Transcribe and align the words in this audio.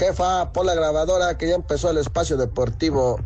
Jefa, 0.00 0.50
por 0.50 0.64
la 0.64 0.74
grabadora 0.74 1.36
que 1.36 1.46
ya 1.46 1.54
empezó 1.56 1.90
el 1.90 1.98
espacio 1.98 2.38
deportivo. 2.38 3.20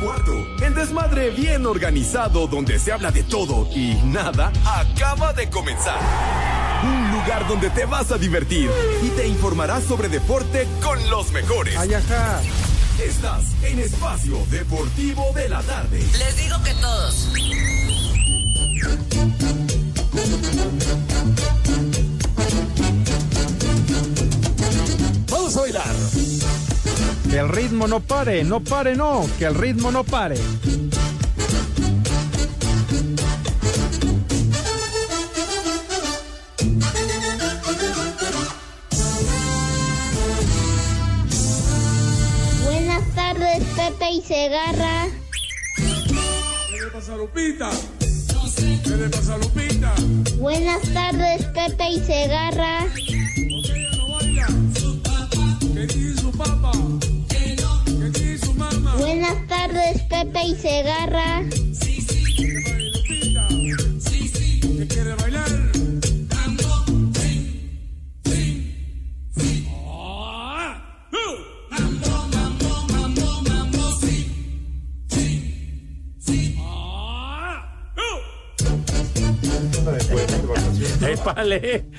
Cuarto, 0.00 0.32
el 0.64 0.72
desmadre 0.72 1.30
bien 1.30 1.66
organizado 1.66 2.46
donde 2.46 2.78
se 2.78 2.92
habla 2.92 3.10
de 3.10 3.24
todo 3.24 3.68
y 3.74 3.94
nada 4.04 4.52
acaba 4.64 5.32
de 5.32 5.50
comenzar. 5.50 5.98
Un 6.84 7.10
lugar 7.10 7.48
donde 7.48 7.70
te 7.70 7.86
vas 7.86 8.12
a 8.12 8.18
divertir 8.18 8.70
y 9.02 9.08
te 9.10 9.26
informarás 9.26 9.82
sobre 9.82 10.08
deporte 10.08 10.68
con 10.80 11.10
los 11.10 11.32
mejores. 11.32 11.76
Ay, 11.76 11.94
ajá. 11.94 12.40
Estás 13.04 13.42
en 13.64 13.80
Espacio 13.80 14.38
Deportivo 14.48 15.32
de 15.34 15.48
la 15.48 15.60
Tarde. 15.62 16.06
Les 16.18 16.36
digo 16.36 16.56
que 16.62 16.72
todos. 16.74 17.30
Vamos 25.42 25.56
a 25.56 25.60
bailar. 25.62 25.94
Que 27.28 27.38
el 27.38 27.48
ritmo 27.48 27.88
no 27.88 27.98
pare, 27.98 28.44
no 28.44 28.60
pare, 28.60 28.94
no. 28.94 29.28
Que 29.40 29.46
el 29.46 29.56
ritmo 29.56 29.90
no 29.90 30.04
pare. 30.04 30.36
Buenas 42.64 43.14
tardes, 43.16 43.64
Pepe 43.74 44.10
y 44.12 44.22
Segarra. 44.22 45.08
¿Qué 45.76 46.84
le 46.84 46.90
pasa 46.92 47.14
a 47.14 47.16
Lupita? 47.16 47.70
¿Qué 48.84 48.90
le 48.90 49.08
pasa 49.08 49.38
Lupita? 49.38 49.92
Buenas 50.36 50.82
tardes, 50.94 51.44
Pepe 51.46 51.90
y 51.90 52.00
Segarra. 52.04 52.86
Buenas 58.98 59.46
tardes, 59.46 60.02
Pepe 60.02 60.44
y 60.48 60.54
Segarra. 60.54 61.42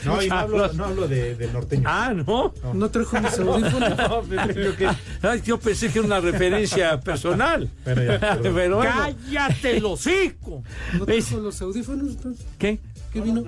No, 0.06 0.22
y 0.22 0.28
no 0.30 0.36
hablo, 0.36 0.74
no 0.74 0.86
hablo 0.86 1.08
de, 1.08 1.36
del 1.36 1.54
norteño. 1.54 1.84
Ah, 1.86 2.14
¿no? 2.14 2.54
No 2.74 2.90
trajo 2.90 3.20
mis 3.20 3.38
audífonos. 3.40 3.98
No, 3.98 4.22
Pepe, 4.24 4.64
yo, 4.64 4.76
que- 4.76 4.90
Ay, 5.22 5.42
yo 5.46 5.60
pensé 5.60 5.90
que 5.92 6.00
era 6.00 6.08
una 6.08 6.20
referencia 6.20 7.00
personal. 7.00 7.70
Bueno, 7.84 8.04
ya. 8.04 8.20
Pero 8.42 8.54
bueno. 8.54 8.80
¡Cállate 8.82 9.78
el 9.78 9.86
hocico! 9.86 10.64
¿No 10.94 11.06
trajo 11.06 11.38
los 11.38 11.62
audífonos? 11.62 12.08
entonces? 12.12 12.46
¿Qué? 12.58 12.80
¿Qué 13.12 13.22
vino? 13.22 13.44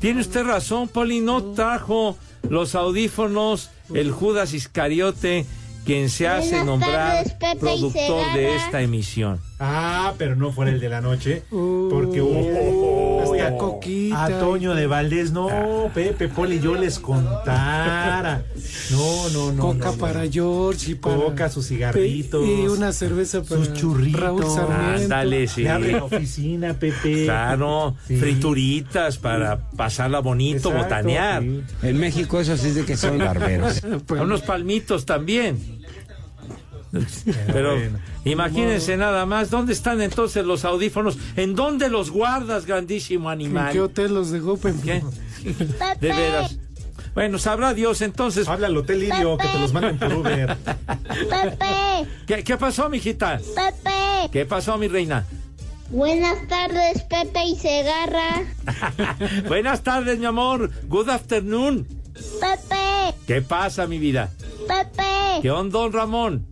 Tiene 0.00 0.20
usted 0.20 0.44
razón, 0.44 0.88
Poli, 0.88 1.20
no 1.20 1.42
trajo 1.52 2.16
los 2.48 2.74
audífonos 2.74 3.70
el 3.94 4.10
Judas 4.10 4.52
Iscariote, 4.52 5.46
quien 5.84 6.10
se 6.10 6.26
hace 6.28 6.48
Buenas 6.50 6.66
nombrar 6.66 7.24
tardes, 7.38 7.60
productor 7.60 8.32
de 8.34 8.56
esta 8.56 8.82
emisión. 8.82 9.40
Ah, 9.58 10.12
pero 10.18 10.36
no 10.36 10.52
fuera 10.52 10.70
el 10.70 10.80
de 10.80 10.88
la 10.88 11.00
noche. 11.00 11.44
Uh, 11.50 11.88
Porque 11.88 12.20
hubo 12.20 12.40
Coquita. 13.52 14.24
a 14.24 14.38
Toño 14.38 14.74
de 14.74 14.86
Valdés. 14.86 15.32
No, 15.32 15.90
Pepe, 15.94 16.28
Poli, 16.28 16.60
yo 16.60 16.74
les 16.74 16.98
contara. 16.98 18.42
No, 18.90 19.28
no, 19.30 19.52
no. 19.52 19.62
Coca 19.62 19.86
no, 19.86 19.92
no. 19.92 19.98
para 19.98 20.28
George 20.30 20.92
y 20.92 20.94
para... 20.94 21.16
Coca, 21.16 21.48
sus 21.48 21.66
cigarritos. 21.68 22.46
Y 22.46 22.66
una 22.68 22.92
cerveza 22.92 23.42
para 23.42 23.56
Sus 23.64 23.72
churritos. 23.74 24.20
Raúl 24.20 24.44
Sarmiento. 24.44 25.02
Ándale, 25.02 25.46
sí. 25.48 25.62
Le 25.62 25.70
abren 25.70 25.96
oficina, 25.96 26.74
Pepe. 26.74 27.24
Claro, 27.24 27.96
Sí. 28.06 28.16
frituritas 28.16 29.18
para 29.18 29.68
pasarla 29.70 30.20
bonito, 30.20 30.70
Exacto, 30.70 30.78
botanear. 30.84 31.42
sí. 31.42 31.62
En 31.82 31.98
México 31.98 32.40
eso 32.40 32.56
sí 32.56 32.68
es 32.68 32.74
de 32.76 32.84
que 32.84 32.96
son 32.96 33.18
barberos. 33.18 33.82
Unos 34.10 34.42
palmitos 34.42 35.04
también. 35.06 35.75
Pero 37.46 37.76
bueno. 37.76 37.98
imagínense 38.24 38.96
nada 38.96 39.26
más, 39.26 39.50
¿dónde 39.50 39.72
están 39.72 40.00
entonces 40.00 40.44
los 40.44 40.64
audífonos? 40.64 41.18
¿En 41.36 41.54
dónde 41.54 41.88
los 41.88 42.10
guardas, 42.10 42.66
grandísimo 42.66 43.30
¿En 43.30 43.40
animal? 43.40 43.72
qué 43.72 43.80
hotel 43.80 44.14
los 44.14 44.30
dejó, 44.30 44.56
Pepe? 44.56 44.80
¿Qué? 44.82 45.02
De 46.00 46.08
veras. 46.08 46.58
Bueno, 47.14 47.38
sabrá 47.38 47.72
Dios 47.72 48.02
entonces. 48.02 48.46
Habla 48.46 48.66
al 48.66 48.76
Hotel 48.76 49.00
Lirio, 49.00 49.38
que 49.38 49.48
te 49.48 49.58
los 49.58 49.72
manden 49.72 49.98
por 49.98 50.12
Uber. 50.12 50.54
Pepe. 50.56 52.06
¿Qué, 52.26 52.44
qué 52.44 52.56
pasó, 52.58 52.90
mijita? 52.90 53.38
Pepe. 53.38 54.28
¿Qué 54.30 54.44
pasó, 54.44 54.76
mi 54.76 54.86
reina? 54.86 55.24
Buenas 55.88 56.46
tardes, 56.48 57.02
Pepe 57.04 57.44
y 57.46 57.56
Segarra. 57.56 58.42
Buenas 59.48 59.82
tardes, 59.82 60.18
mi 60.18 60.26
amor. 60.26 60.70
Good 60.88 61.08
afternoon. 61.08 61.86
Pepe. 62.40 63.14
¿Qué 63.26 63.40
pasa, 63.40 63.86
mi 63.86 63.98
vida? 63.98 64.30
Pepe. 64.68 65.40
¿Qué 65.42 65.50
onda, 65.50 65.78
don 65.78 65.92
Ramón? 65.92 66.46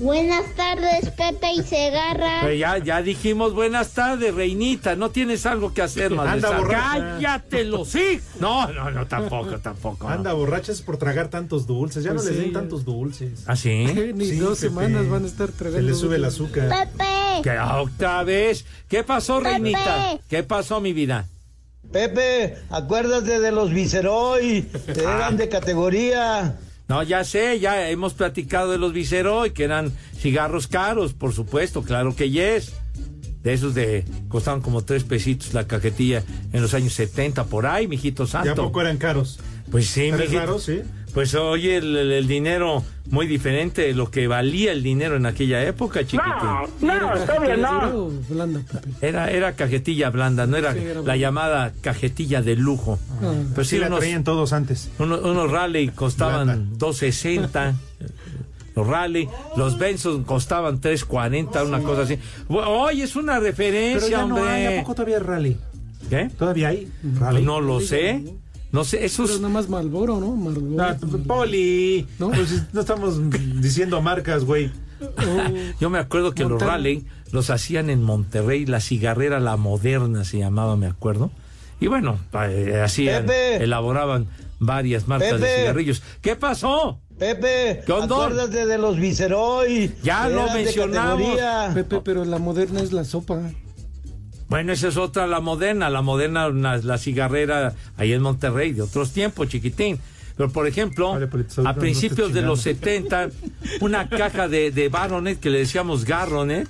Buenas 0.00 0.54
tardes, 0.56 1.10
Pepe 1.10 1.52
y 1.56 1.62
Segarra. 1.62 2.40
Pues 2.40 2.58
ya, 2.58 2.78
ya 2.78 3.02
dijimos 3.02 3.52
buenas 3.52 3.90
tardes, 3.90 4.34
reinita. 4.34 4.96
No 4.96 5.10
tienes 5.10 5.44
algo 5.44 5.74
que 5.74 5.82
hacer 5.82 6.10
más. 6.12 6.26
Anda 6.26 6.56
borracha. 6.58 6.90
¡Cállate 7.20 7.60
el 7.60 7.74
hocico! 7.74 8.22
No, 8.40 8.66
no, 8.72 8.90
no, 8.90 9.06
tampoco, 9.06 9.58
tampoco. 9.58 10.08
no. 10.08 10.14
Anda 10.14 10.32
borrachas 10.32 10.80
por 10.80 10.96
tragar 10.96 11.28
tantos 11.28 11.66
dulces. 11.66 12.02
Ya 12.02 12.12
Pues 12.14 12.24
no 12.24 12.30
les 12.30 12.38
sí, 12.38 12.44
den 12.44 12.52
tantos 12.54 12.86
dulces. 12.86 13.44
¿Ah, 13.46 13.56
sí? 13.56 13.84
Ni 14.14 14.24
Sí, 14.24 14.36
dos 14.36 14.58
Pepe. 14.58 14.68
semanas 14.70 15.08
van 15.10 15.24
a 15.24 15.26
estar 15.26 15.48
Se 15.48 15.52
tragando. 15.52 15.86
le 15.86 15.94
sube 15.94 16.16
el 16.16 16.24
azúcar. 16.24 16.68
Pepe. 16.70 17.42
¿Qué, 17.42 17.58
otra 17.58 18.22
vez? 18.24 18.64
¿Qué 18.88 19.04
pasó, 19.04 19.36
Pepe. 19.38 19.50
reinita? 19.50 20.18
¿Qué 20.30 20.42
pasó, 20.44 20.80
mi 20.80 20.94
vida? 20.94 21.26
Pepe, 21.92 22.56
acuérdate 22.70 23.38
de 23.40 23.52
los 23.52 23.70
Viceroy, 23.70 24.62
que 24.94 25.00
eran 25.02 25.36
de 25.36 25.48
categoría. 25.50 26.56
No, 26.90 27.04
ya 27.04 27.22
sé, 27.22 27.60
ya 27.60 27.88
hemos 27.88 28.14
platicado 28.14 28.72
de 28.72 28.76
los 28.76 28.92
Viceroy, 28.92 29.52
que 29.52 29.62
eran 29.62 29.92
cigarros 30.18 30.66
caros, 30.66 31.12
por 31.12 31.32
supuesto, 31.32 31.82
claro 31.84 32.16
que 32.16 32.30
yes. 32.30 32.72
De 33.44 33.52
esos 33.52 33.76
de, 33.76 34.04
costaban 34.28 34.60
como 34.60 34.82
tres 34.82 35.04
pesitos 35.04 35.54
la 35.54 35.68
cajetilla 35.68 36.24
en 36.52 36.60
los 36.60 36.74
años 36.74 36.92
70, 36.94 37.44
por 37.44 37.66
ahí, 37.66 37.86
mijito 37.86 38.24
Ya 38.24 38.30
santo. 38.32 38.56
poco 38.64 38.80
eran 38.80 38.98
caros. 38.98 39.38
Pues 39.70 39.86
sí, 39.86 40.08
¿Tres 40.10 40.18
mijito. 40.30 40.40
varos, 40.40 40.64
sí? 40.64 40.80
Pues 41.14 41.34
oye, 41.34 41.76
el, 41.78 41.96
el- 41.96 42.12
el 42.12 42.26
dinero 42.28 42.84
muy 43.10 43.26
diferente 43.26 43.82
de 43.82 43.94
lo 43.94 44.10
que 44.10 44.28
valía 44.28 44.70
el 44.72 44.82
dinero 44.82 45.16
en 45.16 45.26
aquella 45.26 45.62
época, 45.64 46.00
chiquitín. 46.00 46.22
No, 46.80 46.98
todavía 47.26 47.56
¿Dura 47.56 47.90
no. 47.90 48.10
blanda? 48.28 48.60
Era, 49.00 49.30
era 49.30 49.54
cajetilla 49.56 50.10
blanda, 50.10 50.46
no 50.46 50.56
era 50.56 50.72
Sí, 50.74 50.78
era 50.80 51.02
la 51.02 51.16
llamada 51.16 51.72
cajetilla 51.80 52.42
de 52.42 52.54
lujo. 52.56 52.98
Ah. 53.22 53.32
Pues 53.54 53.66
Sí, 53.68 53.76
sí, 53.76 53.80
la 53.80 53.88
unos, 53.88 53.98
traían 54.00 54.22
todos 54.24 54.52
antes. 54.52 54.90
unos, 55.00 55.20
unos 55.22 55.50
rally 55.50 55.88
costaban 55.88 56.46
Blanda. 56.46 56.76
260. 56.78 57.74
Los 58.76 58.86
rally, 58.86 59.28
los 59.56 59.76
Benson 59.78 60.22
costaban 60.22 60.80
340, 60.80 61.64
una 61.64 61.80
cosa 61.80 62.02
así. 62.02 62.18
Oye, 62.48 63.02
es 63.02 63.16
una 63.16 63.34
Pero 63.34 63.46
referencia, 63.46 64.08
ya 64.08 64.24
no 64.26 64.44
hay. 64.44 64.78
¿A 64.78 64.80
poco 64.82 64.94
todavía 64.94 65.16
hay 65.16 65.22
rally? 65.24 65.56
¿Qué? 66.08 66.30
¿Todavía 66.38 66.68
hay 66.68 66.88
Pues 67.02 67.18
rally? 67.18 67.42
no 67.42 67.60
lo 67.60 67.80
sé. 67.80 68.22
No 68.72 68.84
sé, 68.84 68.98
Pero 68.98 69.06
esos. 69.06 69.40
nada 69.40 69.52
más 69.52 69.68
Malboro, 69.68 70.20
¿no? 70.20 70.36
Marlboro. 70.36 70.82
Ah, 70.82 70.96
Poli. 71.26 72.06
¿No? 72.18 72.30
Pues 72.30 72.62
no 72.72 72.80
estamos 72.80 73.18
diciendo 73.60 74.00
marcas, 74.00 74.44
güey. 74.44 74.70
Yo 75.80 75.90
me 75.90 75.98
acuerdo 75.98 76.32
que 76.34 76.44
los 76.44 76.60
rally 76.60 77.06
los 77.32 77.50
hacían 77.50 77.90
en 77.90 78.02
Monterrey, 78.02 78.66
la 78.66 78.80
cigarrera 78.80 79.40
La 79.40 79.56
Moderna 79.56 80.24
se 80.24 80.38
llamaba, 80.38 80.76
me 80.76 80.86
acuerdo. 80.86 81.30
Y 81.80 81.86
bueno, 81.86 82.18
eh, 82.48 82.80
hacían, 82.84 83.24
Pepe. 83.26 83.64
elaboraban 83.64 84.26
varias 84.58 85.08
marcas 85.08 85.40
de 85.40 85.48
cigarrillos. 85.56 86.02
¿Qué 86.20 86.36
pasó? 86.36 87.00
Pepe, 87.18 87.82
¿Qué 87.86 87.92
onda? 87.92 88.14
acuérdate 88.14 88.66
de 88.66 88.78
los 88.78 88.98
Viceroy. 88.98 89.92
Ya 90.02 90.28
lo 90.28 90.50
mencionamos. 90.52 91.38
Pepe, 91.74 92.00
pero 92.04 92.24
la 92.24 92.38
moderna 92.38 92.80
es 92.80 92.92
la 92.92 93.04
sopa. 93.04 93.40
Bueno, 94.50 94.72
esa 94.72 94.88
es 94.88 94.96
otra, 94.96 95.28
la 95.28 95.38
moderna. 95.38 95.88
La 95.90 96.02
moderna, 96.02 96.48
la, 96.48 96.78
la 96.78 96.98
cigarrera 96.98 97.72
ahí 97.96 98.12
en 98.12 98.20
Monterrey, 98.20 98.72
de 98.72 98.82
otros 98.82 99.12
tiempos, 99.12 99.46
chiquitín. 99.46 100.00
Pero, 100.40 100.52
por 100.52 100.66
ejemplo, 100.66 101.12
Vale, 101.12 101.26
Polito, 101.26 101.68
a 101.68 101.74
principios 101.74 102.32
de 102.32 102.40
los 102.40 102.62
70, 102.62 103.28
una 103.80 104.08
caja 104.08 104.48
de, 104.48 104.70
de 104.70 104.88
Baronet, 104.88 105.38
que 105.38 105.50
le 105.50 105.58
decíamos 105.58 106.06
Garronet, 106.06 106.66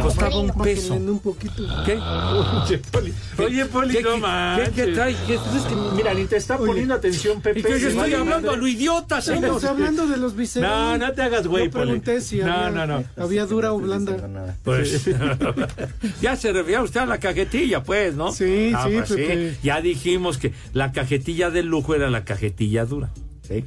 costaba 0.00 0.38
un 0.38 0.50
peso. 0.62 0.88
Bájenle 0.94 1.10
un 1.10 1.18
poquito. 1.20 1.62
¿Qué? 1.84 1.98
Oye, 1.98 2.78
Poli. 2.78 3.12
Oye, 3.38 3.64
Poli, 3.66 3.94
¿Qué- 3.94 4.02
no 4.02 4.10
qué- 4.56 4.64
qué- 4.64 4.70
qué 4.86 4.92
trae? 4.92 5.14
¿Qué- 5.26 5.38
Pues 5.38 5.54
es 5.56 5.62
que, 5.64 5.74
mira, 5.96 6.14
ni 6.14 6.24
te 6.24 6.36
está 6.36 6.56
poniendo 6.56 6.94
atención, 6.94 7.42
Pepe. 7.42 7.60
Y 7.60 7.62
que 7.62 7.68
yo 7.72 7.76
Sí, 7.76 7.84
estoy 7.88 7.96
vale, 7.98 8.16
hablando 8.16 8.50
a 8.52 8.56
lo 8.56 8.66
idiota, 8.66 9.20
señor. 9.20 9.44
Estamos 9.44 9.64
hablando 9.64 10.06
de 10.06 10.16
los 10.16 10.34
viceros. 10.34 10.68
No, 10.70 10.96
no 10.96 11.12
te 11.12 11.20
hagas 11.22 11.46
güey, 11.46 11.66
Yo 11.66 11.70
pregunté 11.72 12.12
Poli. 12.14 12.24
si 12.24 12.38
No, 12.38 12.52
había, 12.54 12.86
no, 12.86 12.86
no. 13.00 13.04
había 13.22 13.44
dura 13.44 13.72
o 13.74 13.78
blanda. 13.78 14.56
Pues, 14.64 15.04
ya 16.22 16.36
se 16.36 16.52
refería 16.52 16.82
usted 16.82 17.00
a 17.00 17.06
la 17.06 17.18
cajetilla, 17.18 17.82
pues, 17.82 18.14
¿no? 18.14 18.32
Sí, 18.32 18.72
Ah, 18.74 18.86
sí, 18.88 18.94
pues 18.96 19.08
Pepe. 19.10 19.56
Ya 19.62 19.80
dijimos 19.82 20.38
que 20.38 20.52
la 20.72 20.90
cajetilla 20.92 21.50
de 21.50 21.62
lujo 21.62 21.94
era 21.94 22.10
la 22.10 22.24
cajetilla 22.24 22.84
dura. 22.84 23.09
¿Sí? 23.50 23.62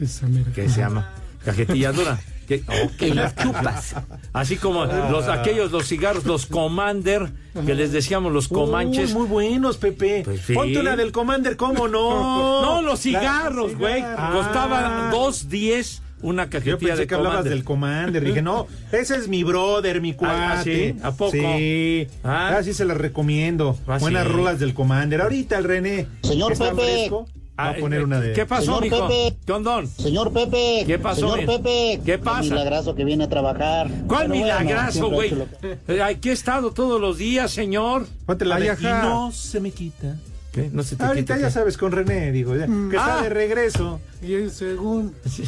Que 0.56 0.70
se 0.70 0.80
llama 0.82 1.14
cajetilla 1.44 1.92
dura. 1.92 2.20
Que, 2.48 2.64
oh, 2.68 2.92
que 2.98 3.14
las 3.14 3.36
chupas. 3.36 3.96
Así 4.34 4.58
como 4.58 4.86
los 4.86 5.28
aquellos, 5.28 5.72
los 5.72 5.88
cigarros, 5.88 6.26
los 6.26 6.46
Commander, 6.46 7.32
que 7.66 7.74
les 7.74 7.92
decíamos 7.92 8.34
los 8.34 8.48
Comanches. 8.48 9.12
Uy, 9.14 9.20
muy 9.20 9.28
buenos, 9.28 9.78
Pepe. 9.78 10.24
Pues 10.26 10.42
sí. 10.42 10.54
Ponte 10.54 10.80
una 10.80 10.96
del 10.96 11.12
Commander, 11.12 11.56
¿cómo 11.56 11.88
no? 11.88 12.62
No, 12.62 12.82
los 12.82 13.00
cigarros, 13.00 13.78
güey. 13.78 14.02
Ah. 14.02 14.32
Costaban 14.34 15.12
2.10 15.12 16.02
una 16.22 16.46
Yo 16.46 16.50
cajetilla 16.52 16.78
pensé 16.80 16.96
de 17.02 17.08
que 17.08 17.16
hablabas 17.16 17.38
Commander. 17.40 17.54
del 17.54 17.64
Commander. 17.66 18.24
Dije, 18.24 18.42
no, 18.42 18.68
ese 18.92 19.18
es 19.18 19.28
mi 19.28 19.44
brother, 19.44 20.02
mi 20.02 20.14
cuate. 20.14 20.36
Ah, 20.42 20.62
¿sí? 20.64 20.96
¿A 21.04 21.12
poco? 21.12 21.32
Sí. 21.32 22.08
Ah. 22.24 22.56
Ah, 22.58 22.64
sí 22.64 22.74
se 22.74 22.86
las 22.86 22.98
recomiendo. 22.98 23.78
Ah, 23.88 23.98
Buenas 24.00 24.26
sí. 24.26 24.32
rolas 24.34 24.60
del 24.60 24.74
Commander. 24.74 25.22
Ahorita 25.22 25.58
el 25.58 25.66
René. 25.66 26.08
Señor 26.24 26.58
Pepe. 26.58 26.74
fresco, 26.76 27.28
Va 27.60 27.66
a 27.66 27.70
Ah, 27.70 27.76
poner 27.80 28.02
eh, 28.02 28.04
una 28.04 28.20
de. 28.20 28.34
¿Qué 28.34 28.46
pasó, 28.48 28.80
Señor 28.80 28.82
mijo? 28.82 29.08
Pepe. 29.08 29.38
¿Qué 29.46 29.52
ondón? 29.52 29.88
Señor 29.88 30.34
Pepe. 30.34 30.84
¿Qué 30.88 30.98
pasó, 30.98 31.36
Señor 31.36 31.46
Pepe. 31.46 32.02
¿Qué 32.04 32.18
pasa? 32.18 32.42
milagrazo 32.42 32.96
que 32.96 33.06
viene 33.06 33.26
a 33.26 33.30
trabajar. 33.30 33.88
¿Cuál 34.08 34.28
Pero 34.28 34.40
bueno, 34.40 34.60
milagrazo, 34.60 35.10
güey? 35.12 35.30
lo- 35.30 35.46
Eh, 35.88 36.02
Aquí 36.02 36.30
he 36.30 36.32
estado 36.32 36.72
todos 36.72 37.00
los 37.00 37.20
días, 37.20 37.52
señor. 37.52 38.08
Ponte 38.26 38.46
la. 38.46 38.60
Y 38.60 38.70
no 38.82 39.32
se 39.32 39.60
me 39.60 39.70
quita. 39.70 40.16
¿Qué? 40.52 40.70
No 40.74 40.82
se 40.84 40.96
te 40.96 41.04
Ahorita 41.04 41.36
quita, 41.36 41.42
ya 41.42 41.48
¿qué? 41.48 41.54
sabes 41.54 41.78
con 41.78 41.92
René, 41.92 42.32
digo, 42.32 42.56
ya, 42.56 42.66
que 42.68 42.96
está 42.96 43.20
Ah. 43.20 43.22
de 43.24 43.30
regreso. 43.30 44.00
Y 44.22 44.34
él, 44.34 44.52
según. 44.52 45.14
Sí. 45.28 45.44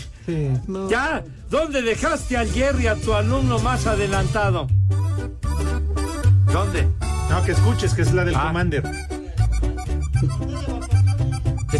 No. 0.67 0.89
Ya, 0.89 1.23
¿dónde 1.49 1.81
dejaste 1.81 2.37
al 2.37 2.51
Jerry, 2.51 2.87
a 2.87 2.95
tu 2.95 3.13
alumno 3.13 3.57
más 3.59 3.85
adelantado? 3.87 4.67
¿Dónde? 6.51 6.87
No, 7.29 7.43
que 7.43 7.51
escuches 7.51 7.93
que 7.95 8.01
es 8.03 8.13
la 8.13 8.25
del 8.25 8.35
Ah. 8.35 8.43
Commander. 8.47 8.83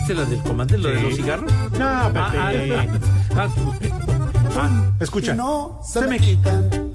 ¿Esta 0.07 0.13
es 0.13 0.19
la 0.19 0.25
del 0.25 0.39
comandante, 0.43 0.77
lo 0.77 0.89
de 0.89 1.01
los 1.01 1.15
cigarros? 1.15 1.51
No, 1.79 1.83
Ah, 1.87 2.11
Pepe. 2.13 2.77
ah, 3.35 3.47
ah, 4.55 4.83
Escucha. 4.99 5.33
No 5.33 5.79
se, 5.83 6.01
Se 6.01 6.07
me 6.07 6.19
quitan. 6.19 6.69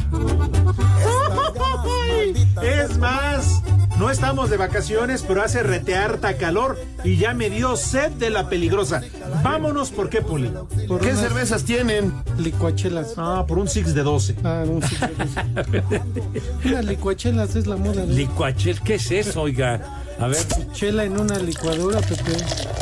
Es 2.62 2.98
más, 2.98 3.62
no 3.98 4.10
estamos 4.10 4.48
de 4.50 4.56
vacaciones, 4.58 5.24
pero 5.26 5.42
hace 5.42 5.62
retearta 5.62 6.36
calor 6.36 6.78
y 7.02 7.16
ya 7.16 7.32
me 7.34 7.48
dio 7.50 7.74
sed 7.76 8.10
de 8.12 8.30
la 8.30 8.48
peligrosa. 8.48 9.00
Vámonos, 9.42 9.90
¿por 9.90 10.08
qué, 10.10 10.20
Poli? 10.20 10.52
Por 10.86 11.00
¿Qué 11.00 11.14
cervezas 11.16 11.64
tienen? 11.64 12.12
licuachelas. 12.38 13.14
Ah, 13.16 13.44
por 13.48 13.58
un 13.58 13.66
six 13.66 13.94
de 13.94 14.02
12. 14.02 14.36
Ah, 14.44 14.62
un 14.68 14.82
cigarro. 14.82 15.14
Unas 16.64 16.84
licuachelas 16.84 17.56
es 17.56 17.66
la 17.66 17.76
moda. 17.76 18.04
¿no? 18.06 18.12
licuachel, 18.12 18.80
¿qué 18.82 18.94
es 18.96 19.10
eso, 19.10 19.42
oiga? 19.42 19.80
A 20.20 20.28
ver, 20.28 20.38
Chela 20.72 21.04
en 21.04 21.18
una 21.18 21.38
licuadora, 21.38 21.98
Pepe. 22.00 22.36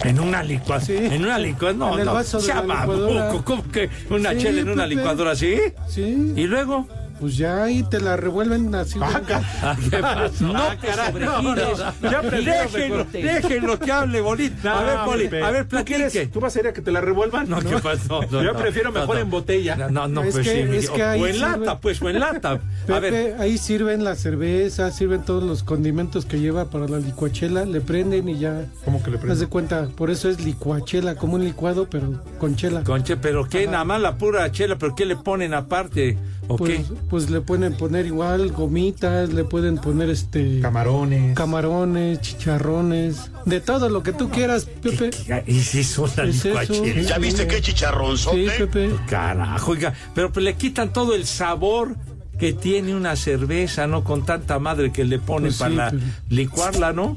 en 0.09 0.19
una 0.21 0.43
licuadora. 0.43 0.85
Sí. 0.85 0.97
En 0.97 1.23
una 1.25 1.39
licuadora. 1.39 1.79
No, 1.79 1.95
En 1.95 2.01
el 2.01 2.07
no. 2.07 2.15
vaso 2.15 2.39
de 2.39 2.45
sea 2.45 2.63
la 2.63 2.81
licuadora. 2.81 3.29
¿Cómo 3.45 3.63
que 3.71 3.89
una 4.11 4.33
Sí, 4.33 4.39
chela 4.39 4.61
en 4.63 4.69
una 4.71 4.83
Pepe. 4.85 4.95
licuadora 4.97 5.31
así? 5.33 5.57
Sí. 5.89 6.33
¿Y 6.37 6.45
luego? 6.49 6.89
Pues 7.21 7.37
ya 7.37 7.65
ahí 7.65 7.83
te 7.83 8.01
la 8.01 8.17
revuelven 8.17 8.75
así. 8.75 8.99
Ah, 9.03 9.21
Ah, 9.63 9.77
¿Qué 9.91 9.99
pasó? 9.99 10.45
No 10.45 10.57
Ah, 10.57 10.77
caray, 10.81 11.13
sobregires. 11.13 11.79
Ya 12.03 12.23
Déjenlo, 12.23 13.05
déjenlo 13.13 13.79
que 13.79 13.93
hable 13.93 14.21
bonito. 14.21 14.69
a 14.69 14.83
ver, 14.83 14.99
Poli, 15.05 15.27
a 15.43 15.51
ver, 15.51 15.67
¿Tú 15.67 15.77
quieres- 15.85 16.13
platique. 16.13 16.27
¿Tú 16.33 16.41
vas 16.41 16.55
a 16.57 16.61
ir 16.61 16.67
a 16.69 16.73
que 16.73 16.81
te 16.83 16.93
la 16.93 17.01
revuelvan? 17.01 17.49
No, 17.49 17.61
¿qué 17.61 17.77
pasó? 17.79 18.21
No, 18.31 18.43
Yo 18.43 18.53
no, 18.53 18.59
prefiero 18.59 18.91
no, 18.93 19.01
mejor 19.01 19.17
no. 19.17 19.23
en 19.23 19.31
botella. 19.31 19.77
No, 19.91 20.07
no, 20.09 20.23
Es 20.23 20.35
pues 20.35 20.47
que- 20.49 20.67
sí. 20.71 20.77
es 20.77 20.91
que 20.91 21.03
ahí 21.03 21.21
o 21.23 21.27
en 21.27 21.35
sirve- 21.37 21.41
lata, 21.59 21.79
pues, 21.81 22.01
o 22.03 22.09
en 22.09 22.21
lata. 22.21 22.61
A 22.93 22.99
ver, 23.01 23.37
ahí 23.41 23.59
sirven 23.59 24.05
la 24.05 24.15
cerveza, 24.15 24.91
sirven 24.91 25.23
todos 25.23 25.43
los 25.43 25.63
condimentos 25.63 26.25
que 26.27 26.39
lleva 26.41 26.67
para 26.67 26.87
la 26.89 26.99
licuachela, 26.99 27.65
le 27.65 27.81
prenden 27.81 28.29
y 28.29 28.39
ya. 28.39 28.67
¿Cómo 28.85 29.03
que 29.03 29.11
le 29.11 29.17
Haz 29.17 29.23
prendo? 29.23 29.41
de 29.41 29.47
cuenta, 29.47 29.89
por 29.97 30.11
eso 30.11 30.29
es 30.29 30.41
licuachela, 30.45 31.15
como 31.17 31.35
un 31.35 31.45
licuado, 31.45 31.89
pero 31.91 32.23
con 32.39 32.55
chela. 32.57 32.85
Conche, 32.85 33.17
pero 33.17 33.49
qué, 33.49 33.67
nada 33.67 33.85
más 33.85 34.01
la 34.01 34.17
pura 34.17 34.51
chela, 34.53 34.77
pero 34.77 34.95
¿qué 34.95 35.05
le 35.07 35.17
ponen 35.17 35.55
aparte? 35.55 36.17
¿O 36.51 36.57
pues, 36.57 36.79
qué? 36.79 36.95
pues 37.11 37.29
le 37.31 37.41
pueden 37.43 37.77
poner 37.77 38.07
igual 38.07 38.51
gomitas, 38.53 39.33
le 39.33 39.45
pueden 39.45 39.77
poner 39.77 40.09
este 40.11 40.61
Camarones. 40.61 41.37
camarones, 41.37 42.21
chicharrones, 42.23 43.31
de 43.45 43.61
todo 43.61 43.89
lo 43.91 44.03
que 44.03 44.13
tú 44.13 44.31
quieras, 44.31 44.65
Pepe. 44.65 45.11
Y 45.47 45.61
si 45.61 45.81
es 45.81 45.99
una 45.99 46.25
¿Es 46.25 46.45
eso? 46.45 46.85
¿Ya 46.85 47.19
viste 47.19 47.47
qué 47.47 47.61
chicharronzote? 47.61 48.37
Sí, 48.51 48.51
Pepe. 48.59 48.91
Carajo, 49.09 49.73
oiga, 49.73 49.93
pero 50.15 50.33
pues 50.33 50.43
le 50.45 50.55
quitan 50.55 50.93
todo 50.93 51.15
el 51.15 51.27
sabor 51.27 51.95
que 52.39 52.53
tiene 52.53 52.95
una 52.95 53.15
cerveza, 53.17 53.87
¿no? 53.87 54.03
Con 54.05 54.25
tanta 54.25 54.59
madre 54.59 54.91
que 54.93 55.05
le 55.05 55.19
ponen 55.19 55.49
Pues 55.49 55.57
sí, 55.57 55.63
para 55.65 55.75
la- 55.75 55.91
pero- 55.91 56.03
licuarla, 56.31 56.93
¿no? 56.93 57.17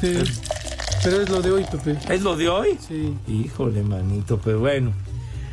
Sí. 0.00 0.14
Pero 1.02 1.20
es 1.22 1.28
lo 1.30 1.40
de 1.42 1.50
hoy, 1.52 1.64
Pepe. 1.70 1.96
¿Es 2.12 2.22
lo 2.22 2.36
de 2.36 2.48
hoy? 2.48 2.78
Sí. 2.86 3.14
Híjole, 3.28 3.82
manito, 3.82 4.38
pues 4.38 4.56
bueno. 4.56 4.92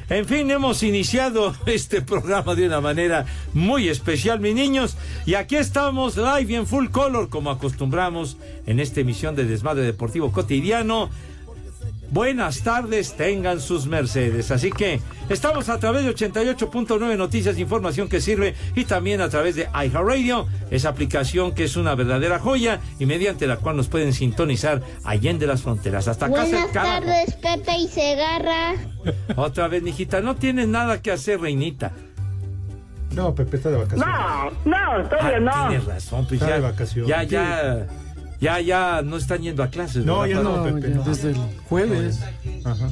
En 0.08 0.26
fin, 0.26 0.52
hemos 0.52 0.84
iniciado 0.84 1.56
este 1.66 2.02
programa 2.02 2.54
de 2.54 2.68
una 2.68 2.80
manera 2.80 3.26
muy 3.54 3.90
especial, 3.90 4.40
mis 4.40 4.54
niños. 4.54 4.98
Y 5.26 5.34
aquí 5.34 5.56
estamos 5.56 6.16
live 6.16 6.56
en 6.56 6.68
full 6.68 6.90
color, 6.90 7.30
como 7.30 7.50
acostumbramos 7.50 8.38
en 8.68 8.80
esta 8.80 9.02
emisión 9.02 9.36
de 9.36 9.46
Desmadre 9.46 9.84
Deportivo 9.84 10.32
Cotidiano. 10.32 11.10
Buenas 12.12 12.62
tardes, 12.62 13.16
tengan 13.18 13.60
sus 13.60 13.88
mercedes. 13.88 14.52
Así 14.52 14.72
que 14.72 15.02
estamos 15.28 15.70
a 15.70 15.80
través 15.80 16.04
de 16.06 16.16
88.9 16.16 17.18
Noticias, 17.18 17.58
información 17.60 18.08
que 18.08 18.22
sirve 18.22 18.56
y 18.76 18.86
también 18.86 19.22
a 19.22 19.30
través 19.30 19.56
de 19.56 19.64
iHeartRadio, 19.74 20.48
esa 20.72 20.90
aplicación 20.90 21.54
que 21.54 21.66
es 21.66 21.76
una 21.76 21.96
verdadera 21.96 22.40
joya 22.40 22.80
y 23.00 23.06
mediante 23.06 23.48
la 23.48 23.58
cual 23.58 23.76
nos 23.78 23.88
pueden 23.88 24.14
sintonizar 24.14 24.82
allende 25.04 25.46
las 25.48 25.64
fronteras. 25.64 26.08
Hasta 26.08 26.28
acá 26.28 26.42
Buenas 26.42 26.72
tardes, 26.72 27.34
Pepe 27.36 27.78
y 27.80 27.88
Segarra. 27.88 28.76
Otra 29.36 29.68
vez, 29.68 29.84
mijita, 29.84 30.22
no 30.22 30.36
tienes 30.36 30.68
nada 30.68 31.02
que 31.02 31.12
hacer, 31.12 31.42
reinita. 31.42 31.92
No, 33.12 33.34
Pepe 33.34 33.58
está 33.58 33.70
de 33.72 33.78
vacaciones. 33.78 34.06
No, 34.06 34.52
no, 34.66 34.78
Ah, 34.78 35.10
todavía 35.10 35.40
no. 35.40 35.68
Tienes 35.70 35.86
razón, 35.86 36.26
pues 36.28 36.34
Está 36.42 36.50
ya, 36.50 36.56
de 36.56 36.62
vacaciones. 36.62 37.10
ya, 37.10 37.24
ya, 37.24 37.88
ya, 38.40 38.60
ya 38.60 39.02
no 39.02 39.18
están 39.18 39.42
yendo 39.42 39.64
a 39.64 39.70
clases. 39.70 40.06
No, 40.06 40.20
¿verdad, 40.22 40.36
ya 40.36 40.44
no, 40.44 40.64
Pepe, 40.64 40.94
ya 40.94 41.02
desde 41.02 41.30
el 41.32 41.38
jueves. 41.68 42.20
Ajá. 42.64 42.92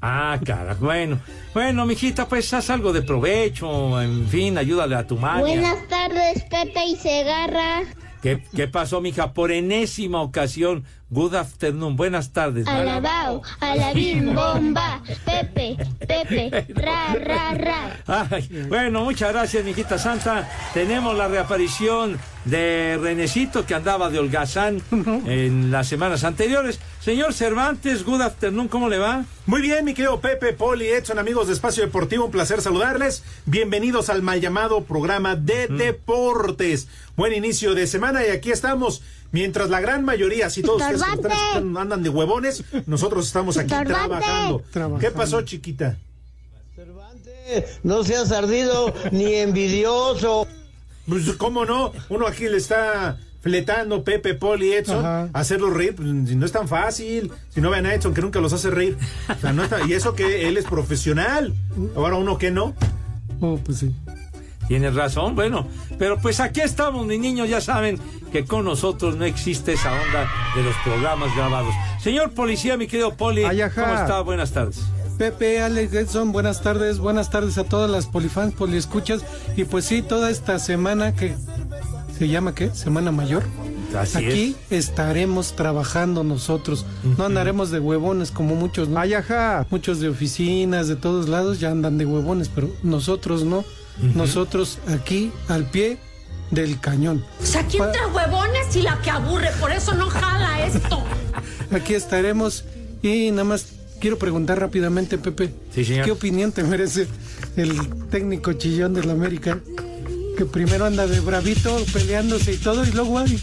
Ah, 0.00 0.38
cara, 0.44 0.74
bueno. 0.74 1.20
Bueno, 1.54 1.86
mijita, 1.86 2.28
pues 2.28 2.52
haz 2.54 2.70
algo 2.70 2.92
de 2.92 3.02
provecho, 3.02 4.00
en 4.00 4.26
fin, 4.28 4.58
ayúdale 4.58 4.94
a 4.96 5.06
tu 5.06 5.16
madre. 5.16 5.42
Buenas 5.42 5.88
tardes, 5.88 6.42
Pepe 6.44 6.84
y 6.86 6.96
Segarra. 6.96 7.82
¿Qué, 8.22 8.42
¿Qué 8.54 8.66
pasó, 8.66 9.00
mija? 9.00 9.32
Por 9.32 9.52
enésima 9.52 10.20
ocasión, 10.22 10.84
good 11.10 11.34
afternoon, 11.34 11.96
buenas 11.96 12.32
tardes. 12.32 12.66
Alabao, 12.66 13.42
alabim, 13.60 14.34
bomba. 14.34 15.02
Pepe, 15.24 15.76
Pepe, 16.06 16.66
ra, 16.74 17.14
ra, 17.14 17.54
ra. 17.54 18.26
Ay, 18.30 18.48
bueno, 18.68 19.04
muchas 19.04 19.32
gracias, 19.32 19.64
mijita 19.64 19.98
santa. 19.98 20.48
Tenemos 20.74 21.16
la 21.16 21.28
reaparición 21.28 22.18
de 22.44 22.98
Renecito, 23.00 23.66
que 23.66 23.74
andaba 23.74 24.10
de 24.10 24.18
holgazán 24.18 24.80
en 24.90 25.70
las 25.70 25.88
semanas 25.88 26.24
anteriores. 26.24 26.80
Señor 27.00 27.32
Cervantes, 27.32 28.04
good 28.04 28.20
afternoon, 28.20 28.68
¿cómo 28.68 28.88
le 28.88 28.98
va? 28.98 29.24
Muy 29.46 29.62
bien, 29.62 29.84
mi 29.84 29.94
querido 29.94 30.20
Pepe, 30.20 30.52
Poli, 30.52 30.88
Edson, 30.88 31.18
amigos 31.18 31.46
de 31.46 31.54
Espacio 31.54 31.82
Deportivo, 31.82 32.26
un 32.26 32.30
placer 32.30 32.60
saludarles. 32.60 33.22
Bienvenidos 33.46 34.10
al 34.10 34.22
mal 34.22 34.40
llamado 34.40 34.84
programa 34.84 35.36
de 35.36 35.68
deportes. 35.68 36.88
Buen 37.16 37.32
inicio 37.32 37.74
de 37.74 37.86
semana 37.86 38.26
y 38.26 38.30
aquí 38.30 38.50
estamos. 38.50 39.02
Mientras 39.30 39.68
la 39.68 39.80
gran 39.80 40.04
mayoría, 40.04 40.48
si 40.50 40.62
todos 40.62 40.80
ustedes 40.80 41.02
que 41.02 41.06
nos 41.06 41.16
están 41.16 41.30
Estorbante. 41.32 41.46
escuchando 41.48 41.80
andan 41.80 42.02
de 42.02 42.08
huevones, 42.08 42.64
nosotros 42.86 43.26
estamos 43.26 43.56
aquí 43.58 43.68
trabajando. 43.68 44.62
Trabajando. 44.72 44.98
¿Qué 44.98 45.10
pasó, 45.10 45.42
chiquita? 45.42 45.98
No 47.82 48.04
seas 48.04 48.30
ardido 48.32 48.92
ni 49.10 49.34
envidioso. 49.34 50.46
Pues, 51.08 51.30
¿cómo 51.36 51.64
no? 51.64 51.92
Uno 52.10 52.26
aquí 52.26 52.44
le 52.48 52.58
está 52.58 53.18
fletando 53.40 54.04
Pepe, 54.04 54.34
Poli, 54.34 54.72
Edson, 54.72 54.98
Ajá. 54.98 55.28
hacerlos 55.32 55.72
reír, 55.72 55.94
pues, 55.94 56.08
si 56.28 56.36
no 56.36 56.44
es 56.44 56.52
tan 56.52 56.68
fácil. 56.68 57.30
Si 57.48 57.60
no 57.62 57.70
ven 57.70 57.86
a 57.86 57.94
Edson, 57.94 58.12
que 58.12 58.20
nunca 58.20 58.40
los 58.40 58.52
hace 58.52 58.70
reír. 58.70 58.98
O 59.34 59.40
sea, 59.40 59.52
no 59.52 59.64
está- 59.64 59.86
y 59.86 59.92
eso 59.94 60.14
que 60.14 60.46
él 60.48 60.56
es 60.58 60.64
profesional. 60.66 61.54
Ahora 61.96 62.16
uno 62.16 62.36
que 62.36 62.50
no. 62.50 62.74
Oh, 63.40 63.58
pues 63.64 63.78
sí. 63.78 63.94
Tienes 64.66 64.94
razón, 64.94 65.34
bueno, 65.34 65.66
pero 65.98 66.18
pues 66.20 66.40
aquí 66.40 66.60
estamos, 66.60 67.06
mis 67.06 67.18
niños, 67.18 67.48
ya 67.48 67.58
saben 67.62 67.98
que 68.32 68.44
con 68.44 68.64
nosotros 68.64 69.16
no 69.16 69.24
existe 69.24 69.72
esa 69.72 69.90
onda 69.92 70.28
de 70.54 70.62
los 70.62 70.74
programas 70.84 71.34
grabados. 71.34 71.74
Señor 72.00 72.32
policía, 72.32 72.76
mi 72.76 72.86
querido 72.86 73.14
Poli, 73.14 73.44
Ay, 73.44 73.60
ajá. 73.62 73.82
¿cómo 73.82 73.94
está? 73.94 74.20
Buenas 74.20 74.52
tardes. 74.52 74.80
Pepe, 75.18 75.60
Alex, 75.60 75.92
Edson, 75.94 76.30
buenas 76.30 76.62
tardes, 76.62 76.98
buenas 76.98 77.28
tardes 77.30 77.58
a 77.58 77.64
todas 77.64 77.90
las 77.90 78.06
polifans, 78.06 78.54
poliescuchas. 78.54 79.24
Y 79.56 79.64
pues 79.64 79.84
sí, 79.84 80.00
toda 80.02 80.30
esta 80.30 80.60
semana 80.60 81.14
que 81.14 81.34
se 82.16 82.28
llama 82.28 82.54
¿qué? 82.54 82.70
Semana 82.70 83.10
Mayor. 83.10 83.42
Así 83.98 84.18
Aquí 84.18 84.56
estaremos 84.70 85.56
trabajando 85.56 86.22
nosotros. 86.22 86.84
No 87.16 87.24
andaremos 87.24 87.70
de 87.70 87.80
huevones 87.80 88.30
como 88.30 88.54
muchos, 88.54 88.88
¿no? 88.88 89.00
Ay, 89.00 89.14
ajá. 89.14 89.66
Muchos 89.70 89.98
de 89.98 90.08
oficinas, 90.08 90.88
de 90.88 90.96
todos 90.96 91.28
lados, 91.28 91.58
ya 91.58 91.70
andan 91.70 91.98
de 91.98 92.06
huevones, 92.06 92.48
pero 92.48 92.68
nosotros 92.82 93.44
no. 93.44 93.64
Nosotros 94.14 94.78
aquí 94.86 95.32
al 95.48 95.64
pie 95.64 95.98
del 96.50 96.80
cañón. 96.80 97.24
O 97.42 97.46
sea, 97.46 97.60
aquí 97.62 97.76
entre 97.78 98.06
huevones 98.06 98.74
y 98.76 98.82
la 98.82 99.00
que 99.02 99.10
aburre, 99.10 99.50
por 99.60 99.72
eso 99.72 99.94
no 99.94 100.08
jala 100.08 100.64
esto. 100.66 101.02
Aquí 101.70 101.94
estaremos 101.94 102.64
y 103.02 103.30
nada 103.30 103.44
más 103.44 103.66
quiero 104.00 104.18
preguntar 104.18 104.58
rápidamente, 104.58 105.18
Pepe. 105.18 105.52
Sí, 105.74 105.84
señor. 105.84 106.06
¿Qué 106.06 106.12
opinión 106.12 106.50
te 106.52 106.62
merece 106.64 107.06
el 107.56 107.76
técnico 108.10 108.54
chillón 108.54 108.94
del 108.94 109.10
América? 109.10 109.58
Que 110.38 110.44
primero 110.46 110.86
anda 110.86 111.06
de 111.06 111.20
bravito 111.20 111.76
peleándose 111.92 112.54
y 112.54 112.56
todo, 112.56 112.84
y 112.86 112.90
luego, 112.92 113.18
ay, 113.18 113.38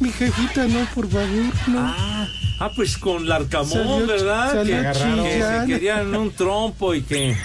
mi 0.00 0.10
jefita, 0.10 0.66
no, 0.66 0.84
por 0.94 1.08
favor, 1.08 1.28
no. 1.68 1.78
Ah, 1.80 2.28
ah, 2.60 2.70
pues 2.76 2.98
con 2.98 3.26
Larcamón, 3.28 3.70
Salió- 3.70 4.06
¿verdad? 4.06 4.52
salió 4.52 4.76
que, 5.22 5.28
que 5.28 5.42
se 5.60 5.66
querían 5.66 6.14
un 6.14 6.30
trompo 6.32 6.94
y 6.94 7.02
que 7.02 7.36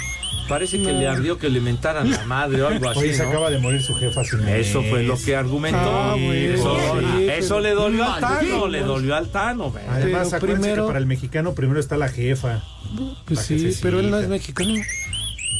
parece 0.47 0.81
que 0.81 0.91
le 0.93 1.07
ardió 1.07 1.37
que 1.37 1.49
le 1.49 1.59
mentaran 1.61 2.09
la 2.09 2.23
madre 2.25 2.61
o 2.61 2.67
algo 2.67 2.89
así. 2.89 2.99
Hoy 2.99 3.13
se 3.13 3.23
¿no? 3.23 3.29
acaba 3.29 3.49
de 3.49 3.59
morir 3.59 3.81
su 3.81 3.95
jefa. 3.95 4.21
un 4.21 4.47
Eso 4.47 4.81
mes. 4.81 4.89
fue 4.89 5.03
lo 5.03 5.17
que 5.17 5.35
argumentó. 5.35 5.77
Ah, 5.79 6.11
bueno, 6.11 6.33
eso, 6.33 6.77
sí, 7.17 7.27
eso 7.29 7.47
pero- 7.55 7.59
le 7.61 7.71
dolió 7.71 8.03
al 8.05 8.21
Tano, 8.21 8.67
le 8.67 8.79
dolió 8.81 9.15
al 9.15 9.27
Tano. 9.29 9.71
güey. 9.71 9.83
Además, 9.89 10.33
primero- 10.39 10.83
que 10.83 10.87
para 10.87 10.99
el 10.99 11.05
mexicano 11.05 11.53
primero 11.53 11.79
está 11.79 11.97
la 11.97 12.09
jefa. 12.09 12.63
Pues 13.25 13.39
la 13.39 13.45
sí, 13.45 13.71
pero 13.81 13.99
él 13.99 14.09
no 14.11 14.19
es 14.19 14.27
mexicano. 14.27 14.73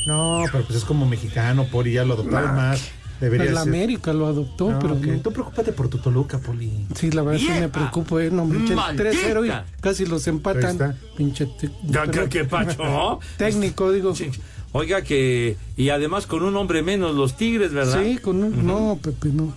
No, 0.08 0.44
pero 0.52 0.64
pues 0.66 0.78
es 0.80 0.86
como 0.86 1.06
mexicano, 1.06 1.66
Poli, 1.72 1.94
ya 1.94 2.06
lo 2.06 2.14
adoptaron 2.14 2.56
más. 2.56 2.92
Debería 3.20 3.46
El 3.48 3.54
ser. 3.54 3.58
América 3.60 4.12
lo 4.12 4.28
adoptó, 4.28 4.72
No, 4.72 4.80
pero 4.80 4.96
no. 4.96 5.20
Tú 5.22 5.32
preocúpate 5.32 5.72
por 5.72 5.88
tu 5.88 5.98
Toluca, 6.00 6.38
Poli. 6.38 6.86
Sí, 6.96 7.12
la 7.12 7.22
verdad 7.24 7.40
sí 7.40 7.48
me 7.50 7.70
preocupo, 7.70 8.20
eh, 8.20 8.30
no, 8.30 8.48
pinche 8.48 8.76
Maldita. 8.76 9.10
3-0 9.10 9.46
y 9.46 9.52
casi 9.82 10.06
los 10.06 10.28
empatan. 10.28 10.98
Pinche 11.16 11.48
¿Qué, 11.60 12.30
qué 12.30 12.44
pacho? 12.44 13.20
técnico, 13.38 13.92
digo. 13.94 14.14
Sí. 14.14 14.30
Oiga 14.78 15.04
que, 15.04 15.56
y 15.78 15.88
además 15.88 16.28
con 16.28 16.44
un 16.44 16.54
hombre 16.58 16.84
menos 16.84 17.16
los 17.16 17.38
Tigres, 17.38 17.72
¿verdad? 17.72 18.04
Sí, 18.04 18.18
con 18.18 18.44
un, 18.44 18.68
no, 18.68 19.00
Pepe, 19.02 19.30
no. 19.30 19.54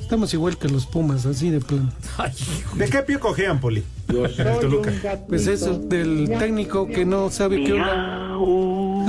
Estamos 0.00 0.34
igual 0.34 0.58
que 0.58 0.66
los 0.68 0.86
Pumas, 0.86 1.24
así 1.24 1.50
de 1.50 1.60
plano. 1.60 1.92
Ay, 2.18 2.32
hijo. 2.58 2.76
¿De 2.76 2.90
qué 2.90 2.98
pie 3.04 3.20
cojean, 3.20 3.60
Poli? 3.60 3.84
En 4.08 4.46
el 4.46 4.58
Toluca. 4.58 4.92
Pues 5.28 5.46
eso, 5.46 5.78
del 5.78 6.28
técnico 6.40 6.88
que 6.88 7.04
no 7.04 7.30
sabe 7.30 7.62
qué 7.62 7.74
onda. 7.74 8.36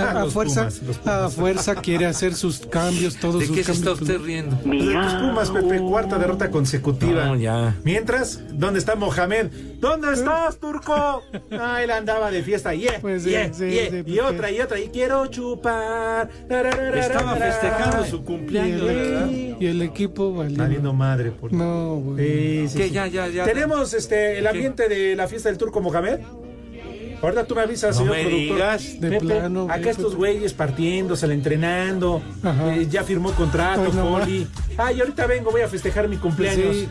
A, 0.02 0.24
los 0.24 0.34
fuerza, 0.34 0.62
Pumas, 0.62 0.82
los 0.84 0.98
Pumas. 0.98 1.16
a 1.24 1.30
fuerza 1.30 1.76
quiere 1.76 2.06
hacer 2.06 2.34
sus 2.36 2.60
cambios, 2.60 3.16
todos 3.18 3.40
¿De 3.42 3.48
sus 3.48 3.56
qué 3.58 3.64
se 3.64 3.72
está 3.74 3.86
cambios. 3.92 4.02
usted 4.10 4.22
riendo? 4.26 4.56
De 4.58 4.94
tus 4.94 5.14
Pumas, 5.16 5.50
Pepe, 5.52 5.80
cuarta 5.80 6.18
derrota 6.18 6.50
consecutiva. 6.50 7.26
No, 7.26 7.36
ya. 7.36 7.76
Mientras, 7.84 8.40
¿dónde 8.54 8.80
está 8.80 8.96
Mohamed? 8.96 9.48
¿Dónde 9.80 10.14
estás, 10.14 10.58
turco? 10.58 11.24
Ah, 11.52 11.82
él 11.84 11.92
andaba 11.92 12.32
de 12.32 12.44
fiesta. 12.44 12.74
Yeah, 12.74 13.00
Pues 13.02 13.24
sí, 13.24 13.30
yeah, 13.32 13.54
sí, 13.54 13.70
yeah. 13.70 13.90
sí, 13.90 13.98
y 13.98 14.04
porque- 14.04 14.22
otra, 14.22 14.52
y 14.52 14.62
otra. 14.62 14.80
Y 14.80 14.88
quiero 14.90 15.26
chupar. 15.28 16.30
Estaba 16.50 17.36
festejando 17.36 18.06
su 18.06 18.24
cumpleaños, 18.24 18.82
y 19.60 19.66
el 19.66 19.82
equipo 19.82 20.34
valió. 20.34 20.58
Valiendo 20.58 20.94
madre. 20.94 21.32
No, 21.52 21.96
güey. 21.96 22.68
Sí, 22.68 22.70
sí, 22.70 22.78
Que 22.78 22.88
sí. 22.88 22.92
ya, 22.94 23.08
ya, 23.08 23.28
ya. 23.28 23.44
Tenemos 23.46 23.94
este 23.94 24.38
el 24.40 24.48
ambiente 24.48 24.88
de 24.90 25.16
la 25.16 25.28
fiesta 25.28 25.50
del 25.50 25.58
turco 25.58 25.82
Mohamed. 25.82 26.20
Ahorita 27.22 27.46
tú 27.46 27.56
me 27.56 27.62
avisas, 27.62 27.96
No 27.96 28.02
señor 28.02 28.16
me 28.16 28.24
productor. 28.24 28.56
digas. 28.56 29.02
De 29.02 29.10
Pepe, 29.10 29.26
plano, 29.26 29.68
acá 29.70 29.90
estos 29.90 30.16
güeyes 30.16 30.54
partiéndose, 30.54 31.26
entrenando, 31.34 32.22
eh, 32.44 32.88
ya 32.90 33.04
firmó 33.04 33.32
contrato, 33.32 33.86
Pues 33.86 33.96
Poli. 33.96 34.48
Ay, 34.78 35.00
ahorita 35.00 35.26
vengo, 35.26 35.52
voy 35.52 35.62
a 35.62 35.68
festejar 35.68 36.08
mi 36.08 36.18
cumpleaños. 36.18 36.76
Sí, 36.76 36.90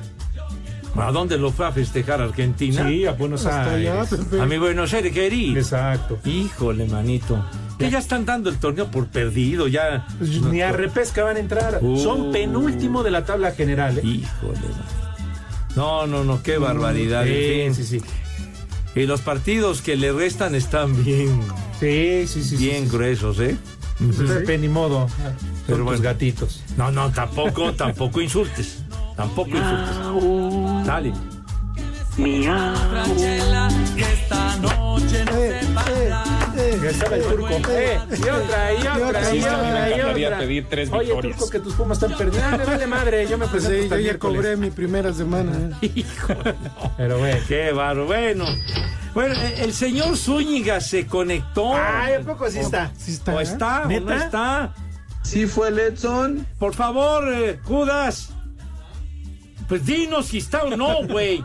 ¿A 0.98 1.12
dónde 1.12 1.36
lo 1.36 1.52
fue 1.52 1.66
a 1.66 1.72
festejar 1.72 2.22
Argentina? 2.22 2.88
Sí, 2.88 3.04
a 3.04 3.12
Buenos 3.12 3.44
hasta 3.44 3.74
allá, 3.74 4.00
Aires. 4.00 4.08
Pepe. 4.18 4.40
A 4.40 4.46
mi 4.46 4.56
Buenos 4.56 4.94
Aires, 4.94 5.12
querido. 5.12 5.58
Exacto. 5.60 6.18
Híjole, 6.24 6.86
manito. 6.86 7.44
Que 7.78 7.90
ya 7.90 7.98
están 7.98 8.24
dando 8.24 8.48
el 8.48 8.56
torneo 8.56 8.90
por 8.90 9.06
perdido, 9.08 9.68
ya. 9.68 10.06
Pues 10.16 10.40
ni 10.40 10.62
a 10.62 10.72
repesca 10.72 11.22
van 11.22 11.36
a 11.36 11.40
entrar. 11.40 11.80
Uh. 11.82 11.98
Son 11.98 12.32
penúltimo 12.32 13.02
de 13.02 13.10
la 13.10 13.26
tabla 13.26 13.50
general. 13.52 13.98
¿eh? 13.98 14.02
Híjole. 14.04 14.58
man. 14.58 15.16
No, 15.76 16.06
no, 16.06 16.24
no, 16.24 16.42
qué 16.42 16.56
barbaridad. 16.56 17.26
en 17.26 17.74
Sí, 17.74 17.84
fin. 17.84 18.00
sí, 18.00 18.00
sí. 18.00 18.06
Y 18.96 19.06
los 19.06 19.20
partidos 19.20 19.82
que 19.82 19.94
le 19.94 20.10
restan 20.10 20.54
están 20.54 21.04
bien, 21.04 21.40
Sí, 21.78 22.26
sí, 22.26 22.42
sí. 22.42 22.56
bien 22.56 22.84
sí, 22.84 22.90
sí. 22.90 22.96
gruesos, 22.96 23.38
¿eh? 23.40 23.56
Pepe, 24.16 24.58
ni 24.58 24.68
modo. 24.68 25.06
Pero 25.66 25.78
bueno. 25.84 25.92
los 25.92 26.00
gatitos. 26.00 26.62
No, 26.78 26.90
no, 26.90 27.10
tampoco, 27.10 27.72
tampoco 27.76 28.20
insultes. 28.22 28.78
Tampoco 29.14 29.50
insultes. 29.50 30.86
Dale. 30.86 31.12
Estaba 36.74 37.16
el 37.16 37.22
turco. 37.22 37.48
Eh, 37.70 37.98
y 38.10 38.28
otra, 38.28 38.72
y 38.74 38.86
otra, 38.86 39.34
y 39.34 39.40
Sí, 39.40 39.46
a 39.46 39.56
mí 39.56 39.62
me 39.62 39.68
otra, 39.68 39.88
y 39.88 39.92
encantaría 39.92 40.26
otra. 40.28 40.38
pedir 40.38 40.66
tres 40.68 40.92
Oye, 40.92 41.04
victorias. 41.12 41.36
turco, 41.38 41.50
que 41.50 41.58
tus 41.60 41.74
pumas 41.74 42.02
están 42.02 42.18
perdiendo. 42.18 42.58
Me 42.58 42.64
vale 42.64 42.86
madre, 42.86 43.26
yo 43.28 43.38
me 43.38 43.46
presento 43.46 43.96
sí, 43.96 44.02
yo 44.02 44.12
ya 44.12 44.18
cobré 44.18 44.56
mi 44.56 44.70
primera 44.70 45.12
semana. 45.12 45.52
¿eh? 45.82 46.04
Pero 46.96 47.18
bueno. 47.18 47.40
Qué 47.48 47.72
barro. 47.72 48.06
Bueno. 48.06 48.44
Bueno, 49.14 49.34
eh, 49.34 49.54
el 49.60 49.72
señor 49.72 50.16
Zúñiga 50.16 50.80
se 50.80 51.06
conectó. 51.06 51.74
Ay, 51.74 52.14
¿a 52.14 52.20
poco 52.20 52.50
sí 52.50 52.58
está? 52.58 52.92
Sí 52.98 53.12
está. 53.12 53.34
¿O 53.34 53.40
está? 53.40 53.82
¿O 53.82 53.88
no 53.88 53.88
¿Neta? 53.88 54.16
está? 54.24 54.74
Sí 55.22 55.46
fue 55.46 55.68
el 55.68 55.78
Edson. 55.78 56.46
Por 56.58 56.74
favor, 56.74 57.24
eh, 57.32 57.58
Judas. 57.64 58.30
Pues 59.68 59.84
dinos 59.84 60.26
si 60.26 60.38
está 60.38 60.62
o 60.64 60.76
no, 60.76 61.02
güey. 61.08 61.44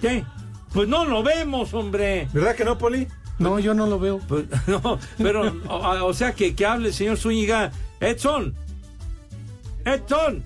¿Qué? 0.00 0.24
Pues 0.72 0.88
no 0.88 1.04
lo 1.04 1.22
vemos, 1.22 1.74
hombre. 1.74 2.28
¿Verdad 2.32 2.54
que 2.54 2.64
no, 2.64 2.78
Poli? 2.78 3.06
No, 3.40 3.58
yo 3.58 3.74
no 3.74 3.86
lo 3.86 3.98
veo. 3.98 4.18
Pues, 4.28 4.44
no, 4.68 4.98
pero, 5.18 5.52
o, 5.68 6.06
o 6.06 6.14
sea, 6.14 6.32
que, 6.32 6.54
que 6.54 6.64
hable 6.66 6.88
el 6.88 6.94
señor 6.94 7.16
Zúñiga. 7.16 7.72
Edson. 7.98 8.54
Edson. 9.84 10.44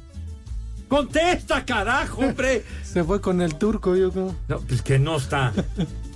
Contesta, 0.89 1.65
carajo, 1.65 2.21
hombre. 2.23 2.65
Se 2.85 3.03
fue 3.05 3.21
con 3.21 3.41
el 3.43 3.57
turco, 3.57 3.97
yo 3.97 4.11
creo. 4.13 4.35
No, 4.49 4.61
pues 4.61 4.81
que 4.83 4.99
no 4.99 5.17
está. 5.17 5.53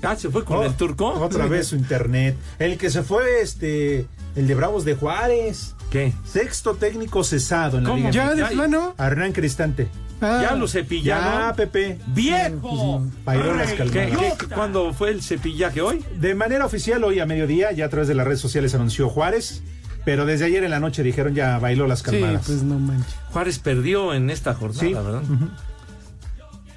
Ah, 0.02 0.14
se 0.14 0.30
fue 0.30 0.44
con 0.44 0.58
Oh, 0.58 0.62
el 0.62 0.74
turco. 0.74 1.08
Otra 1.08 1.46
vez 1.46 1.66
su 1.68 1.74
internet. 1.76 2.36
El 2.60 2.78
que 2.78 2.88
se 2.88 3.02
fue, 3.02 3.40
este, 3.40 4.06
el 4.36 4.46
de 4.46 4.54
Bravos 4.54 4.84
de 4.84 4.94
Juárez. 4.94 5.74
¿Qué? 5.90 6.12
Sexto 6.24 6.74
técnico 6.76 7.24
cesado 7.24 7.78
en 7.78 7.84
la 7.84 7.90
¿Cómo? 7.90 7.98
Liga. 8.08 8.10
¿Ya 8.12 8.34
de 8.34 8.44
plano? 8.54 8.94
Hernán 8.96 9.32
Cristante. 9.32 9.88
Ah, 10.20 10.40
Ya 10.42 10.54
lo 10.56 10.66
Ya, 10.66 10.72
cepillaron. 10.72 11.56
Pepe. 11.56 11.98
¡Viejo! 12.08 13.04
Bailó 13.24 13.54
las. 13.54 13.72
¿qué- 13.72 13.84
qué- 13.90 14.46
¿Cuándo 14.54 14.92
fue 14.92 15.10
el 15.10 15.22
cepillaje 15.22 15.80
hoy? 15.80 16.04
De 16.18 16.34
manera 16.34 16.66
oficial, 16.66 17.04
hoy 17.04 17.20
a 17.20 17.26
mediodía, 17.26 17.70
ya 17.72 17.84
a 17.86 17.88
través 17.88 18.08
de 18.08 18.14
las 18.14 18.26
redes 18.26 18.40
sociales 18.40 18.74
anunció 18.74 19.08
Juárez. 19.08 19.62
Pero 20.04 20.24
desde 20.24 20.46
ayer 20.46 20.64
en 20.64 20.70
la 20.70 20.80
noche 20.80 21.02
dijeron 21.02 21.34
ya 21.34 21.58
bailó 21.58 21.86
las 21.86 21.98
Sí, 21.98 22.06
calmadas. 22.06 22.44
pues 22.46 22.62
no 22.62 22.78
manches. 22.78 23.14
Juárez 23.30 23.58
perdió 23.58 24.14
en 24.14 24.30
esta 24.30 24.54
jornada, 24.54 24.80
Sí. 24.80 24.94
¿verdad? 24.94 25.22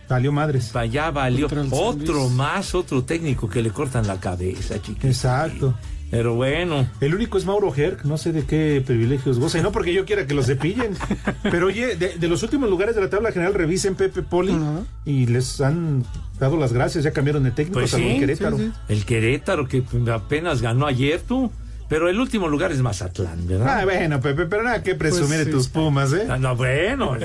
Salió 0.09 0.31
madres. 0.33 0.75
Allá 0.75 1.09
valió. 1.11 1.47
Otro 1.71 2.27
más, 2.29 2.75
otro 2.75 3.03
técnico 3.05 3.47
que 3.49 3.61
le 3.61 3.69
cortan 3.69 4.05
la 4.07 4.19
cabeza, 4.19 4.81
chiquito. 4.81 5.07
Exacto. 5.07 5.73
Pero 6.11 6.35
bueno. 6.35 6.87
El 6.99 7.15
único 7.15 7.37
es 7.37 7.45
Mauro 7.45 7.73
Herc, 7.73 8.03
no 8.03 8.17
sé 8.17 8.31
de 8.33 8.43
qué 8.45 8.83
privilegios 8.85 9.39
goza, 9.39 9.57
y 9.57 9.61
no 9.63 9.71
porque 9.71 9.93
yo 9.93 10.05
quiera 10.05 10.27
que 10.27 10.33
los 10.35 10.45
cepillen. 10.45 10.93
Pero 11.43 11.67
oye, 11.67 11.95
de, 11.95 12.17
de 12.17 12.27
los 12.27 12.43
últimos 12.43 12.69
lugares 12.69 12.93
de 12.95 13.01
la 13.01 13.09
tabla 13.09 13.31
general, 13.31 13.53
revisen 13.53 13.95
Pepe 13.95 14.21
Poli 14.21 14.53
y 15.05 15.25
les 15.27 15.59
han 15.61 16.03
dado 16.39 16.57
las 16.57 16.73
gracias, 16.73 17.03
ya 17.05 17.11
cambiaron 17.11 17.43
de 17.43 17.51
técnico, 17.51 17.79
Pues 17.79 17.91
sí, 17.91 18.17
Querétaro. 18.19 18.57
sí, 18.57 18.65
sí. 18.65 18.71
El 18.89 19.05
Querétaro 19.05 19.67
que 19.67 19.83
apenas 20.13 20.61
ganó 20.61 20.85
ayer 20.85 21.21
tú. 21.21 21.49
Pero 21.91 22.07
el 22.07 22.17
último 22.21 22.47
lugar 22.47 22.71
es 22.71 22.79
Mazatlán, 22.81 23.45
¿verdad? 23.45 23.79
Ah, 23.81 23.83
bueno, 23.83 24.21
Pepe, 24.21 24.45
pero 24.45 24.63
nada 24.63 24.81
que 24.81 24.95
presumir 24.95 25.27
Pues 25.27 25.39
de 25.39 25.45
sí. 25.45 25.51
tus 25.51 25.67
pumas, 25.67 26.13
¿eh? 26.13 26.25
Ah, 26.29 26.37
no, 26.37 26.55
bueno, 26.55 27.17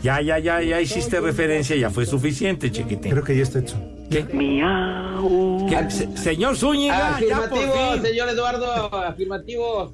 ya, 0.00 0.20
ya, 0.20 0.38
ya, 0.38 0.62
ya 0.62 0.80
hiciste 0.80 1.18
referencia, 1.20 1.74
ya 1.74 1.90
fue 1.90 2.06
suficiente, 2.06 2.70
chiquitín. 2.70 3.10
Creo 3.10 3.24
que 3.24 3.36
ya 3.36 3.42
está 3.42 3.58
hecho. 3.58 3.74
¿Qué? 4.08 4.24
¿Qué? 4.28 5.90
Se- 5.90 6.16
señor 6.16 6.56
Zúñiga, 6.56 7.18
ya 7.18 7.48
por 7.48 7.58
Afirmativo, 7.58 7.92
fin. 7.94 8.02
señor 8.02 8.28
Eduardo, 8.28 8.94
afirmativo. 8.94 9.92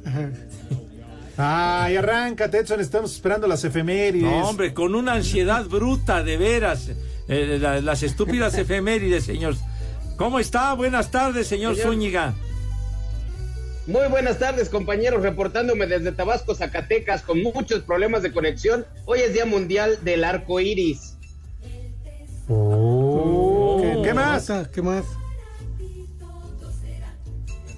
Ay, 1.39 1.97
arráncate, 1.97 2.59
Edson, 2.59 2.81
estamos 2.81 3.15
esperando 3.15 3.47
las 3.47 3.65
efemérides. 3.65 4.23
No, 4.31 4.47
hombre, 4.51 4.75
con 4.75 4.95
una 4.95 5.15
ansiedad 5.15 5.65
bruta, 5.65 6.23
de 6.23 6.37
veras. 6.37 6.91
Eh, 7.29 7.57
la- 7.59 7.81
las 7.81 8.03
estúpidas 8.03 8.59
efemérides, 8.59 9.25
señor. 9.25 9.55
¿Cómo 10.19 10.39
está? 10.39 10.75
Buenas 10.75 11.11
tardes, 11.11 11.47
señor 11.47 11.75
Señor. 11.77 11.93
Zúñiga. 11.95 12.35
Muy 13.87 14.07
buenas 14.09 14.39
tardes, 14.39 14.69
compañeros, 14.69 15.23
reportándome 15.23 15.89
desde 15.89 16.13
Tabasco, 16.13 16.55
Zacatecas, 16.55 17.23
con 17.23 17.43
muchos 17.43 17.83
problemas 17.83 18.23
de 18.23 18.33
conexión. 18.33 18.87
Hoy 19.07 19.21
es 19.21 19.33
Día 19.33 19.45
Mundial 19.45 19.99
del 20.05 20.23
Arco 20.23 20.61
Iris. 20.61 21.17
Oh. 22.49 23.81
¿Qué, 23.83 24.03
qué 24.05 24.15
más? 24.15 24.53
¿Qué 24.73 24.83
más? 24.83 25.05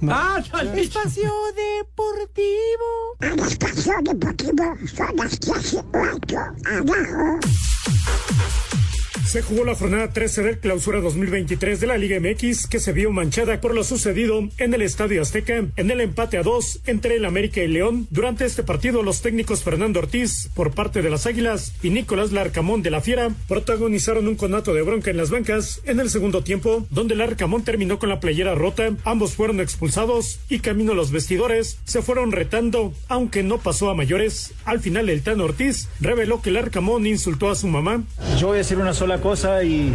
¡Ah, 0.09 0.43
sale! 0.51 0.83
Espacio 0.83 1.31
Deportivo. 1.57 3.17
Se 9.35 9.43
jugó 9.43 9.65
la 9.65 9.75
jornada 9.75 10.13
13 10.13 10.43
del 10.45 10.59
clausura 10.61 11.01
2023 11.01 11.81
de 11.81 11.89
la 11.89 11.99
Liga 11.99 12.21
MX 12.21 12.69
que 12.69 12.79
se 12.79 12.93
vio 12.93 13.11
manchada 13.11 13.61
por 13.61 13.75
lo 13.75 13.83
sucedido 13.83 14.49
en 14.59 14.75
el 14.75 14.83
Estadio 14.83 15.21
Azteca 15.21 15.65
en 15.75 15.91
el 15.91 16.01
empate 16.01 16.39
a 16.39 16.45
dos 16.45 16.79
entre 16.87 17.17
el 17.17 17.25
América 17.25 17.61
y 17.61 17.67
León. 17.67 18.07
Durante 18.11 18.45
este 18.45 18.63
partido 18.63 19.03
los 19.03 19.23
técnicos 19.23 19.65
Fernando 19.65 19.99
Ortiz 19.99 20.51
por 20.55 20.71
parte 20.71 21.03
de 21.03 21.11
las 21.11 21.27
Águilas 21.27 21.75
y 21.83 21.91
Nicolás 21.91 22.31
Larcamón 22.31 22.83
de 22.85 22.93
la 22.93 23.01
Fiera 23.01 23.33
protagonizaron 23.49 24.29
un 24.29 24.37
conato 24.37 24.73
de 24.73 24.83
bronca 24.83 25.11
en 25.11 25.17
las 25.17 25.31
bancas 25.31 25.83
en 25.85 25.99
el 25.99 26.11
segundo 26.11 26.45
tiempo 26.45 26.87
donde 26.91 27.17
Larcamón 27.17 27.65
terminó 27.65 27.99
con 27.99 28.11
la 28.11 28.21
playera 28.21 28.55
rota. 28.55 28.91
Ambos 29.03 29.35
fueron 29.35 29.59
expulsados 29.59 30.39
y 30.49 30.61
camino 30.61 30.93
a 30.93 30.95
los 30.95 31.11
vestidores 31.11 31.81
se 31.87 32.03
fueron 32.03 32.31
retando 32.31 32.95
aunque 33.09 33.43
no 33.43 33.59
pasó 33.59 33.91
a 33.91 33.97
mayores. 33.97 34.55
Al 34.65 34.79
final 34.79 35.09
el 35.09 35.23
Tano 35.23 35.43
Ortiz 35.43 35.89
reveló 36.01 36.41
que 36.41 36.53
Larcamón 36.53 37.05
insultó 37.05 37.51
a 37.51 37.57
su 37.57 37.67
mamá. 37.67 38.05
Yo 38.39 38.47
voy 38.47 38.55
a 38.55 38.59
decir 38.59 38.79
una 38.79 38.95
sola 38.95 39.24
y, 39.63 39.95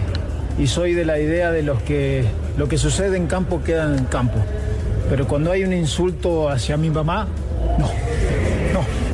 y 0.58 0.68
soy 0.68 0.96
de 0.96 1.06
la 1.06 1.20
idea 1.20 1.52
de 1.52 1.62
los 1.62 1.80
que 1.84 2.26
lo 2.58 2.68
que 2.68 2.80
sucede 2.80 3.16
en 3.16 3.28
campo 3.28 3.62
queda 3.64 3.84
en 3.96 4.06
campo. 4.06 4.40
Pero 5.08 5.28
cuando 5.28 5.52
hay 5.52 5.64
un 5.64 5.72
insulto 5.72 6.50
hacia 6.50 6.78
mi 6.78 6.90
mamá, 6.90 7.28
no. 7.78 7.90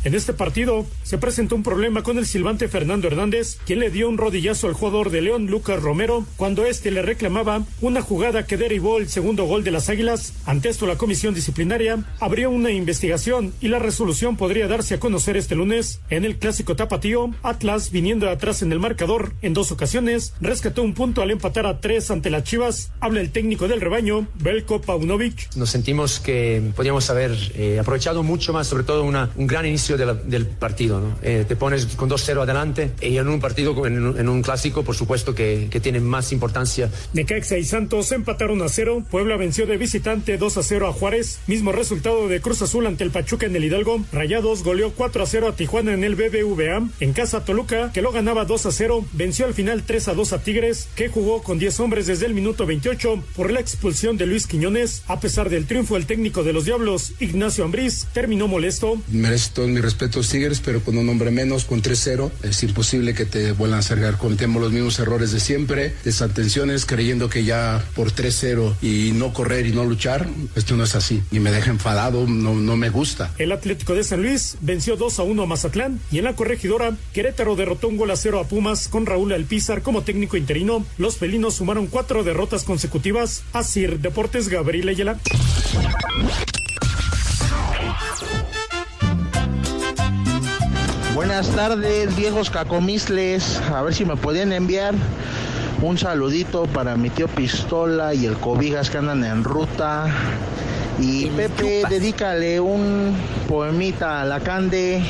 En 0.05 0.13
este 0.13 0.33
partido 0.33 0.85
se 1.01 1.17
presentó 1.17 1.55
un 1.55 1.63
problema 1.63 2.03
con 2.03 2.19
el 2.19 2.27
silbante 2.27 2.67
Fernando 2.67 3.07
Hernández, 3.07 3.57
quien 3.65 3.79
le 3.79 3.89
dio 3.89 4.07
un 4.07 4.19
rodillazo 4.19 4.67
al 4.67 4.73
jugador 4.73 5.09
de 5.09 5.21
León, 5.21 5.47
Lucas 5.47 5.81
Romero, 5.81 6.27
cuando 6.37 6.63
este 6.67 6.91
le 6.91 7.01
reclamaba 7.01 7.63
una 7.81 8.03
jugada 8.03 8.45
que 8.45 8.55
derivó 8.55 8.99
el 8.99 9.09
segundo 9.09 9.45
gol 9.45 9.63
de 9.63 9.71
las 9.71 9.89
Águilas. 9.89 10.33
Ante 10.45 10.69
esto, 10.69 10.85
la 10.85 10.97
comisión 10.97 11.33
disciplinaria 11.33 12.03
abrió 12.19 12.51
una 12.51 12.69
investigación 12.69 13.51
y 13.61 13.69
la 13.69 13.79
resolución 13.79 14.37
podría 14.37 14.67
darse 14.67 14.93
a 14.93 14.99
conocer 14.99 15.37
este 15.37 15.55
lunes. 15.55 15.99
En 16.11 16.23
el 16.23 16.37
clásico 16.37 16.75
tapatío, 16.75 17.33
Atlas, 17.41 17.89
viniendo 17.89 18.29
atrás 18.29 18.61
en 18.61 18.71
el 18.71 18.79
marcador 18.79 19.33
en 19.41 19.55
dos 19.55 19.71
ocasiones, 19.71 20.35
rescató 20.39 20.83
un 20.83 20.93
punto 20.93 21.23
al 21.23 21.31
empatar 21.31 21.65
a 21.65 21.81
tres 21.81 22.11
ante 22.11 22.29
las 22.29 22.43
Chivas. 22.43 22.91
Habla 22.99 23.21
el 23.21 23.31
técnico 23.31 23.67
del 23.67 23.81
rebaño, 23.81 24.27
Belko 24.35 24.81
Paunovic. 24.81 25.55
Nos 25.55 25.71
sentimos 25.71 26.19
que 26.19 26.61
podíamos 26.75 27.09
haber 27.09 27.35
eh, 27.55 27.79
aprovechado 27.79 28.21
mucho 28.21 28.53
más, 28.53 28.67
sobre 28.67 28.83
todo 28.83 29.03
un 29.03 29.47
gran 29.47 29.65
inicio 29.65 29.94
de 29.97 30.05
la- 30.05 30.13
del 30.13 30.45
partido. 30.45 30.99
¿no? 31.01 31.17
Eh, 31.21 31.45
te 31.47 31.55
pones 31.55 31.85
con 31.95 32.09
2-0 32.09 32.41
adelante 32.41 32.91
y 33.01 33.17
en 33.17 33.27
un 33.27 33.39
partido, 33.39 33.85
en, 33.85 34.03
un- 34.05 34.19
en 34.19 34.29
un 34.29 34.41
clásico, 34.41 34.83
por 34.83 34.95
supuesto 34.95 35.33
que, 35.35 35.67
que 35.69 35.79
tiene 35.79 35.99
más 35.99 36.31
importancia. 36.31 36.89
Necaxa 37.13 37.57
y 37.57 37.63
Santos 37.65 38.11
empataron 38.11 38.61
a 38.61 38.69
cero. 38.69 39.03
Puebla 39.09 39.37
venció 39.37 39.65
de 39.65 39.77
visitante 39.77 40.37
2 40.37 40.57
a 40.57 40.63
0 40.63 40.87
a 40.87 40.93
Juárez. 40.93 41.39
Mismo 41.47 41.71
resultado 41.71 42.27
de 42.27 42.41
Cruz 42.41 42.61
Azul 42.61 42.87
ante 42.87 43.03
el 43.03 43.11
Pachuca 43.11 43.45
en 43.45 43.55
el 43.55 43.63
Hidalgo. 43.63 44.03
Rayados 44.11 44.63
goleó 44.63 44.91
4 44.91 45.23
a 45.23 45.25
0 45.25 45.47
a 45.49 45.55
Tijuana 45.55 45.93
en 45.93 46.03
el 46.03 46.15
BBVA. 46.15 46.87
En 46.99 47.13
casa 47.13 47.43
Toluca, 47.45 47.91
que 47.93 48.01
lo 48.01 48.11
ganaba 48.11 48.45
2 48.45 48.65
a 48.65 48.71
0, 48.71 49.05
venció 49.13 49.45
al 49.45 49.53
final 49.53 49.83
3 49.85 50.07
a 50.09 50.13
2 50.13 50.33
a 50.33 50.41
Tigres, 50.43 50.87
que 50.95 51.09
jugó 51.09 51.41
con 51.43 51.59
10 51.59 51.79
hombres 51.79 52.07
desde 52.07 52.25
el 52.25 52.33
minuto 52.33 52.65
28 52.65 53.23
por 53.35 53.51
la 53.51 53.59
expulsión 53.59 54.17
de 54.17 54.25
Luis 54.25 54.47
Quiñones. 54.47 55.03
A 55.07 55.19
pesar 55.19 55.49
del 55.49 55.65
triunfo, 55.67 55.97
el 55.97 56.05
técnico 56.05 56.43
de 56.43 56.53
los 56.53 56.65
Diablos, 56.65 57.13
Ignacio 57.19 57.63
Ambriz, 57.63 58.05
terminó 58.13 58.47
molesto. 58.47 58.97
Merece 59.09 59.51
todo 59.53 59.67
mi 59.67 59.81
respeto 59.85 60.21
Tigres, 60.21 60.61
pero 60.63 60.81
con 60.81 60.97
un 60.97 61.07
hombre 61.07 61.31
menos, 61.31 61.65
con 61.65 61.81
3-0, 61.81 62.31
es 62.43 62.63
imposible 62.63 63.13
que 63.13 63.25
te 63.25 63.51
vuelvan 63.51 63.79
a 63.79 63.83
cargar. 63.83 64.17
Cometemos 64.17 64.61
los 64.61 64.71
mismos 64.71 64.99
errores 64.99 65.31
de 65.31 65.39
siempre, 65.39 65.93
desatenciones, 66.03 66.85
creyendo 66.85 67.29
que 67.29 67.43
ya 67.43 67.83
por 67.95 68.11
3-0 68.11 68.75
y 68.81 69.11
no 69.13 69.33
correr 69.33 69.65
y 69.67 69.71
no 69.71 69.85
luchar, 69.85 70.27
esto 70.55 70.75
no 70.75 70.83
es 70.83 70.95
así. 70.95 71.21
Y 71.31 71.39
me 71.39 71.51
deja 71.51 71.69
enfadado, 71.69 72.25
no, 72.27 72.55
no 72.55 72.75
me 72.75 72.89
gusta. 72.89 73.31
El 73.37 73.51
Atlético 73.51 73.93
de 73.93 74.03
San 74.03 74.21
Luis 74.21 74.57
venció 74.61 74.95
2 74.95 75.19
a 75.19 75.23
1 75.23 75.43
a 75.43 75.45
Mazatlán 75.45 75.99
y 76.11 76.17
en 76.17 76.25
la 76.25 76.35
corregidora, 76.35 76.97
Querétaro 77.13 77.55
derrotó 77.55 77.87
un 77.87 77.97
gol 77.97 78.11
a 78.11 78.15
0 78.15 78.39
a 78.39 78.47
Pumas 78.47 78.87
con 78.87 79.05
Raúl 79.05 79.33
Alpizar 79.33 79.81
como 79.81 80.01
técnico 80.01 80.37
interino. 80.37 80.85
Los 80.97 81.17
felinos 81.17 81.55
sumaron 81.55 81.87
cuatro 81.87 82.23
derrotas 82.23 82.63
consecutivas. 82.63 83.43
Asir 83.53 83.99
Deportes 83.99 84.49
Gabriel 84.49 84.89
Ayala. 84.89 85.19
Buenas 91.15 91.47
tardes, 91.51 92.13
viejos 92.17 92.49
cacomisles. 92.49 93.61
A 93.73 93.81
ver 93.81 93.93
si 93.95 94.03
me 94.03 94.17
pueden 94.17 94.51
enviar 94.51 94.93
un 95.81 95.97
saludito 95.97 96.65
para 96.65 96.97
mi 96.97 97.09
tío 97.09 97.29
Pistola 97.29 98.13
y 98.13 98.25
el 98.25 98.35
Cobijas 98.35 98.89
que 98.89 98.97
andan 98.97 99.23
en 99.23 99.45
ruta. 99.45 100.07
Y 100.99 101.27
Pepe, 101.27 101.83
dedícale 101.89 102.59
un 102.59 103.15
poemita 103.47 104.23
a 104.23 104.25
la 104.25 104.41
Cande 104.41 105.01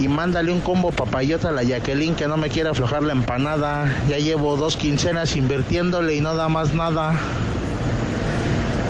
y 0.00 0.08
mándale 0.08 0.50
un 0.50 0.60
combo 0.60 0.92
papayota 0.92 1.50
a 1.50 1.52
la 1.52 1.62
Jacqueline 1.62 2.14
que 2.14 2.26
no 2.26 2.38
me 2.38 2.48
quiere 2.48 2.70
aflojar 2.70 3.02
la 3.02 3.12
empanada. 3.12 3.94
Ya 4.08 4.16
llevo 4.16 4.56
dos 4.56 4.78
quincenas 4.78 5.36
invirtiéndole 5.36 6.14
y 6.14 6.22
no 6.22 6.36
da 6.36 6.48
más 6.48 6.72
nada. 6.72 7.14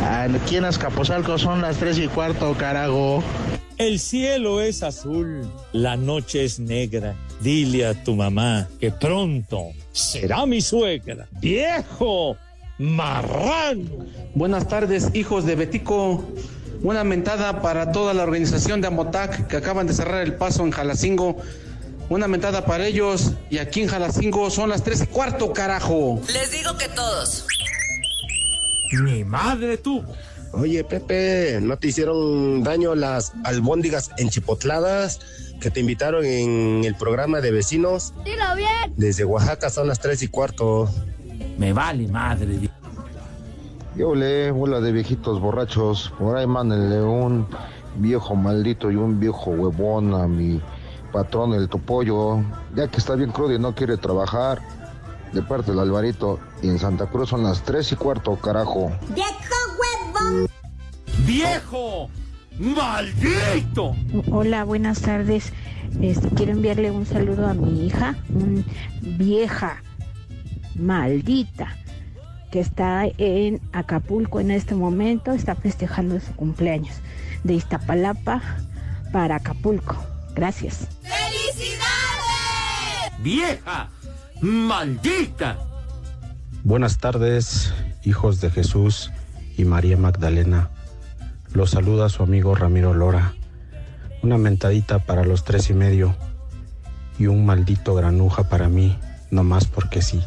Aquí 0.08 0.54
en 0.54 0.66
Azcapotzalco 0.66 1.36
son 1.36 1.62
las 1.62 1.78
tres 1.78 1.98
y 1.98 2.06
cuarto, 2.06 2.54
carajo. 2.56 3.24
El 3.78 4.00
cielo 4.00 4.60
es 4.60 4.82
azul, 4.82 5.48
la 5.72 5.96
noche 5.96 6.44
es 6.44 6.58
negra. 6.58 7.14
Dile 7.40 7.86
a 7.86 8.02
tu 8.02 8.16
mamá 8.16 8.66
que 8.80 8.90
pronto 8.90 9.68
será 9.92 10.46
mi 10.46 10.60
suegra. 10.60 11.28
¡Viejo! 11.40 12.36
¡Marrano! 12.78 14.04
Buenas 14.34 14.66
tardes, 14.66 15.10
hijos 15.14 15.46
de 15.46 15.54
Betico. 15.54 16.24
Una 16.82 17.04
mentada 17.04 17.62
para 17.62 17.92
toda 17.92 18.14
la 18.14 18.24
organización 18.24 18.80
de 18.80 18.88
Amotac 18.88 19.46
que 19.46 19.58
acaban 19.58 19.86
de 19.86 19.94
cerrar 19.94 20.22
el 20.24 20.34
paso 20.34 20.64
en 20.64 20.72
Jalacingo. 20.72 21.36
Una 22.08 22.26
mentada 22.26 22.64
para 22.64 22.84
ellos. 22.84 23.34
Y 23.48 23.58
aquí 23.58 23.82
en 23.82 23.88
Jalacingo 23.88 24.50
son 24.50 24.70
las 24.70 24.82
tres 24.82 25.02
y 25.02 25.06
cuarto, 25.06 25.52
carajo. 25.52 26.20
Les 26.32 26.50
digo 26.50 26.76
que 26.76 26.88
todos. 26.88 27.46
Mi 29.04 29.22
madre 29.22 29.76
tuvo. 29.76 30.04
Oye, 30.52 30.82
Pepe, 30.82 31.58
¿no 31.60 31.76
te 31.76 31.88
hicieron 31.88 32.62
daño 32.62 32.94
las 32.94 33.32
albóndigas 33.44 34.10
enchipotladas 34.16 35.20
que 35.60 35.70
te 35.70 35.80
invitaron 35.80 36.24
en 36.24 36.84
el 36.84 36.94
programa 36.94 37.40
de 37.40 37.50
vecinos? 37.50 38.14
Dilo 38.24 38.56
bien. 38.56 38.94
Desde 38.96 39.24
Oaxaca 39.24 39.68
son 39.70 39.88
las 39.88 40.00
tres 40.00 40.22
y 40.22 40.28
cuarto. 40.28 40.88
Me 41.58 41.72
vale 41.72 42.08
madre. 42.08 42.70
Yo 43.96 44.14
le 44.14 44.50
bola 44.50 44.80
de 44.80 44.92
viejitos 44.92 45.40
borrachos. 45.40 46.12
Por 46.18 46.36
ahí 46.36 46.46
mándenle 46.46 47.02
un 47.02 47.46
viejo 47.96 48.34
maldito 48.34 48.90
y 48.90 48.96
un 48.96 49.20
viejo 49.20 49.50
huevón 49.50 50.14
a 50.14 50.26
mi 50.28 50.62
patrón, 51.12 51.52
el 51.52 51.68
topollo. 51.68 52.42
Ya 52.74 52.88
que 52.88 52.98
está 52.98 53.16
bien 53.16 53.32
crudo 53.32 53.52
y 53.52 53.58
no 53.58 53.74
quiere 53.74 53.96
trabajar. 53.96 54.62
De 55.32 55.42
parte 55.42 55.72
del 55.72 55.80
Alvarito. 55.80 56.38
Y 56.62 56.68
en 56.68 56.78
Santa 56.78 57.06
Cruz 57.06 57.28
son 57.28 57.42
las 57.42 57.62
tres 57.62 57.92
y 57.92 57.96
cuarto, 57.96 58.36
carajo. 58.36 58.90
¡Viejo 59.14 59.67
¡Viejo! 61.26 62.10
¡Maldito! 62.58 63.94
Hola, 64.30 64.64
buenas 64.64 65.00
tardes. 65.00 65.52
Este, 66.00 66.28
quiero 66.30 66.52
enviarle 66.52 66.90
un 66.90 67.06
saludo 67.06 67.46
a 67.46 67.54
mi 67.54 67.86
hija, 67.86 68.16
un 68.30 68.64
vieja 69.00 69.82
maldita, 70.74 71.76
que 72.50 72.60
está 72.60 73.06
en 73.18 73.60
Acapulco 73.72 74.40
en 74.40 74.50
este 74.50 74.74
momento, 74.74 75.32
está 75.32 75.54
festejando 75.54 76.18
su 76.20 76.32
cumpleaños 76.34 76.96
de 77.44 77.54
Iztapalapa 77.54 78.42
para 79.12 79.36
Acapulco. 79.36 79.96
Gracias. 80.34 80.88
¡Vieja! 83.20 83.90
¡Maldita! 84.40 85.58
Buenas 86.64 86.98
tardes, 86.98 87.72
hijos 88.04 88.40
de 88.40 88.50
Jesús 88.50 89.10
y 89.58 89.66
María 89.66 89.98
Magdalena. 89.98 90.70
Los 91.52 91.72
saluda 91.72 92.08
su 92.08 92.22
amigo 92.22 92.54
Ramiro 92.54 92.94
Lora. 92.94 93.34
Una 94.22 94.38
mentadita 94.38 95.00
para 95.00 95.24
los 95.24 95.44
tres 95.44 95.68
y 95.68 95.74
medio 95.74 96.14
y 97.18 97.26
un 97.26 97.44
maldito 97.44 97.94
granuja 97.94 98.48
para 98.48 98.68
mí, 98.68 98.96
no 99.30 99.44
más 99.44 99.66
porque 99.66 100.00
sí. 100.00 100.22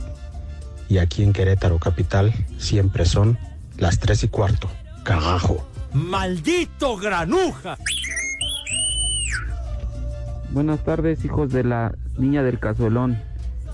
Y 0.90 0.98
aquí 0.98 1.24
en 1.24 1.34
Querétaro 1.34 1.80
Capital 1.80 2.34
siempre 2.58 3.06
son 3.06 3.40
las 3.78 4.00
tres 4.00 4.24
y 4.24 4.28
cuarto. 4.28 4.70
Carajo. 5.04 5.66
¡Maldito 5.94 6.98
granuja! 6.98 7.78
Buenas 10.52 10.84
tardes, 10.84 11.24
hijos 11.24 11.50
de 11.52 11.64
la 11.64 11.96
niña 12.18 12.44
del 12.44 12.60
cazuelón. 12.60 13.18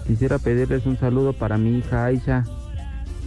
Quisiera 0.05 0.37
pedirles 0.37 0.85
un 0.85 0.97
saludo 0.97 1.33
para 1.33 1.57
mi 1.57 1.79
hija 1.79 2.05
Aisha, 2.05 2.45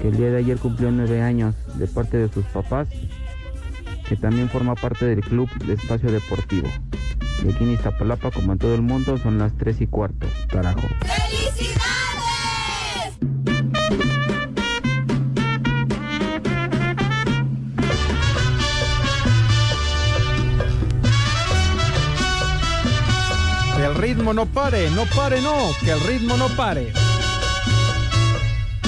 que 0.00 0.08
el 0.08 0.16
día 0.16 0.30
de 0.30 0.38
ayer 0.38 0.58
cumplió 0.58 0.90
nueve 0.90 1.20
años, 1.20 1.54
de 1.74 1.86
parte 1.86 2.16
de 2.16 2.32
sus 2.32 2.44
papás, 2.46 2.88
que 4.08 4.16
también 4.16 4.48
forma 4.48 4.74
parte 4.74 5.04
del 5.04 5.20
club 5.20 5.50
de 5.64 5.74
espacio 5.74 6.10
deportivo. 6.10 6.68
Y 7.44 7.50
aquí 7.50 7.64
en 7.64 7.72
Iztapalapa, 7.72 8.30
como 8.30 8.52
en 8.52 8.58
todo 8.58 8.74
el 8.74 8.82
mundo, 8.82 9.18
son 9.18 9.38
las 9.38 9.56
tres 9.56 9.80
y 9.80 9.86
cuarto. 9.86 10.26
Carajo. 10.48 10.80
Que 23.76 23.84
el 23.84 23.94
ritmo 23.94 24.32
no 24.32 24.46
pare, 24.46 24.90
no 24.90 25.04
pare, 25.14 25.40
no, 25.42 25.54
que 25.82 25.92
el 25.92 26.00
ritmo 26.00 26.36
no 26.36 26.48
pare. 26.48 26.92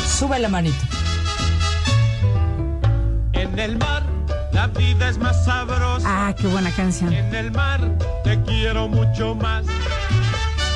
Sube 0.06 0.38
la 0.38 0.48
manito. 0.48 1.01
En 3.52 3.58
el 3.58 3.76
mar 3.76 4.02
la 4.52 4.66
vida 4.68 5.10
es 5.10 5.18
más 5.18 5.44
sabrosa. 5.44 6.06
Ah, 6.06 6.34
qué 6.34 6.46
buena 6.46 6.70
canción. 6.70 7.12
En 7.12 7.34
el 7.34 7.50
mar 7.52 7.80
te 8.24 8.40
quiero 8.42 8.88
mucho 8.88 9.34
más. 9.34 9.66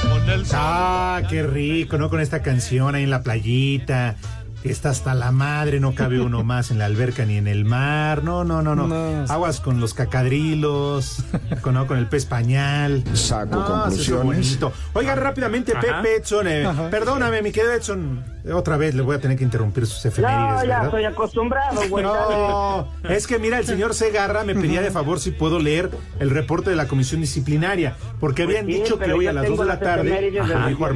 Con 0.03 0.29
el 0.29 0.45
sol. 0.45 0.59
Ah, 0.61 1.23
qué 1.29 1.43
rico, 1.43 1.97
¿no? 1.97 2.11
Con 2.11 2.21
esta 2.21 2.43
canción 2.43 2.95
ahí 2.95 3.05
en 3.05 3.11
la 3.11 3.23
playita. 3.23 4.17
Que 4.67 4.73
está 4.73 4.91
hasta 4.91 5.15
la 5.15 5.31
madre, 5.31 5.79
no 5.79 5.95
cabe 5.95 6.21
uno 6.21 6.43
más 6.45 6.73
en 6.73 6.79
la 6.79 6.87
alberca 6.87 7.25
ni 7.25 7.37
en 7.37 7.47
el 7.47 7.65
mar. 7.65 8.25
No, 8.25 8.43
no, 8.43 8.63
no, 8.63 8.75
no. 8.75 8.89
No. 8.89 9.25
Aguas 9.33 9.61
con 9.61 9.79
los 9.81 9.95
cacadrilos, 9.95 11.23
con, 11.63 11.75
¿no? 11.75 11.87
con 11.87 11.99
el 11.99 12.09
pez 12.09 12.27
pañal. 12.27 13.05
Saco 13.13 13.55
No, 13.61 13.65
conclusiones. 13.65 14.59
Oiga, 14.93 15.15
rápidamente, 15.15 15.71
Ajá. 15.73 16.03
Pepe 16.03 16.17
Edson. 16.17 16.49
eh, 16.49 16.67
perdóname, 16.91 17.43
mi 17.43 17.53
querido 17.53 17.75
Edson. 17.75 18.25
Otra 18.53 18.77
vez 18.77 18.97
le 18.97 19.03
voy 19.03 19.15
a 19.15 19.21
tener 19.21 19.39
que 19.39 19.45
interrumpir 19.45 19.87
sus 19.87 20.05
efemérides. 20.05 20.41
No, 20.41 20.55
ya 20.55 20.61
¿verdad? 20.69 20.85
estoy 20.87 21.05
acostumbrado, 21.05 21.81
güey. 21.89 22.05
No, 22.05 22.89
es 23.09 23.29
que 23.29 23.39
mira, 23.39 23.59
el 23.61 23.67
señor 23.67 23.95
Segarra 23.95 24.43
me 24.43 24.57
pedía 24.57 24.83
de 24.83 24.91
favor 24.91 25.21
si 25.21 25.31
puedo 25.31 25.61
leer 25.61 25.91
el 26.19 26.31
reporte 26.31 26.71
de 26.71 26.77
la 26.77 26.89
comisión 26.89 27.21
disciplinaria, 27.21 27.97
porque 28.19 28.43
habían 28.43 28.65
Pues 28.65 28.77
sí, 28.77 28.83
dicho 28.83 28.99
que 28.99 29.13
hoy 29.13 29.29
a 29.29 29.33
las 29.33 29.45
tengo 29.45 29.59
2 29.65 29.67
de 29.67 29.73
la 29.73 29.79
tarde. 29.81 30.41
Ajá, 30.41 30.67
dijo 30.67 30.87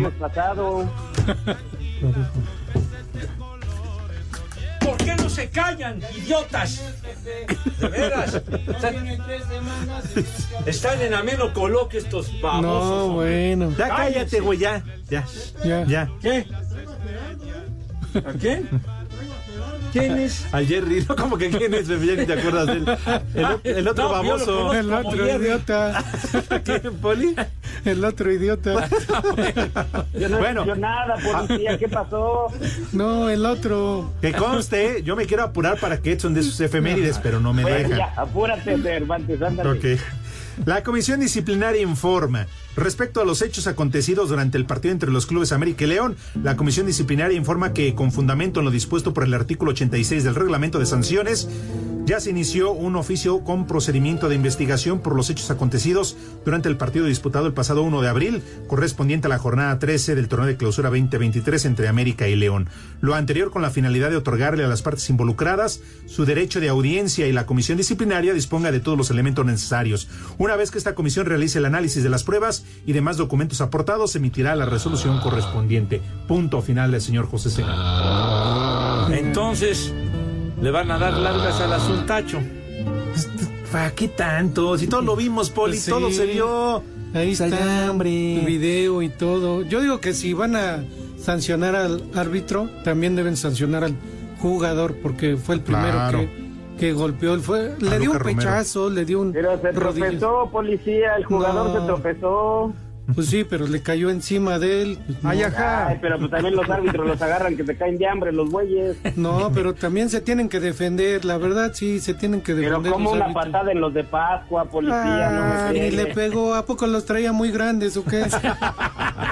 Arma- 5.30 5.36
pasado. 5.36 5.36
¿Por 5.36 5.36
qué 5.36 5.36
no 5.36 5.36
se 5.36 5.50
callan, 5.50 6.02
idiotas? 6.16 6.82
De 7.80 7.88
veras. 7.88 8.34
Están, 8.68 9.08
están 10.66 11.00
en 11.02 11.14
ameno 11.14 11.52
coloquio 11.52 12.00
estos 12.00 12.28
babosos. 12.40 12.62
No, 12.62 13.04
hombre. 13.06 13.54
bueno. 13.56 13.74
Ya 13.76 13.88
cállate, 13.88 14.40
güey, 14.40 14.58
ya, 14.58 14.82
ya, 15.08 15.24
Ya. 15.64 15.84
ya. 15.86 16.10
¿Qué? 16.20 16.46
¿A 18.14 18.32
quién? 18.32 18.68
¿Quién 19.92 20.18
es? 20.18 20.46
Al 20.52 20.66
Jerry, 20.66 21.04
¿no? 21.08 21.16
Como 21.16 21.36
que 21.38 21.50
quién 21.50 21.74
es, 21.74 21.88
Pepe? 21.88 22.06
ya 22.06 22.14
ni 22.16 22.26
te 22.26 22.32
acuerdas 22.34 22.66
de 22.66 22.72
él. 22.74 22.86
El, 23.64 23.88
otro 23.88 24.04
No, 24.08 24.22
yo 24.22 24.36
lo 24.36 24.44
baboso. 24.44 24.46
conozco. 24.68 24.74
El 24.74 24.92
otro 24.92 25.24
Jerry. 25.26 25.44
idiota. 25.44 26.04
¿Qué, 26.64 26.80
Poli? 26.90 27.34
El 27.84 28.04
otro 28.04 28.32
idiota. 28.32 28.88
Yo 30.18 30.28
no 30.28 30.38
Bueno. 30.38 30.60
he 30.62 30.64
hecho 30.64 30.76
nada, 30.76 31.14
policía. 31.16 31.78
¿Qué 31.78 31.88
pasó? 31.88 32.46
No, 32.92 33.28
el 33.28 33.44
otro. 33.46 34.12
Que 34.20 34.32
conste, 34.32 35.02
yo 35.02 35.16
me 35.16 35.26
quiero 35.26 35.44
apurar 35.44 35.78
para 35.78 35.98
que 35.98 36.12
Edson 36.12 36.34
dé 36.34 36.42
sus 36.42 36.60
efemérides, 36.60 37.18
pero 37.22 37.40
no 37.40 37.52
me 37.52 37.62
Bueno, 37.62 37.76
dejan. 37.78 37.98
ya, 37.98 38.12
apúrate, 38.16 38.78
Cervantes, 38.82 39.40
ándale. 39.42 39.70
Ok. 39.70 40.00
La 40.66 40.82
Comisión 40.82 41.20
Disciplinaria 41.20 41.80
informa. 41.80 42.46
Respecto 42.76 43.20
a 43.20 43.24
los 43.24 43.42
hechos 43.42 43.66
acontecidos 43.66 44.28
durante 44.28 44.56
el 44.56 44.64
partido 44.64 44.92
entre 44.92 45.10
los 45.10 45.26
clubes 45.26 45.52
América 45.52 45.84
y 45.84 45.88
León, 45.88 46.16
la 46.42 46.56
Comisión 46.56 46.86
Disciplinaria 46.86 47.36
informa 47.36 47.72
que, 47.72 47.94
con 47.94 48.12
fundamento 48.12 48.60
en 48.60 48.66
lo 48.66 48.70
dispuesto 48.70 49.12
por 49.12 49.24
el 49.24 49.34
artículo 49.34 49.72
86 49.72 50.22
del 50.22 50.36
Reglamento 50.36 50.78
de 50.78 50.86
Sanciones, 50.86 51.48
ya 52.06 52.18
se 52.18 52.30
inició 52.30 52.72
un 52.72 52.96
oficio 52.96 53.44
con 53.44 53.66
procedimiento 53.66 54.28
de 54.28 54.34
investigación 54.34 55.00
por 55.00 55.14
los 55.14 55.30
hechos 55.30 55.50
acontecidos 55.50 56.16
durante 56.44 56.68
el 56.68 56.76
partido 56.76 57.06
disputado 57.06 57.46
el 57.46 57.52
pasado 57.52 57.82
1 57.82 58.02
de 58.02 58.08
abril, 58.08 58.42
correspondiente 58.66 59.26
a 59.26 59.30
la 59.30 59.38
jornada 59.38 59.78
13 59.78 60.14
del 60.14 60.28
torneo 60.28 60.48
de 60.48 60.56
clausura 60.56 60.90
2023 60.90 61.64
entre 61.66 61.88
América 61.88 62.26
y 62.26 62.36
León. 62.36 62.68
Lo 63.00 63.14
anterior 63.14 63.50
con 63.50 63.62
la 63.62 63.70
finalidad 63.70 64.10
de 64.10 64.16
otorgarle 64.16 64.64
a 64.64 64.68
las 64.68 64.82
partes 64.82 65.08
involucradas 65.10 65.82
su 66.06 66.24
derecho 66.24 66.58
de 66.58 66.68
audiencia 66.68 67.26
y 67.26 67.32
la 67.32 67.46
comisión 67.46 67.78
disciplinaria 67.78 68.34
disponga 68.34 68.72
de 68.72 68.80
todos 68.80 68.98
los 68.98 69.10
elementos 69.10 69.44
necesarios. 69.44 70.08
Una 70.38 70.56
vez 70.56 70.70
que 70.70 70.78
esta 70.78 70.94
comisión 70.94 71.26
realice 71.26 71.58
el 71.58 71.66
análisis 71.66 72.02
de 72.02 72.10
las 72.10 72.24
pruebas 72.24 72.59
y 72.86 72.92
demás 72.92 73.16
documentos 73.16 73.60
aportados, 73.60 74.12
se 74.12 74.18
emitirá 74.18 74.54
la 74.56 74.66
resolución 74.66 75.18
correspondiente. 75.20 76.00
Punto 76.28 76.62
final 76.62 76.90
del 76.90 77.00
señor 77.00 77.28
José 77.28 77.50
Segarra. 77.50 79.08
Entonces, 79.16 79.92
le 80.60 80.70
van 80.70 80.90
a 80.90 80.98
dar 80.98 81.14
largas 81.14 81.60
al 81.60 81.72
asuntacho. 81.72 82.38
¿Para 83.72 83.92
qué 83.92 84.08
tanto? 84.08 84.76
Si 84.78 84.86
todo 84.86 85.02
lo 85.02 85.16
vimos, 85.16 85.50
Poli, 85.50 85.72
Pues 85.74 85.84
sí. 85.84 85.90
todo 85.90 86.10
se 86.10 86.26
vio. 86.26 86.82
Ahí 87.14 87.32
Está 87.32 87.46
está 87.46 87.90
hombre. 87.90 88.38
el 88.40 88.46
video 88.46 89.02
y 89.02 89.08
todo. 89.08 89.62
Yo 89.62 89.80
digo 89.80 90.00
que 90.00 90.12
si 90.14 90.32
van 90.32 90.56
a 90.56 90.84
sancionar 91.18 91.74
al 91.76 92.04
árbitro, 92.14 92.68
también 92.84 93.16
deben 93.16 93.36
sancionar 93.36 93.84
al 93.84 93.94
jugador 94.40 94.96
porque 95.02 95.36
fue 95.36 95.56
el 95.56 95.60
primero 95.60 95.92
Claro. 95.92 96.18
que, 96.20 96.49
que 96.80 96.92
golpeó. 96.92 97.34
Él 97.34 97.40
fue, 97.40 97.74
le 97.78 97.98
dio 97.98 98.10
un 98.10 98.18
Romero. 98.18 98.38
pechazo, 98.40 98.90
le 98.90 99.04
dio 99.04 99.20
un 99.20 99.32
Pero 99.32 99.60
se 99.60 99.70
rodillo. 99.72 100.06
tropezó, 100.06 100.50
policía. 100.50 101.16
El 101.16 101.24
jugador 101.24 101.66
No. 101.68 101.80
se 101.80 101.86
tropezó. 101.86 102.72
Pues 103.12 103.26
sí, 103.26 103.42
pero 103.42 103.66
le 103.66 103.82
cayó 103.82 104.08
encima 104.08 104.60
de 104.60 104.82
él. 104.82 104.98
Pues 105.04 105.20
no. 105.24 105.30
Ay, 105.30 105.98
pero 106.00 106.16
pues 106.18 106.30
también 106.30 106.54
los 106.54 106.70
árbitros 106.70 107.04
los 107.08 107.20
agarran 107.20 107.56
que 107.56 107.64
se 107.66 107.76
caen 107.76 107.98
de 107.98 108.06
hambre 108.06 108.30
los 108.32 108.50
güeyes. 108.50 108.98
No, 109.16 109.50
pero 109.52 109.74
también 109.74 110.08
se 110.10 110.20
tienen 110.20 110.48
que 110.48 110.60
defender, 110.60 111.24
la 111.24 111.36
verdad 111.36 111.72
sí, 111.74 111.98
se 111.98 112.14
tienen 112.14 112.40
que 112.40 112.54
Pero 112.54 112.68
defender. 112.68 112.92
como 112.92 113.06
los 113.06 113.14
una 113.16 113.24
árbitros. 113.24 113.46
patada 113.46 113.72
en 113.72 113.80
los 113.80 113.92
de 113.94 114.04
Pascua, 114.04 114.66
policía, 114.66 115.28
Ah, 115.28 115.66
no 115.68 115.72
me 115.72 115.80
ni 115.80 115.90
le 115.90 116.06
pegó, 116.14 116.54
¿a 116.54 116.64
poco 116.64 116.86
los 116.86 117.04
traía 117.04 117.32
muy 117.32 117.50
grandes 117.50 117.96
o 117.96 118.04
qué? 118.04 118.26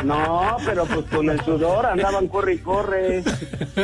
No, 0.05 0.57
pero 0.67 0.85
pues 0.87 1.07
con 1.07 1.31
el 1.31 1.41
sudor 1.45 1.87
andaban 1.87 2.27
corre 2.27 2.55
y 2.55 2.59
corre. 2.59 3.23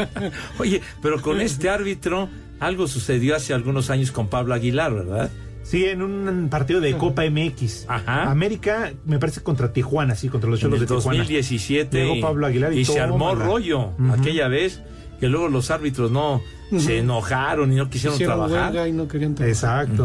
Oye, 0.58 0.80
pero 1.02 1.20
con 1.22 1.40
este 1.40 1.68
árbitro, 1.70 2.28
algo 2.66 2.86
sucedió 2.88 3.36
hace 3.36 3.54
algunos 3.54 3.90
años 3.90 4.12
con 4.12 4.28
Pablo 4.28 4.54
Aguilar, 4.54 4.92
¿verdad? 4.94 5.30
Sí, 5.62 5.86
en 5.86 6.02
un 6.02 6.48
partido 6.50 6.80
de 6.80 6.94
Copa 6.96 7.22
MX. 7.28 7.86
Ajá. 7.88 8.30
América, 8.30 8.92
me 9.06 9.18
parece 9.18 9.40
contra 9.42 9.72
Tijuana, 9.72 10.14
sí, 10.14 10.28
contra 10.28 10.50
los 10.50 10.60
Cholos 10.60 10.80
de 10.80 10.86
Tijuana. 10.86 11.18
2017 11.20 11.96
Llegó 12.02 12.16
y- 12.16 12.20
Pablo 12.20 12.46
Aguilar 12.46 12.72
y, 12.74 12.80
y 12.80 12.84
se 12.84 13.00
armó 13.00 13.34
rollo 13.34 13.92
aquella 14.12 14.48
vez 14.48 14.82
que 15.20 15.28
luego 15.28 15.48
los 15.48 15.70
árbitros 15.70 16.10
no 16.10 16.42
se 16.76 16.98
enojaron 16.98 17.72
y 17.72 17.76
no 17.76 17.88
quisieron 17.88 18.16
Hicieron 18.16 18.46
trabajar. 18.48 18.88
y 18.88 18.92
no 18.92 19.08
querían 19.08 19.34
trabajar. 19.34 19.84
Exacto. 19.86 20.04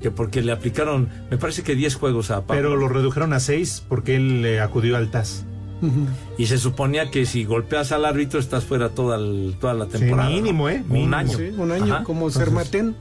Que 0.00 0.10
porque 0.10 0.42
le 0.42 0.52
aplicaron, 0.52 1.08
me 1.30 1.36
parece 1.36 1.62
que 1.62 1.74
10 1.74 1.94
juegos 1.96 2.30
a 2.30 2.46
Pablo. 2.46 2.62
Pero 2.62 2.76
lo 2.76 2.88
redujeron 2.88 3.32
a 3.34 3.40
seis 3.40 3.84
porque 3.88 4.16
él 4.16 4.44
eh, 4.46 4.60
acudió 4.60 4.96
al 4.96 5.10
TAS. 5.10 5.44
Y 6.38 6.46
se 6.46 6.58
suponía 6.58 7.10
que 7.10 7.26
si 7.26 7.44
golpeas 7.44 7.92
al 7.92 8.04
árbitro 8.04 8.38
estás 8.40 8.64
fuera 8.64 8.90
toda, 8.90 9.16
el- 9.16 9.56
toda 9.60 9.74
la 9.74 9.86
Sí, 9.86 9.92
temporada. 9.92 10.30
mínimo, 10.30 10.68
¿eh? 10.68 10.82
Un 10.86 10.92
Mínimo. 10.92 11.16
año. 11.16 11.36
Sí, 11.38 11.50
un 11.56 11.72
año, 11.72 11.94
Ajá. 11.94 12.04
como 12.04 12.30
Sermatén, 12.30 12.94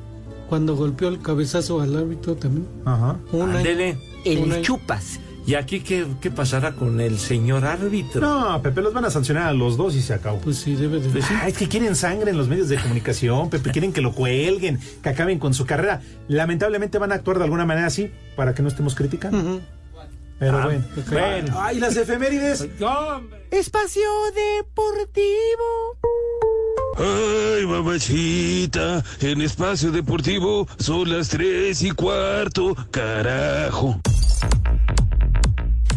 cuando 0.48 0.76
golpeó 0.76 1.10
el 1.10 1.20
cabezazo 1.22 1.82
al 1.82 1.96
árbitro 1.96 2.36
también. 2.36 2.68
Ajá. 2.86 3.18
Un 3.32 3.42
año. 3.56 3.60
Un 3.60 3.82
año. 3.82 3.98
El 4.26 4.62
chupas. 4.62 5.20
¿Y 5.48 5.56
aquí 5.56 5.80
qué, 5.80 6.06
qué 6.22 6.30
pasará 6.30 6.74
con 6.74 7.02
el 7.02 7.18
señor 7.18 7.66
árbitro? 7.66 8.22
No, 8.22 8.62
Pepe, 8.62 8.82
los 8.82 8.94
van 8.94 9.06
a 9.06 9.10
sancionar 9.10 9.48
a 9.48 9.54
los 9.54 9.78
dos 9.78 9.96
y 9.96 10.02
se 10.02 10.14
acabó. 10.14 10.38
Pues 10.40 10.58
sí, 10.58 10.76
debe 10.76 11.00
de. 11.00 11.22
Ah, 11.32 11.48
es 11.48 11.58
que 11.58 11.68
quieren 11.68 11.96
sangre 11.96 12.30
en 12.32 12.38
los 12.38 12.48
medios 12.48 12.70
de 12.70 12.78
comunicación, 12.78 13.50
Pepe, 13.50 13.72
quieren 13.72 13.92
que 13.92 14.02
lo 14.02 14.12
cuelguen, 14.12 14.80
que 15.02 15.10
acaben 15.10 15.40
con 15.40 15.56
su 15.56 15.66
carrera. 15.66 16.02
Lamentablemente 16.28 17.00
van 17.00 17.12
a 17.14 17.16
actuar 17.16 17.40
de 17.40 17.46
alguna 17.46 17.66
manera 17.66 17.88
así 17.88 18.12
para 18.36 18.54
que 18.54 18.62
no 18.62 18.68
estemos 18.68 18.94
criticando. 18.94 19.40
Ujú. 19.40 19.60
Pero 20.40 20.58
Ah, 20.58 20.66
bueno. 20.66 20.86
bueno. 21.12 21.58
Ay, 21.60 21.80
las 21.80 21.96
efemérides. 21.98 22.62
Espacio 23.52 24.10
Deportivo. 24.34 25.98
Ay, 26.98 27.66
mamachita, 27.66 29.04
en 29.22 29.42
espacio 29.42 29.92
deportivo 29.92 30.68
son 30.80 31.10
las 31.18 31.30
tres 31.30 31.82
y 31.82 31.92
cuarto, 31.92 32.76
carajo. 32.92 34.00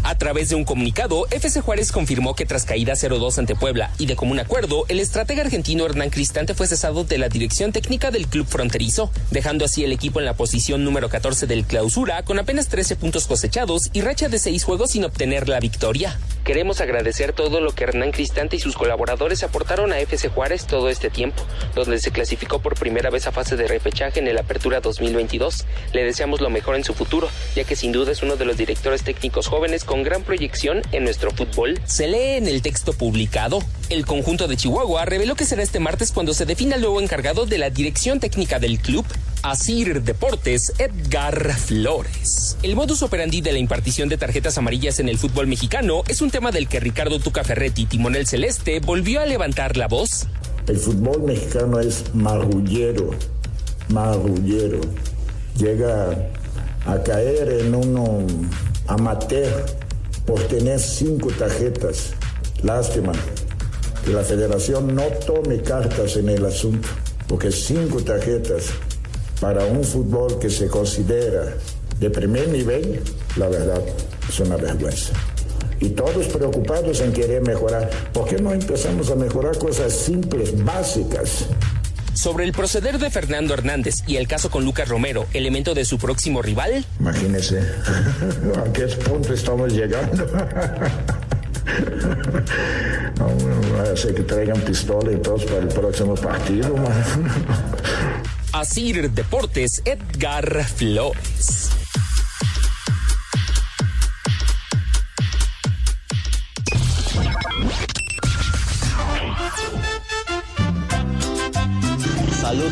A 0.05 0.19
través 0.19 0.49
de 0.49 0.57
un 0.57 0.65
comunicado, 0.65 1.27
FC 1.31 1.61
Juárez 1.61 1.93
confirmó 1.93 2.35
que 2.35 2.45
tras 2.45 2.65
caída 2.65 2.95
0-2 2.95 3.38
ante 3.38 3.55
Puebla 3.55 3.93
y 3.99 4.07
de 4.07 4.17
común 4.17 4.41
acuerdo, 4.41 4.85
el 4.88 4.99
estratega 4.99 5.43
argentino 5.43 5.87
Hernán 5.87 6.11
Cristante 6.11 6.55
fue 6.55 6.67
cesado 6.67 7.05
de 7.05 7.19
la 7.19 7.29
dirección 7.29 7.71
técnica 7.71 8.11
del 8.11 8.27
club 8.27 8.47
fronterizo, 8.49 9.12
dejando 9.31 9.65
así 9.65 9.85
el 9.85 9.93
equipo 9.93 10.19
en 10.19 10.27
la 10.27 10.35
posición 10.35 10.83
número 10.83 11.09
14 11.09 11.47
del 11.47 11.65
clausura 11.65 12.25
con 12.25 12.41
apenas 12.41 12.69
13 12.69 12.97
puntos 12.97 13.29
cosechados 13.29 13.91
y 13.93 14.01
racha 14.01 14.29
de 14.29 14.41
6 14.41 14.65
juegos 14.65 14.91
sin 14.91 15.05
obtener 15.05 15.49
la 15.49 15.61
victoria. 15.61 16.19
Queremos 16.45 16.81
agradecer 16.81 17.33
todo 17.33 17.61
lo 17.61 17.73
que 17.73 17.85
Hernán 17.85 18.11
Cristante 18.11 18.57
y 18.57 18.59
sus 18.59 18.75
colaboradores 18.75 19.45
aportaron 19.45 19.93
a 19.93 20.01
FC 20.01 20.29
Juárez 20.29 20.67
todo 20.67 20.88
este 20.88 21.09
tiempo, 21.09 21.45
donde 21.77 22.01
se 22.01 22.11
clasificó 22.11 22.59
por 22.59 22.75
primera 22.75 23.11
vez 23.11 23.29
a 23.29 23.33
fase 23.33 23.55
de 23.55 23.69
repechaje 23.69 24.19
en 24.19 24.27
el 24.27 24.37
Apertura 24.38 24.81
2022. 24.81 25.65
Le 25.93 26.03
deseamos 26.03 26.41
lo 26.41 26.51
mejor 26.51 26.75
en 26.75 26.83
su 26.83 26.95
futuro, 26.95 27.29
ya 27.55 27.62
que 27.62 27.77
sin 27.77 27.93
duda 27.93 28.11
es 28.11 28.25
uno 28.25 28.35
de 28.35 28.45
los 28.45 28.57
directores 28.57 29.05
técnicos 29.05 29.47
jóvenes 29.47 29.85
gran 30.00 30.22
proyección 30.22 30.81
en 30.92 31.05
nuestro 31.05 31.31
fútbol. 31.31 31.78
Se 31.85 32.09
lee 32.09 32.38
en 32.38 32.46
el 32.46 32.62
texto 32.62 32.94
publicado. 32.94 33.59
El 33.90 34.07
conjunto 34.07 34.48
de 34.48 34.57
Chihuahua 34.57 35.05
reveló 35.05 35.35
que 35.35 35.44
será 35.44 35.62
este 35.62 35.81
martes 35.81 36.12
cuando 36.12 36.33
se 36.33 36.46
defina 36.46 36.76
el 36.76 36.81
nuevo 36.81 37.02
encargado 37.02 37.44
de 37.44 37.59
la 37.59 37.68
dirección 37.68 38.18
técnica 38.18 38.59
del 38.59 38.78
club, 38.78 39.05
Asir 39.42 40.02
Deportes 40.02 40.72
Edgar 40.78 41.55
Flores. 41.55 42.57
El 42.62 42.74
modus 42.74 43.02
operandi 43.02 43.42
de 43.42 43.52
la 43.52 43.59
impartición 43.59 44.09
de 44.09 44.16
tarjetas 44.16 44.57
amarillas 44.57 44.98
en 44.98 45.11
el 45.11 45.18
fútbol 45.18 45.46
mexicano 45.46 46.05
es 46.09 46.22
un 46.22 46.31
tema 46.31 46.52
del 46.52 46.68
que 46.68 46.81
Ricardo 46.81 47.18
Tuca 47.18 47.44
Ferretti, 47.44 47.85
timonel 47.85 48.26
celeste, 48.26 48.81
volvió 48.81 49.20
a 49.20 49.26
levantar 49.26 49.76
la 49.76 49.88
voz. 49.88 50.26
El 50.68 50.78
fútbol 50.78 51.22
mexicano 51.24 51.81
es 51.81 52.05
marrullero, 52.14 53.11
marrullero. 53.90 54.81
Llega 55.59 56.31
a 56.87 57.02
caer 57.02 57.61
en 57.61 57.74
uno 57.74 58.26
amateur 58.87 59.82
por 60.26 60.40
tener 60.44 60.78
cinco 60.80 61.30
tarjetas. 61.38 62.12
Lástima. 62.62 63.12
que 64.04 64.12
la 64.12 64.22
federación 64.22 64.94
no 64.94 65.04
tome 65.24 65.62
cartas 65.62 66.16
en 66.16 66.28
el 66.28 66.44
asunto, 66.44 66.88
porque 67.28 67.52
cinco 67.52 68.02
tarjetas 68.02 68.70
para 69.40 69.64
un 69.64 69.85
fútbol 69.85 70.38
que 70.40 70.50
se 70.50 70.66
considera 70.66 71.54
de 72.00 72.11
primer 72.11 72.48
nivel, 72.48 73.00
la 73.37 73.48
verdad, 73.48 73.82
es 74.28 74.40
una 74.40 74.56
vergüenza. 74.56 75.12
Y 75.78 75.90
todos 75.90 76.26
preocupados 76.28 77.00
en 77.00 77.12
querer 77.12 77.42
mejorar. 77.42 77.90
¿Por 78.12 78.26
qué 78.26 78.40
no 78.40 78.52
empezamos 78.52 79.11
a 79.11 79.16
mejorar 79.16 79.58
cosas 79.58 79.92
simples, 79.92 80.64
básicas? 80.64 81.46
Sobre 82.14 82.44
el 82.44 82.53
proceder 82.53 82.98
de 82.98 83.11
Fernando 83.11 83.55
Hernández 83.55 84.03
y 84.07 84.16
el 84.16 84.29
caso 84.29 84.51
con 84.51 84.64
Lucas 84.64 84.88
Romero, 84.88 85.27
elemento 85.33 85.75
de 85.75 85.85
su 85.85 85.98
próximo 85.98 86.42
rival, 86.42 86.85
Imagínese 87.01 87.59
a 88.57 88.72
qué 88.72 88.87
punto 88.87 89.33
estamos 89.33 89.72
llegando. 89.72 90.27
Ser 93.96 94.14
que 94.14 94.22
traigan 94.22 94.59
pistola 94.62 95.12
y 95.12 95.16
todos 95.16 95.44
para 95.44 95.59
el 95.59 95.68
próximo 95.68 96.14
partido. 96.14 96.75
Asir 98.53 99.11
Deportes, 99.11 99.83
Edgar 99.85 100.64
Flores. 100.64 101.71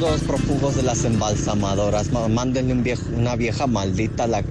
Saludos 0.01 0.23
prófugos 0.23 0.77
de 0.77 0.83
las 0.83 1.05
embalsamadoras. 1.05 2.11
Ma- 2.11 2.27
Mándenle 2.27 2.73
un 2.73 2.83
viejo- 2.83 3.05
una 3.19 3.37
vieja 3.37 3.67
maldita 3.67 4.25
a 4.25 4.29
la, 4.29 4.43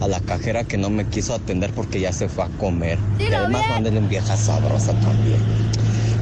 a 0.00 0.08
la 0.08 0.20
cajera 0.20 0.64
que 0.64 0.78
no 0.78 0.88
me 0.88 1.06
quiso 1.06 1.34
atender 1.34 1.70
porque 1.74 2.00
ya 2.00 2.12
se 2.12 2.30
fue 2.30 2.44
a 2.44 2.48
comer. 2.56 2.98
Y 3.18 3.30
además 3.30 3.62
mándenle 3.68 4.00
un 4.00 4.08
vieja 4.08 4.34
sabrosa 4.38 4.94
también. 5.00 5.38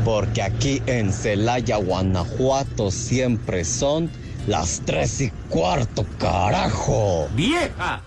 Porque 0.04 0.42
aquí 0.42 0.82
en 0.86 1.12
Celaya, 1.12 1.76
Guanajuato, 1.76 2.90
siempre 2.90 3.64
son 3.64 4.10
las 4.48 4.82
tres 4.84 5.20
y 5.20 5.30
cuarto, 5.48 6.04
carajo. 6.18 7.28
¡Vieja! 7.36 8.02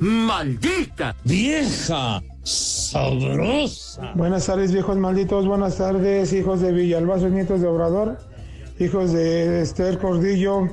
¡Maldita! 0.00 1.16
¡Vieja! 1.24 2.22
¡Sabrosa! 2.42 4.12
Buenas 4.16 4.44
tardes, 4.44 4.70
viejos 4.70 4.98
malditos. 4.98 5.46
Buenas 5.46 5.78
tardes, 5.78 6.30
hijos 6.34 6.60
de 6.60 6.72
Villalbazo, 6.72 7.30
nietos 7.30 7.62
de 7.62 7.68
Obrador, 7.68 8.18
hijos 8.80 9.12
de 9.12 9.60
Esther 9.60 9.98
Cordillo. 9.98 10.68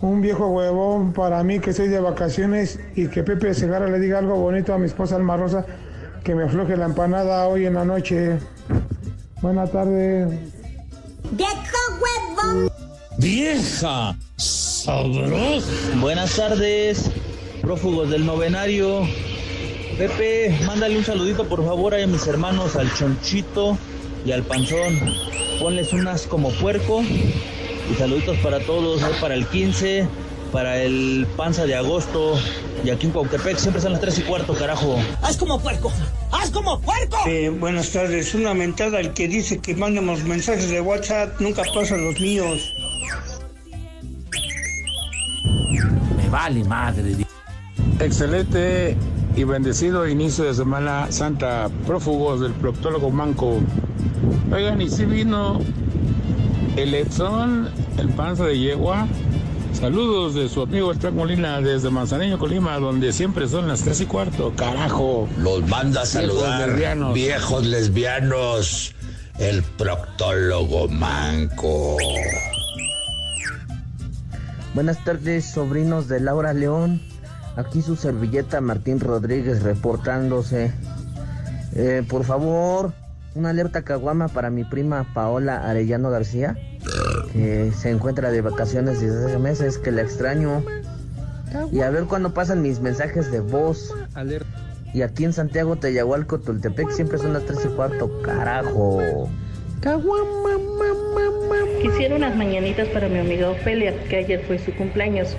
Un 0.00 0.20
viejo 0.20 0.48
huevón 0.48 1.12
para 1.12 1.42
mí 1.44 1.60
que 1.60 1.72
soy 1.72 1.88
de 1.88 2.00
vacaciones 2.00 2.80
y 2.96 3.08
que 3.08 3.22
Pepe 3.22 3.54
Segarra 3.54 3.86
le 3.86 4.00
diga 4.00 4.18
algo 4.18 4.36
bonito 4.36 4.74
a 4.74 4.78
mi 4.78 4.86
esposa 4.86 5.16
Alma 5.16 5.36
Rosa 5.36 5.64
que 6.24 6.34
me 6.34 6.44
afloje 6.44 6.76
la 6.76 6.86
empanada 6.86 7.46
hoy 7.48 7.66
en 7.66 7.74
la 7.74 7.84
noche. 7.84 8.38
Buenas 9.42 9.70
tardes. 9.70 10.28
¡Vieja! 13.18 14.16
¡Sabrosa! 14.36 15.66
Buenas 16.00 16.34
tardes, 16.34 17.10
prófugos 17.60 18.10
del 18.10 18.26
novenario. 18.26 19.06
Pepe, 19.98 20.58
mándale 20.66 20.96
un 20.96 21.04
saludito 21.04 21.46
por 21.46 21.64
favor 21.64 21.94
a 21.94 22.06
mis 22.06 22.26
hermanos, 22.26 22.76
al 22.76 22.92
Chonchito 22.94 23.76
y 24.24 24.32
al 24.32 24.42
Panzón. 24.42 24.98
Ponles 25.60 25.92
unas 25.92 26.26
como 26.26 26.50
puerco. 26.52 27.02
Y 27.02 27.94
saluditos 27.96 28.36
para 28.38 28.60
todos, 28.60 29.02
¿eh? 29.02 29.06
para 29.20 29.34
el 29.34 29.46
15, 29.46 30.06
para 30.52 30.82
el 30.82 31.26
Panza 31.36 31.66
de 31.66 31.74
agosto. 31.74 32.38
Y 32.84 32.90
aquí 32.90 33.06
en 33.06 33.12
Cuautepec 33.12 33.58
siempre 33.58 33.82
son 33.82 33.92
las 33.92 34.00
3 34.00 34.18
y 34.20 34.22
cuarto, 34.22 34.54
carajo. 34.54 34.96
¡Haz 35.22 35.36
como 35.36 35.60
puerco! 35.60 35.92
¡Haz 36.30 36.50
como 36.50 36.80
puerco! 36.80 37.18
Eh, 37.26 37.50
buenas 37.50 37.90
tardes, 37.90 38.34
una 38.34 38.54
mentada 38.54 38.98
al 38.98 39.12
que 39.12 39.28
dice 39.28 39.58
que 39.58 39.74
mandemos 39.74 40.22
mensajes 40.24 40.70
de 40.70 40.80
WhatsApp, 40.80 41.40
nunca 41.40 41.62
pasan 41.74 42.04
los 42.04 42.18
míos. 42.20 42.72
Me 46.16 46.28
vale 46.30 46.64
madre. 46.64 47.16
Excelente 47.98 48.96
y 49.36 49.44
bendecido 49.44 50.08
inicio 50.08 50.44
de 50.44 50.54
Semana 50.54 51.10
Santa, 51.10 51.68
prófugos 51.86 52.40
del 52.40 52.52
proctólogo 52.52 53.10
Manco. 53.10 53.60
Oigan, 54.52 54.80
y 54.80 54.88
si 54.88 55.04
vino 55.04 55.60
el 56.76 56.94
Edson, 56.94 57.68
el 57.98 58.08
panza 58.10 58.44
de 58.44 58.58
yegua. 58.58 59.06
Saludos 59.72 60.34
de 60.34 60.48
su 60.48 60.62
amigo 60.62 60.92
Estrada 60.92 61.14
Molina 61.16 61.60
desde 61.60 61.90
Manzanillo, 61.90 62.38
Colima, 62.38 62.76
donde 62.78 63.12
siempre 63.12 63.48
son 63.48 63.68
las 63.68 63.82
tres 63.82 64.00
y 64.00 64.06
cuarto. 64.06 64.52
Carajo. 64.56 65.28
Los 65.38 65.66
manda 65.68 66.00
a 66.00 66.04
Viejos 66.04 66.08
saludar, 66.10 66.68
lesbianos. 66.68 67.14
viejos 67.14 67.66
lesbianos, 67.66 68.94
el 69.38 69.62
proctólogo 69.62 70.88
manco. 70.88 71.96
Buenas 74.74 75.02
tardes, 75.04 75.46
sobrinos 75.46 76.08
de 76.08 76.20
Laura 76.20 76.52
León. 76.52 77.00
Aquí 77.56 77.82
su 77.82 77.96
servilleta 77.96 78.60
Martín 78.60 79.00
Rodríguez 79.00 79.62
reportándose. 79.62 80.72
Eh, 81.74 82.04
por 82.08 82.24
favor, 82.24 82.92
una 83.34 83.50
alerta 83.50 83.82
caguama 83.82 84.28
para 84.28 84.50
mi 84.50 84.64
prima 84.64 85.06
Paola 85.14 85.68
Arellano 85.68 86.10
García, 86.10 86.56
que 87.32 87.70
se 87.72 87.90
encuentra 87.90 88.30
de 88.30 88.40
vacaciones 88.40 89.00
desde 89.00 89.26
hace 89.26 89.38
meses, 89.38 89.78
que 89.78 89.92
la 89.92 90.02
extraño. 90.02 90.64
Y 91.72 91.80
a 91.80 91.90
ver 91.90 92.04
cuándo 92.04 92.32
pasan 92.32 92.62
mis 92.62 92.80
mensajes 92.80 93.30
de 93.30 93.40
voz. 93.40 93.94
Y 94.92 95.02
aquí 95.02 95.24
en 95.24 95.32
Santiago, 95.32 95.76
Teyahualco, 95.76 96.40
Tultepec, 96.40 96.90
siempre 96.90 97.18
son 97.18 97.32
las 97.32 97.44
3 97.44 97.58
y 97.64 97.68
cuarto, 97.68 98.20
carajo. 98.22 99.28
Quisiera 101.80 102.16
unas 102.16 102.36
mañanitas 102.36 102.88
para 102.88 103.08
mi 103.08 103.18
amiga 103.18 103.50
Ofelia, 103.50 103.94
que 104.08 104.16
ayer 104.16 104.44
fue 104.46 104.58
su 104.58 104.74
cumpleaños. 104.74 105.36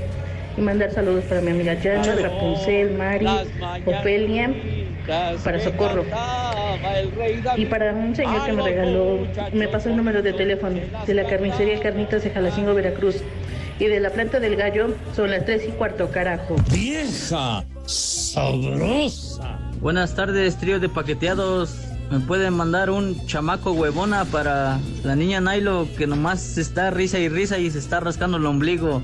Y 0.58 0.62
mandar 0.62 0.92
saludos 0.92 1.24
para 1.26 1.42
mi 1.42 1.52
amiga 1.52 1.78
Jana, 1.82 2.16
Rapunzel, 2.16 2.98
Mari, 2.98 3.28
Ofelia, 3.86 4.54
para 5.44 5.60
Socorro. 5.60 6.04
Y 7.58 7.66
para 7.66 7.94
un 7.94 8.16
señor 8.16 8.46
que 8.46 8.54
me 8.54 8.64
regaló, 8.64 9.28
me 9.54 9.68
pasó 9.68 9.90
el 9.90 9.98
número 9.98 10.22
de 10.22 10.34
teléfono 10.34 10.80
de 11.06 11.14
la 11.14 11.26
carnicería 11.28 11.80
Carnitas 11.80 12.24
de 12.24 12.32
Jalacingo, 12.32 12.74
Veracruz. 12.74 13.18
Y 13.80 13.86
de 13.86 14.00
la 14.00 14.12
planta 14.12 14.40
del 14.40 14.56
gallo 14.56 14.96
son 15.16 15.32
las 15.32 15.46
3 15.46 15.70
y 15.70 15.72
cuarto, 15.72 16.12
carajo. 16.12 16.56
¡Vieja! 16.72 17.64
¡Sabrosa! 17.88 19.60
Buenas 19.80 20.14
tardes, 20.14 20.58
trío 20.58 20.80
de 20.80 20.88
paqueteados. 20.88 21.76
¿Me 22.12 22.20
pueden 22.20 22.54
mandar 22.54 22.90
un 22.90 23.26
chamaco 23.26 23.72
huevona 23.72 24.26
para 24.26 24.80
la 25.04 25.16
niña 25.16 25.42
Nailo 25.42 25.88
que 25.98 26.06
nomás 26.06 26.58
está 26.58 26.92
risa 26.92 27.18
y 27.18 27.30
risa 27.30 27.58
y 27.58 27.72
se 27.72 27.80
está 27.80 28.00
rascando 28.02 28.38
el 28.38 28.46
ombligo? 28.46 29.02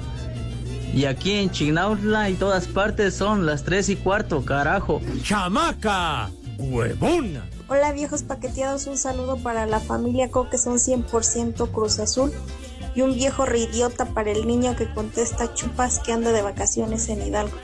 Y 0.94 1.06
aquí 1.06 1.32
en 1.34 1.50
Chignautla 1.50 2.30
y 2.30 2.36
todas 2.36 2.68
partes 2.68 3.16
son 3.16 3.46
las 3.46 3.64
tres 3.64 3.90
y 3.90 3.96
cuarto, 3.96 4.44
carajo. 4.44 5.02
¡Chamaca! 5.24 6.30
¡Huevona! 6.58 7.44
Hola 7.70 7.92
viejos 7.92 8.24
paqueteados, 8.24 8.88
un 8.88 8.98
saludo 8.98 9.36
para 9.38 9.66
la 9.66 9.82
familia 9.82 10.32
Co 10.32 10.50
que 10.50 10.58
son 10.58 10.76
100% 10.76 11.70
Cruz 11.72 12.00
Azul 12.00 12.32
y 12.96 13.02
un 13.02 13.14
viejo 13.14 13.46
reidiota 13.46 14.06
para 14.06 14.32
el 14.32 14.48
niño 14.48 14.78
que 14.78 14.90
contesta 14.94 15.54
chupas 15.54 16.00
que 16.00 16.14
anda 16.14 16.32
de 16.32 16.42
vacaciones 16.42 17.10
en 17.10 17.22
Hidalgo. 17.22 17.58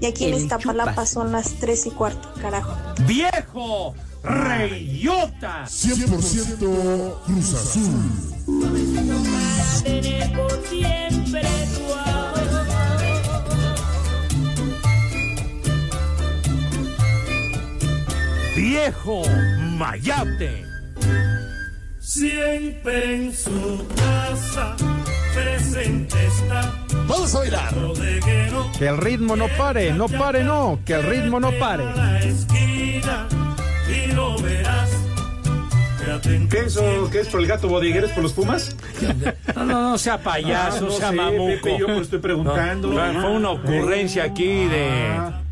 Y 0.00 0.06
aquí 0.06 0.24
en 0.24 0.34
Iztapalapa 0.34 1.06
son 1.06 1.30
las 1.30 1.54
3 1.60 1.86
y 1.86 1.90
cuarto, 1.92 2.28
carajo. 2.40 2.74
¡Viejo! 3.06 3.94
¡Reyota! 4.24 5.64
100% 5.66 7.20
Cruz 7.24 7.54
Azul. 7.54 8.26
¡Viejo! 18.56 19.22
¡Mayate! 19.76 20.64
Siempre 22.00 23.14
en 23.14 23.34
su 23.34 23.86
casa 23.94 24.74
presente 25.34 26.16
está. 26.26 26.72
Vamos 27.06 27.34
a 27.34 27.38
bailar. 27.40 27.74
Que 28.78 28.86
el 28.88 28.96
ritmo 28.96 29.36
no 29.36 29.46
pare, 29.58 29.92
no 29.92 30.08
pare, 30.08 30.42
no, 30.42 30.78
que 30.86 30.94
el 30.94 31.02
ritmo 31.02 31.38
no 31.38 31.52
pare. 31.52 31.84
y 33.88 34.12
lo 34.12 34.38
verás. 34.40 34.90
¿Qué 36.50 36.60
eso? 36.66 37.10
¿Qué 37.12 37.20
es 37.20 37.28
por 37.28 37.40
el 37.40 37.46
gato 37.46 37.68
bodeguero? 37.68 38.06
¿Es 38.06 38.12
por 38.12 38.22
los 38.22 38.32
Pumas? 38.32 38.74
No, 39.54 39.64
no, 39.64 39.90
no 39.90 39.98
sea 39.98 40.16
payaso, 40.18 40.78
Ah, 40.78 40.88
no 40.88 40.90
sea 40.92 41.10
sé, 41.10 41.14
mamuco. 41.16 41.46
Pepe, 41.62 41.78
yo 41.78 41.88
me 41.88 41.98
estoy 42.00 42.20
preguntando. 42.20 42.88
No, 42.88 43.12
no, 43.12 43.20
fue 43.20 43.30
una 43.32 43.50
ocurrencia 43.50 44.24
aquí 44.24 44.64
de, 44.66 44.88
Ah. 45.18 45.42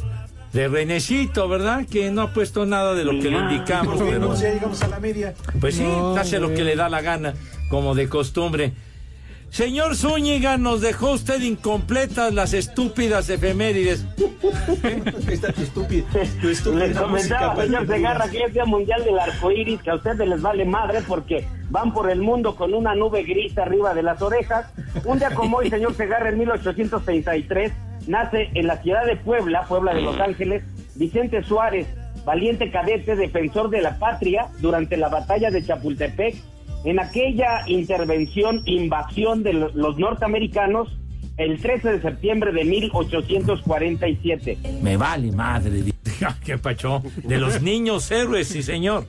De 0.55 0.69
Renecito, 0.69 1.49
¿verdad? 1.49 1.85
Que 1.91 2.11
no 2.11 2.23
ha 2.23 2.33
puesto 2.33 2.65
nada 2.65 2.95
de 2.95 3.05
lo 3.05 3.11
que 3.21 3.29
le 3.31 3.39
indicamos. 3.39 4.01
Pero- 4.01 4.19
no, 4.21 4.35
ya 4.35 4.53
llegamos 4.55 4.83
a 4.83 4.89
la 4.89 5.01
media. 5.01 5.35
Pues 5.61 5.75
sí, 5.75 5.83
No, 5.83 6.17
hace 6.17 6.39
lo 6.41 6.55
que 6.55 6.63
le 6.65 6.77
da 6.77 6.89
la 6.89 7.03
gana, 7.03 7.35
como 7.69 7.95
de 7.95 8.09
costumbre. 8.09 8.73
Señor 9.51 9.95
Zúñiga, 9.95 10.57
nos 10.57 10.81
dejó 10.81 11.13
usted 11.13 11.41
incompletas 11.43 12.35
las 12.35 12.55
estúpidas 12.55 13.29
efemérides. 13.31 14.05
Está 15.29 15.53
tu 15.53 15.63
estúpido. 15.63 16.07
Tu 16.41 16.49
Les 16.49 16.59
estúpida 16.59 17.01
comentaba, 17.03 17.55
música. 17.55 17.63
señor 17.65 17.87
Segarra, 17.87 18.29
que 18.31 18.39
es 18.45 18.53
Día 18.53 18.65
Mundial 18.65 19.05
del 19.05 19.17
Arco 19.19 19.51
Iris, 19.53 19.81
que 19.83 19.91
a 19.91 19.95
ustedes 19.95 20.29
les 20.29 20.43
vale 20.43 20.65
madre 20.65 21.01
porque 21.07 21.47
van 21.71 21.93
por 21.93 22.11
el 22.11 22.21
mundo 22.21 22.57
con 22.57 22.75
una 22.75 22.95
nube 22.97 23.23
gris 23.23 23.57
arriba 23.57 23.95
de 23.95 24.03
las 24.03 24.21
orejas. 24.23 24.67
Un 25.05 25.19
día 25.21 25.31
como 25.31 25.59
hoy, 25.59 25.71
señor 25.71 25.95
Segarra, 25.95 26.31
en 26.31 26.39
1833, 26.39 27.73
nace 28.09 28.51
en 28.55 28.67
la 28.67 28.83
ciudad 28.83 29.05
de 29.07 29.17
Puebla, 29.17 29.65
Puebla 29.69 29.95
de 29.95 30.03
Los 30.03 30.19
Ángeles, 30.21 30.63
Vicente 30.97 31.43
Suárez, 31.43 31.87
valiente 32.25 32.71
cadete, 32.71 33.17
defensor 33.17 33.71
de 33.71 33.83
la 33.83 33.99
patria 33.99 34.47
durante 34.61 34.97
la 34.97 35.09
batalla 35.09 35.51
de 35.51 35.65
Chapultepec. 35.65 36.37
En 36.85 37.01
aquella 37.01 37.63
intervención, 37.67 38.63
invasión 38.67 39.43
de 39.43 39.55
lo- 39.55 39.71
los 39.75 39.99
norteamericanos, 39.99 40.89
el 41.37 41.61
13 41.61 41.93
de 41.93 42.01
septiembre 42.03 42.53
de 42.53 42.65
1847. 42.65 44.59
Me 44.83 44.97
vale 44.97 45.33
madre. 45.33 45.71
di- 45.83 45.93
¿Qué 46.45 46.59
pacho? 46.59 47.03
De 47.25 47.39
los 47.39 47.61
niños 47.63 48.11
héroes, 48.11 48.49
sí, 48.49 48.63
señor. 48.63 49.07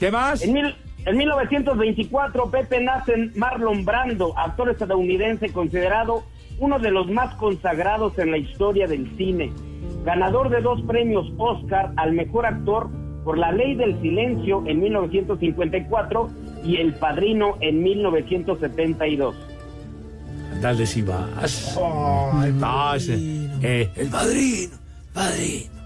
¿Qué 0.00 0.10
más? 0.10 0.42
En, 0.42 0.52
mil- 0.52 0.74
en 1.04 1.16
1924, 1.16 2.50
Pepe 2.50 2.80
nace 2.80 3.14
en 3.14 3.32
Marlon 3.36 3.84
Brando, 3.84 4.36
actor 4.38 4.70
estadounidense 4.70 5.50
considerado 5.52 6.24
uno 6.58 6.78
de 6.78 6.90
los 6.90 7.08
más 7.10 7.34
consagrados 7.36 8.18
en 8.18 8.30
la 8.30 8.38
historia 8.38 8.86
del 8.86 9.14
cine. 9.16 9.52
Ganador 10.04 10.50
de 10.50 10.60
dos 10.60 10.80
premios 10.82 11.26
Oscar 11.36 11.92
al 11.96 12.12
mejor 12.12 12.46
actor 12.46 12.88
por 13.24 13.38
La 13.38 13.52
Ley 13.52 13.74
del 13.74 14.00
Silencio 14.00 14.62
en 14.66 14.80
1954 14.80 16.30
y 16.64 16.76
El 16.76 16.94
Padrino 16.94 17.56
en 17.60 17.82
1972. 17.82 19.34
Dale 20.60 20.86
si 20.86 21.02
vas. 21.02 21.76
Ah, 22.62 22.94
ese, 22.96 23.14
eh, 23.62 23.90
el 23.96 24.08
padrino, 24.08 24.76
padrino. 25.12 25.76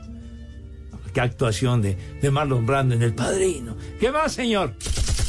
Qué 1.13 1.21
actuación 1.21 1.83
de, 1.83 1.97
de 2.21 2.31
Marlon 2.31 2.67
Brando 2.67 2.95
en 2.95 3.03
El 3.03 3.15
Padrino. 3.15 3.75
¿Qué 3.99 4.13
más, 4.13 4.33
señor? 4.33 4.75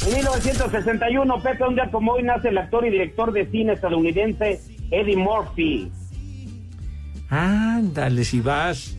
En 0.06 0.14
1961, 0.14 1.42
Pepe, 1.42 1.64
un 1.64 1.74
día 1.74 1.88
como 1.90 2.12
hoy, 2.12 2.22
nace 2.22 2.50
el 2.50 2.58
actor 2.58 2.86
y 2.86 2.90
director 2.90 3.32
de 3.32 3.46
cine 3.46 3.72
estadounidense 3.72 4.60
Eddie 4.92 5.16
Murphy. 5.16 5.90
Ándale 7.28 8.24
si 8.24 8.40
vas. 8.40 8.96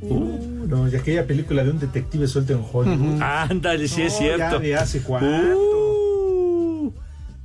Uh, 0.00 0.66
no, 0.66 0.88
y 0.88 0.96
aquella 0.96 1.26
película 1.26 1.62
de 1.64 1.70
un 1.70 1.78
detective 1.78 2.26
suelto 2.26 2.52
en 2.54 2.64
Hollywood. 2.72 3.22
Ándale, 3.22 3.86
sí 3.88 4.02
es 4.02 4.12
No, 4.14 4.18
cierto. 4.18 4.56
ya 4.56 4.58
de 4.58 4.76
hace 4.76 5.02
cuánto. 5.02 5.56
Uh, 5.56 6.92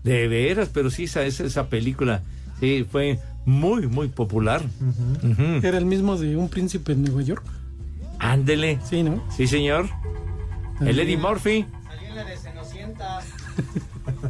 de 0.04 0.28
veras, 0.28 0.70
pero 0.74 0.90
sí, 0.90 1.04
esa, 1.04 1.24
esa, 1.26 1.44
esa 1.44 1.68
película 1.68 2.22
sí, 2.60 2.86
fue 2.90 3.20
muy, 3.46 3.88
muy 3.88 4.08
popular. 4.08 4.62
Era 5.62 5.78
el 5.78 5.86
mismo 5.86 6.18
de 6.18 6.36
un 6.38 6.50
príncipe 6.50 6.94
en 6.94 7.04
Nueva 7.04 7.22
York. 7.22 7.44
Ándele. 8.18 8.80
Sí, 8.90 9.04
¿no? 9.04 9.24
Sí, 9.36 9.46
señor. 9.48 9.88
El 10.82 11.00
Eddie 11.00 11.18
Murphy. 11.18 11.66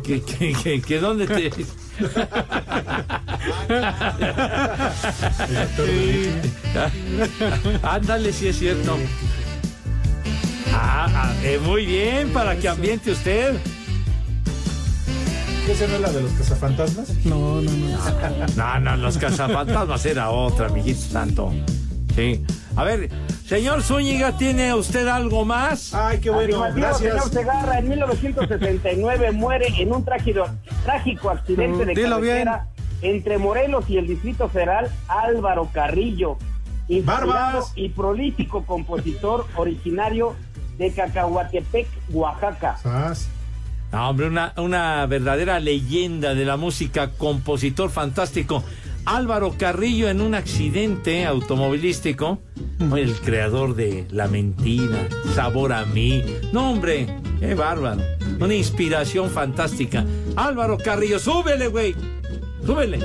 ¿Qué, 0.04 0.22
qué, 0.22 0.54
qué, 0.64 0.82
qué 0.82 1.00
dónde 1.00 1.28
te.? 1.28 1.52
Ándale, 7.84 8.32
sí 8.32 8.48
es 8.48 8.60
cierto. 8.60 8.98
Ah, 10.74 11.08
ah, 11.10 11.34
eh, 11.44 11.60
muy 11.64 11.86
bien, 11.86 12.30
para 12.30 12.56
que 12.56 12.70
ambiente 12.70 13.12
usted. 13.12 13.56
¿Qué 15.66 15.74
esa 15.74 15.88
no 15.88 15.96
es 15.96 16.02
la 16.02 16.12
de 16.12 16.22
los 16.22 16.32
cazafantasmas? 16.34 17.10
No, 17.26 17.62
no, 17.62 17.72
no. 17.72 17.98
No, 18.56 18.80
no, 18.80 18.96
los 18.98 19.18
cazafantasmas 19.18 20.06
era 20.06 20.30
otra, 20.30 20.68
amiguito 20.68 21.02
santo. 21.02 21.52
Sí. 22.20 22.46
A 22.76 22.84
ver, 22.84 23.10
señor 23.46 23.82
Zúñiga, 23.82 24.38
¿tiene 24.38 24.74
usted 24.74 25.08
algo 25.08 25.46
más? 25.46 25.94
Ay, 25.94 26.20
qué 26.20 26.30
Afirmativo, 26.30 26.94
señor 26.96 27.30
Segarra, 27.30 27.80
en 27.80 27.88
1969 27.88 29.32
muere 29.32 29.68
en 29.78 29.94
un 29.94 30.04
trágico, 30.04 30.46
trágico 30.84 31.30
accidente 31.30 31.86
de 31.86 31.94
Dilo 31.94 32.18
carretera 32.18 32.68
entre 33.02 33.38
Morelos 33.38 33.90
y 33.90 33.98
el 33.98 34.08
Distrito 34.08 34.50
Federal 34.50 34.92
Álvaro 35.08 35.70
Carrillo, 35.72 36.38
Barbas. 37.06 37.72
y 37.76 37.88
prolífico 37.88 38.66
compositor 38.66 39.48
originario 39.56 40.36
de 40.78 40.92
Cacahuatepec, 40.92 41.88
Oaxaca. 42.10 42.76
No, 43.94 44.10
hombre, 44.10 44.28
una, 44.28 44.54
una 44.58 45.06
verdadera 45.06 45.62
leyenda 45.62 46.36
de 46.36 46.44
la 46.44 46.58
música, 46.58 47.12
compositor 47.12 47.90
fantástico. 47.90 48.62
Álvaro 49.06 49.56
Carrillo 49.58 50.10
en 50.10 50.22
un 50.22 50.36
accidente 50.36 51.26
automovilístico, 51.26 52.40
el 52.96 53.14
creador 53.16 53.76
de 53.76 54.06
La 54.12 54.28
Mentira, 54.28 55.08
Sabor 55.34 55.74
a 55.74 55.86
mí. 55.86 56.24
No, 56.52 56.72
hombre, 56.72 57.08
qué 57.40 57.56
bárbaro. 57.56 58.02
Una 58.40 58.54
inspiración 58.54 59.30
fantástica. 59.30 60.06
Álvaro 60.36 60.78
Carrillo, 60.78 61.20
súbele, 61.20 61.68
güey. 61.68 61.96
Súbele. 62.66 63.00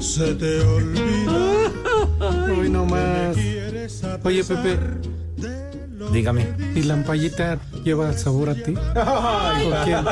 Se 0.00 0.34
te 0.34 0.60
olvida. 0.60 1.70
Uy, 2.58 2.68
no 2.68 2.84
más. 2.84 3.36
Oye, 4.24 4.44
Pepe. 4.44 5.11
Dígame. 6.12 6.46
¿Y 6.74 6.82
la 6.82 6.94
ampallita 6.94 7.58
lleva 7.84 8.12
sabor 8.12 8.50
a 8.50 8.54
ti? 8.54 8.74
¿Por 8.74 9.84
quién? 9.84 10.04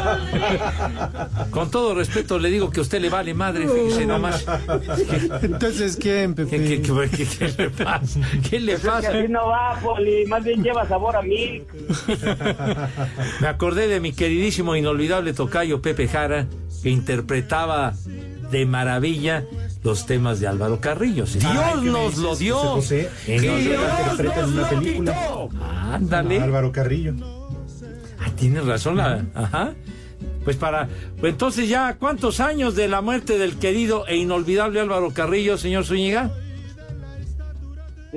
Con 1.50 1.70
todo 1.70 1.94
respeto 1.94 2.38
le 2.38 2.48
digo 2.50 2.70
que 2.70 2.80
a 2.80 2.82
usted 2.82 3.00
le 3.00 3.10
vale 3.10 3.34
madre, 3.34 3.68
fíjese 3.68 4.06
nomás. 4.06 4.44
Entonces, 5.42 5.96
¿quién, 6.00 6.34
Pepe? 6.34 6.50
¿Qué, 6.50 6.82
qué- 6.82 7.16
qué- 7.16 7.26
qué 7.26 7.48
le 7.62 7.70
pasa? 7.70 8.20
¿Qué 8.48 8.60
le 8.60 8.72
Pues 8.72 8.78
es 8.78 8.80
que 8.82 8.88
pasa? 8.88 9.08
así 9.18 9.28
no 9.28 9.46
va, 9.48 9.78
Poli, 9.82 10.24
más 10.26 10.42
bien 10.42 10.62
lleva 10.62 10.86
sabor 10.88 11.16
a 11.16 11.22
mí. 11.22 11.62
Me 13.40 13.46
acordé 13.48 13.88
de 13.88 14.00
mi 14.00 14.12
queridísimo, 14.12 14.76
inolvidable 14.76 15.32
tocayo 15.34 15.82
Pepe 15.82 16.08
Jara, 16.08 16.46
que 16.82 16.90
interpretaba 16.90 17.92
de 18.50 18.66
maravilla 18.66 19.44
los 19.82 20.06
temas 20.06 20.40
de 20.40 20.46
Álvaro 20.46 20.80
Carrillo. 20.80 21.24
Dios 21.24 21.44
Ay, 21.44 21.74
¿qué 21.76 21.80
me 21.80 21.90
nos 21.90 22.16
lo 22.18 22.36
dio. 22.36 22.56
José 22.56 23.08
José? 23.26 23.34
En 23.34 23.40
Que 23.40 23.48
Dios 23.58 23.82
interpreta 24.00 24.40
en 24.40 24.48
una 24.52 24.68
película. 24.68 25.18
Ándale. 25.92 26.40
Álvaro 26.40 26.70
Carrillo. 26.72 27.14
Ah, 28.18 28.30
tienes 28.36 28.66
razón. 28.66 28.96
la- 28.96 29.24
ajá. 29.34 29.72
Pues 30.44 30.56
para. 30.56 30.88
Pues 31.18 31.32
entonces 31.32 31.68
ya, 31.68 31.96
¿cuántos 31.98 32.40
años 32.40 32.74
de 32.74 32.88
la 32.88 33.00
muerte 33.00 33.38
del 33.38 33.58
querido 33.58 34.06
e 34.06 34.16
inolvidable 34.16 34.80
Álvaro 34.80 35.10
Carrillo, 35.12 35.56
señor 35.58 35.84
Zúñiga? 35.84 36.30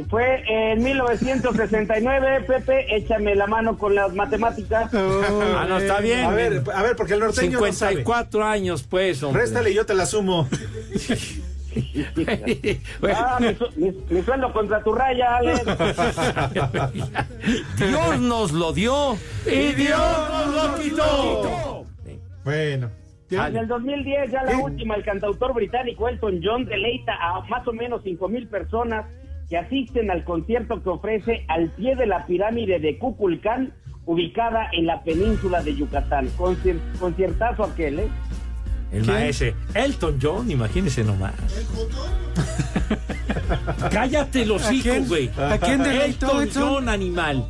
Fue 0.10 0.44
en 0.50 0.82
1969, 0.84 2.46
Pepe, 2.48 2.96
échame 2.96 3.36
la 3.36 3.46
mano 3.46 3.78
con 3.78 3.94
las 3.94 4.12
matemáticas. 4.16 4.90
Ah, 4.94 5.66
no, 5.70 5.78
está 5.78 6.00
bien. 6.02 6.26
A 6.26 6.32
ver, 6.32 6.64
a 6.74 6.82
ver, 6.82 6.96
porque 6.96 7.14
el 7.14 7.20
norteño 7.20 7.60
no 7.60 7.72
sabe. 7.72 7.92
54 7.98 8.44
años, 8.44 8.84
pues, 8.90 9.22
hombre. 9.22 9.44
Réstale 9.44 9.70
y 9.72 9.76
yo 9.76 9.86
te 9.86 9.94
la 9.94 10.06
sumo. 10.08 10.50
Ah, 13.16 13.38
mi, 13.40 13.54
su- 13.56 13.70
mi- 13.76 13.92
mi 14.10 14.22
sueldo 14.24 14.52
contra 14.54 14.84
tu 14.84 14.94
raya, 14.94 15.38
Alex. 15.38 15.62
Dios 17.78 18.20
nos 18.20 18.52
lo 18.52 18.74
dio 18.74 19.16
y 19.46 19.74
Dios 19.74 20.00
nos 20.30 20.56
lo 20.56 20.76
quitó. 20.80 21.86
Bueno. 22.44 22.90
En 23.48 23.58
el 23.58 23.68
2010, 23.68 24.32
ya 24.32 24.44
la 24.44 24.58
última, 24.60 24.94
el 24.96 25.04
cantautor 25.04 25.54
británico 25.56 26.08
Elton 26.08 26.40
John 26.44 26.66
deleita 26.66 27.14
a 27.20 27.42
más 27.50 27.68
o 27.68 27.74
menos 27.74 28.02
5 28.04 28.28
mil 28.30 28.48
personas 28.48 29.06
que 29.50 29.58
asisten 29.58 30.12
al 30.12 30.24
concierto 30.24 30.84
que 30.84 30.90
ofrece 30.90 31.44
al 31.48 31.70
pie 31.72 31.96
de 31.96 32.06
la 32.06 32.26
pirámide 32.28 32.80
de 32.80 33.00
Kukulcán, 33.00 33.74
ubicada 34.06 34.68
en 34.74 34.86
la 34.86 35.02
península 35.04 35.64
de 35.64 35.76
Yucatán. 35.76 36.28
Concier- 36.38 36.80
conciertazo 37.00 37.64
aquel, 37.64 38.00
¿eh? 38.00 38.08
El 38.94 39.06
maestro 39.06 39.48
Elton 39.74 40.20
John, 40.22 40.52
imagínese 40.52 41.04
nomás. 41.04 41.34
Cállate 43.92 44.46
los 44.46 44.64
¿A 44.64 44.74
hijos, 44.74 45.10
güey. 45.10 45.32
¿A 45.38 45.58
quién 45.58 45.82
deleitó, 45.82 46.28
Elton 46.28 46.44
Edson? 46.44 46.64
John, 46.64 46.90
animal. 46.90 47.48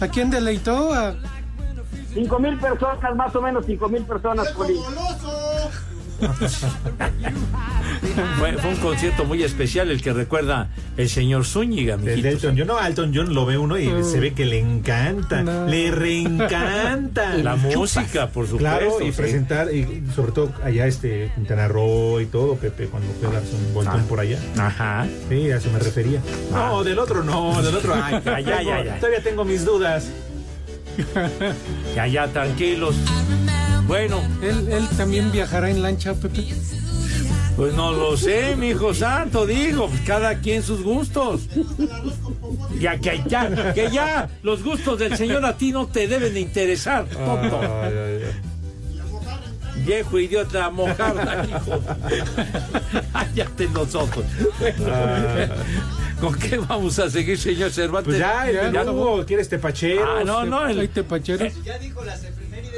¿A 0.00 0.08
quién 0.08 0.30
deleitó? 0.30 0.94
A... 0.94 1.14
5 2.14 2.38
mil 2.38 2.58
personas, 2.58 3.14
más 3.14 3.36
o 3.36 3.42
menos 3.42 3.66
5 3.66 3.88
mil 3.90 4.02
personas, 4.04 4.48
Poli. 4.52 4.74
Fue, 8.38 8.52
fue 8.58 8.70
un 8.70 8.76
concierto 8.76 9.24
muy 9.24 9.42
especial 9.42 9.90
el 9.90 10.02
que 10.02 10.12
recuerda 10.12 10.68
el 10.96 11.08
señor 11.08 11.44
Zúñiga, 11.44 11.94
El 11.94 12.22
de 12.22 12.30
Elton 12.30 12.56
John, 12.56 12.66
no, 12.66 12.84
Elton 12.84 13.12
John 13.14 13.34
lo 13.34 13.46
ve 13.46 13.58
uno 13.58 13.78
y 13.78 14.04
se 14.04 14.20
ve 14.20 14.32
que 14.32 14.44
le 14.44 14.58
encanta, 14.58 15.42
le 15.42 15.90
reencanta. 15.90 17.34
La 17.42 17.56
música, 17.56 18.28
por 18.28 18.46
supuesto. 18.46 18.58
Claro, 18.58 19.00
y 19.00 19.12
sí. 19.12 19.16
presentar, 19.16 19.74
y 19.74 20.04
sobre 20.14 20.32
todo 20.32 20.52
allá 20.62 20.86
este 20.86 21.32
Quintana 21.34 21.68
Roo 21.68 22.20
y 22.20 22.26
todo, 22.26 22.56
Pepe, 22.56 22.86
cuando 22.86 23.12
fue 23.14 23.28
a 23.28 23.32
darse 23.32 23.54
un 23.54 23.74
voltón 23.74 24.02
por 24.04 24.20
allá. 24.20 24.38
Ajá. 24.58 25.06
Sí, 25.28 25.50
a 25.50 25.56
eso 25.56 25.70
me 25.70 25.78
refería. 25.78 26.20
Ah. 26.52 26.68
No, 26.70 26.84
del 26.84 26.98
otro 26.98 27.22
no, 27.22 27.62
del 27.62 27.74
otro. 27.74 27.94
Ay, 27.94 28.22
Ya, 28.24 28.40
ya, 28.40 28.62
ya, 28.62 28.84
ya. 28.84 28.96
Todavía 28.96 29.22
tengo 29.22 29.44
mis 29.44 29.64
dudas. 29.64 30.10
Ya, 31.94 32.06
ya, 32.06 32.26
tranquilos. 32.28 32.96
Bueno, 33.86 34.20
¿Él, 34.42 34.68
él 34.72 34.88
también 34.96 35.30
viajará 35.30 35.70
en 35.70 35.80
lancha, 35.82 36.14
Pepe. 36.14 36.44
pues 37.56 37.72
no 37.74 37.92
lo 37.92 38.16
sé, 38.16 38.56
mi 38.56 38.70
hijo 38.70 38.92
santo, 38.92 39.46
digo, 39.46 39.88
pues 39.88 40.00
cada 40.02 40.40
quien 40.40 40.62
sus 40.62 40.82
gustos. 40.82 41.42
Ya 42.80 42.98
que 42.98 43.22
ya, 43.28 43.72
que 43.74 43.90
ya, 43.90 44.28
los 44.42 44.62
gustos 44.64 44.98
del 44.98 45.16
señor 45.16 45.44
a 45.44 45.56
ti 45.56 45.70
no 45.72 45.86
te 45.86 46.08
deben 46.08 46.34
de 46.34 46.40
interesar, 46.40 47.06
tonto. 47.06 47.60
Viejo 49.84 50.18
idiota, 50.18 50.68
mojarla, 50.70 51.44
hijo. 51.44 51.80
Cállate 53.12 53.68
los 53.72 53.94
ojos. 53.94 54.24
Bueno, 54.58 55.54
¿Con 56.20 56.34
qué 56.34 56.58
vamos 56.58 56.98
a 56.98 57.08
seguir, 57.10 57.38
señor 57.38 57.70
Cervantes? 57.70 58.06
Pues 58.06 58.18
ya, 58.18 58.50
ya, 58.50 58.72
Ya 58.72 58.84
no, 58.84 59.24
¿quieres 59.26 59.48
tepacheros? 59.50 60.08
Ah, 60.08 60.22
no, 60.24 60.44
no, 60.46 60.66
el- 60.66 60.80
Hay 60.80 60.88
tepacheros. 60.88 61.52
Ya 61.62 61.78
dijo 61.78 62.02
efemérides, 62.02 62.35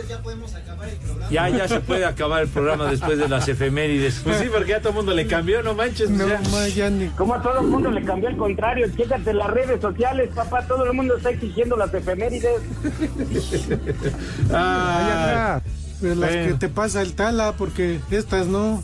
ya 0.09 0.19
podemos 0.23 0.55
acabar 0.55 0.89
el 0.89 0.97
programa. 0.97 1.31
Ya, 1.31 1.49
ya 1.49 1.69
se 1.69 1.81
puede 1.81 2.05
acabar 2.05 2.43
el 2.43 2.49
programa 2.49 2.87
después 2.91 3.19
de 3.19 3.29
las 3.29 3.47
efemérides. 3.49 4.21
Pues 4.25 4.39
sí, 4.39 4.47
porque 4.53 4.71
ya 4.71 4.79
todo 4.81 4.91
el 4.91 4.95
mundo 4.97 5.15
le 5.15 5.27
cambió, 5.27 5.63
no 5.63 5.75
manches. 5.75 6.11
No, 6.11 6.27
ya. 6.27 6.41
ma, 6.51 6.67
ya 6.69 6.91
ni. 6.91 7.09
Como 7.09 7.35
a 7.35 7.43
todo 7.43 7.61
el 7.61 7.67
mundo 7.67 7.91
le 7.91 8.03
cambió 8.05 8.29
el 8.29 8.37
contrario, 8.37 8.87
chécate 8.97 9.33
las 9.35 9.49
redes 9.51 9.81
sociales, 9.81 10.31
papá, 10.35 10.67
todo 10.67 10.85
el 10.85 10.93
mundo 10.95 11.17
está 11.17 11.31
exigiendo 11.31 11.77
las 11.77 11.93
efemérides. 11.93 12.61
Ah, 14.53 15.61
De 16.01 16.15
las 16.15 16.31
Bueno. 16.31 16.47
que 16.53 16.55
te 16.59 16.69
pasa 16.69 17.03
el 17.03 17.15
tala, 17.15 17.53
porque 17.53 18.01
estas 18.11 18.47
no. 18.47 18.83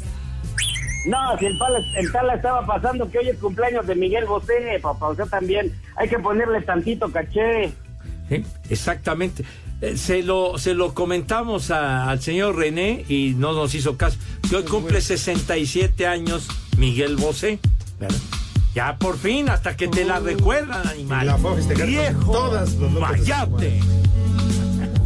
No, 1.06 1.38
si 1.38 1.44
el, 1.46 1.58
pala, 1.58 1.78
el 1.98 2.10
Tala 2.12 2.34
estaba 2.34 2.64
pasando 2.64 3.10
que 3.10 3.18
hoy 3.18 3.28
es 3.28 3.38
cumpleaños 3.38 3.86
de 3.86 3.94
Miguel 3.94 4.24
Bosé, 4.24 4.78
papá, 4.80 5.08
o 5.08 5.14
sea, 5.14 5.26
también 5.26 5.70
hay 5.96 6.08
que 6.08 6.18
ponerle 6.18 6.62
tantito 6.62 7.10
caché. 7.12 7.72
Sí, 8.30 8.42
Exactamente. 8.70 9.44
Eh, 9.84 9.96
Se 9.98 10.22
lo, 10.22 10.56
se 10.58 10.72
lo 10.74 10.94
comentamos 10.94 11.70
a- 11.70 12.08
al 12.10 12.20
señor 12.20 12.56
René 12.56 13.04
y 13.08 13.34
no 13.36 13.52
nos 13.52 13.74
hizo 13.74 13.96
caso. 13.96 14.16
Que 14.48 14.56
hoy 14.56 14.64
cumple 14.64 15.00
67 15.00 16.06
años 16.06 16.48
Miguel 16.78 17.16
Bosé. 17.16 17.58
¿verdad? 18.00 18.16
Ya 18.74 18.96
por 18.98 19.18
fin, 19.18 19.48
hasta 19.50 19.76
que 19.76 19.86
te 19.88 20.04
la 20.04 20.18
recuerdan, 20.20 20.86
animal. 20.88 21.26
La 21.26 21.36
Viejo 21.84 22.32
todas 22.32 22.74
Mayate. 22.76 23.80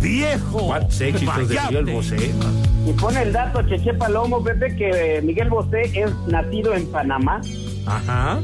Viejo. 0.00 0.66
¿Cuántos 0.68 1.00
éxitos 1.00 1.48
de. 1.48 1.60
Miguel 1.68 1.84
Bosé? 1.86 2.32
Y 2.86 2.92
pone 2.92 3.22
el 3.22 3.32
dato 3.32 3.60
Cheche 3.68 3.92
Palomo, 3.94 4.42
Pepe, 4.42 4.74
que 4.76 5.20
Miguel 5.22 5.50
Bosé 5.50 5.82
es 5.92 6.10
nacido 6.28 6.72
en 6.74 6.86
Panamá. 6.86 7.40
Ajá. 7.84 8.40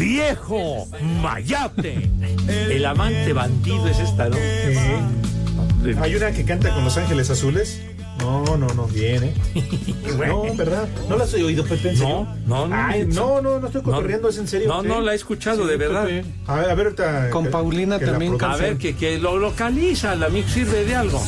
Viejo 0.00 0.88
Mayate. 1.20 2.10
El 2.48 2.86
amante 2.86 3.34
bandido 3.34 3.86
es 3.86 3.98
esta, 3.98 4.30
¿no? 4.30 4.36
Hay 6.02 6.14
una 6.14 6.32
que 6.32 6.42
canta 6.46 6.74
con 6.74 6.84
Los 6.84 6.96
Ángeles 6.96 7.28
Azules. 7.28 7.82
No, 8.18 8.56
no, 8.56 8.66
no, 8.68 8.86
bien, 8.86 9.22
¿eh? 9.24 9.34
No, 10.26 10.54
¿verdad? 10.54 10.88
¿No 11.08 11.16
la 11.18 11.24
has 11.24 11.34
oído, 11.34 11.64
Pepe? 11.64 11.90
¿En 11.90 11.96
serio? 11.98 12.26
No, 12.46 12.66
no. 12.66 12.74
Ay, 12.76 13.06
no, 13.06 13.40
no, 13.42 13.58
no 13.60 13.66
estoy 13.66 13.82
corriendo, 13.82 14.28
es 14.30 14.38
en 14.38 14.48
serio. 14.48 14.68
No, 14.68 14.82
¿sí? 14.82 14.88
no 14.88 15.00
la 15.02 15.12
he 15.12 15.16
escuchado, 15.16 15.64
Sí, 15.64 15.70
de 15.70 15.76
verdad. 15.76 16.04
Pepe. 16.06 16.24
A 16.46 16.54
ver, 16.56 16.70
a 16.70 16.74
ver 16.74 16.86
ahorita. 16.86 17.30
Con 17.30 17.44
que- 17.44 17.50
Paulina 17.50 17.98
que 17.98 18.06
también. 18.06 18.36
A 18.42 18.56
ver, 18.56 18.78
que, 18.78 18.96
que 18.96 19.18
lo 19.18 19.38
localiza, 19.38 20.14
la 20.16 20.28
mix 20.30 20.50
sirve 20.50 20.84
de 20.84 20.96
algo. 20.96 21.22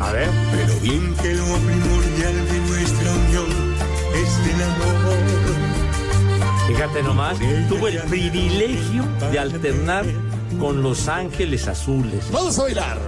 A 0.00 0.12
ver. 0.12 0.28
pero 0.50 0.74
bien 0.80 1.14
que 1.22 1.34
lo 1.34 1.44
primordial 1.44 2.34
nuestra 2.82 3.12
unión 3.12 3.46
es 4.12 4.54
el 4.54 4.62
amor. 4.62 4.96
Fíjate 6.66 7.02
nomás, 7.04 7.38
tuvo 7.68 7.86
el 7.86 7.98
privilegio 8.02 9.04
de 9.30 9.38
alternar 9.38 10.04
con 10.58 10.82
Los 10.82 11.06
Ángeles 11.06 11.68
Azules. 11.68 12.28
Vamos 12.32 12.58
a 12.58 12.62
bailar. 12.62 12.98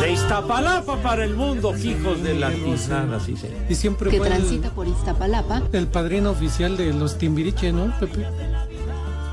De 0.00 0.12
Iztapalapa 0.12 0.96
para 0.96 1.24
el 1.24 1.36
mundo, 1.36 1.76
hijos 1.76 2.24
de 2.24 2.34
la 2.34 2.50
tiznada, 2.50 3.20
sí, 3.20 3.36
señor. 3.36 3.56
Y 3.68 3.76
siempre 3.76 4.10
que 4.10 4.18
fue 4.18 4.26
el, 4.26 4.34
transita 4.34 4.70
por 4.70 4.88
Iztapalapa. 4.88 5.62
el 5.72 5.86
padrino 5.86 6.30
oficial 6.30 6.76
de 6.76 6.92
los 6.92 7.18
Timbiriche, 7.18 7.72
¿no, 7.72 7.96
Pepe? 8.00 8.26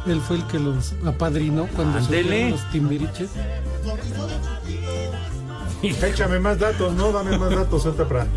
Él 0.05 0.21
fue 0.21 0.35
el 0.35 0.45
que 0.45 0.59
los 0.59 0.93
apadrinó 1.03 1.67
cuando 1.75 1.99
surgieron 2.01 2.51
los 2.51 2.69
Timbiriche. 2.69 3.27
Échame 5.81 6.39
más 6.39 6.59
datos, 6.59 6.93
no, 6.93 7.11
dame 7.11 7.35
más 7.39 7.49
datos, 7.49 7.81
suelta 7.81 8.07
para. 8.07 8.27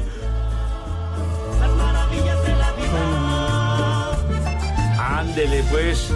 Ándele, 5.20 5.62
pues. 5.70 6.08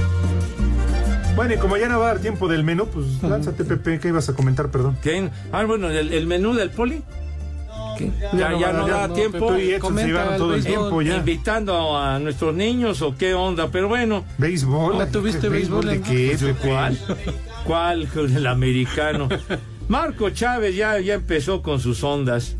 Bueno, 1.37 1.53
y 1.53 1.59
como 1.59 1.77
ya 1.77 1.91
no 1.91 1.99
va 1.99 2.07
a 2.07 2.09
dar 2.15 2.21
tiempo 2.21 2.49
del 2.49 2.65
menú, 2.65 2.87
pues 2.87 3.23
lánzate, 3.23 3.67
Pepe, 3.67 4.01
¿qué 4.01 4.09
ibas 4.09 4.31
a 4.31 4.33
comentar, 4.33 4.71
perdón? 4.71 4.97
Ah, 5.53 5.63
bueno, 5.67 5.91
el, 5.91 6.15
el 6.15 6.27
menú 6.27 6.55
del 6.55 6.71
poli. 6.71 7.03
¿Qué? 7.99 8.11
Ya, 8.33 8.49
no 8.49 8.61
ya 8.61 8.73
va 8.73 8.79
a 8.79 8.81
no 8.81 8.89
da 8.89 9.09
no, 9.09 9.15
tiempo. 9.15 9.49
Pepe 9.49 9.65
y 9.67 9.71
Edson 9.73 9.99
se 9.99 10.07
llevaron 10.07 10.37
todo 10.39 10.55
el 10.55 10.65
tiempo 10.65 11.03
ya. 11.03 11.17
Invitando 11.17 11.99
a 11.99 12.19
nuestros 12.19 12.55
niños 12.55 13.03
o 13.03 13.15
qué 13.15 13.35
onda, 13.35 13.69
pero 13.71 13.89
bueno. 13.89 14.25
¿Béisbol? 14.39 14.97
¿La 14.97 15.11
tuviste 15.11 15.51
béisbol, 15.51 15.85
de 15.85 16.01
qué, 16.01 16.37
Pepe? 16.41 16.55
¿Cuál? 16.67 16.99
¿Cuál? 17.67 18.09
El 18.35 18.47
americano. 18.47 19.29
Marco 19.89 20.31
Chávez 20.31 20.75
ya, 20.75 20.99
ya 20.99 21.13
empezó 21.13 21.61
con 21.61 21.79
sus 21.79 22.03
ondas. 22.03 22.57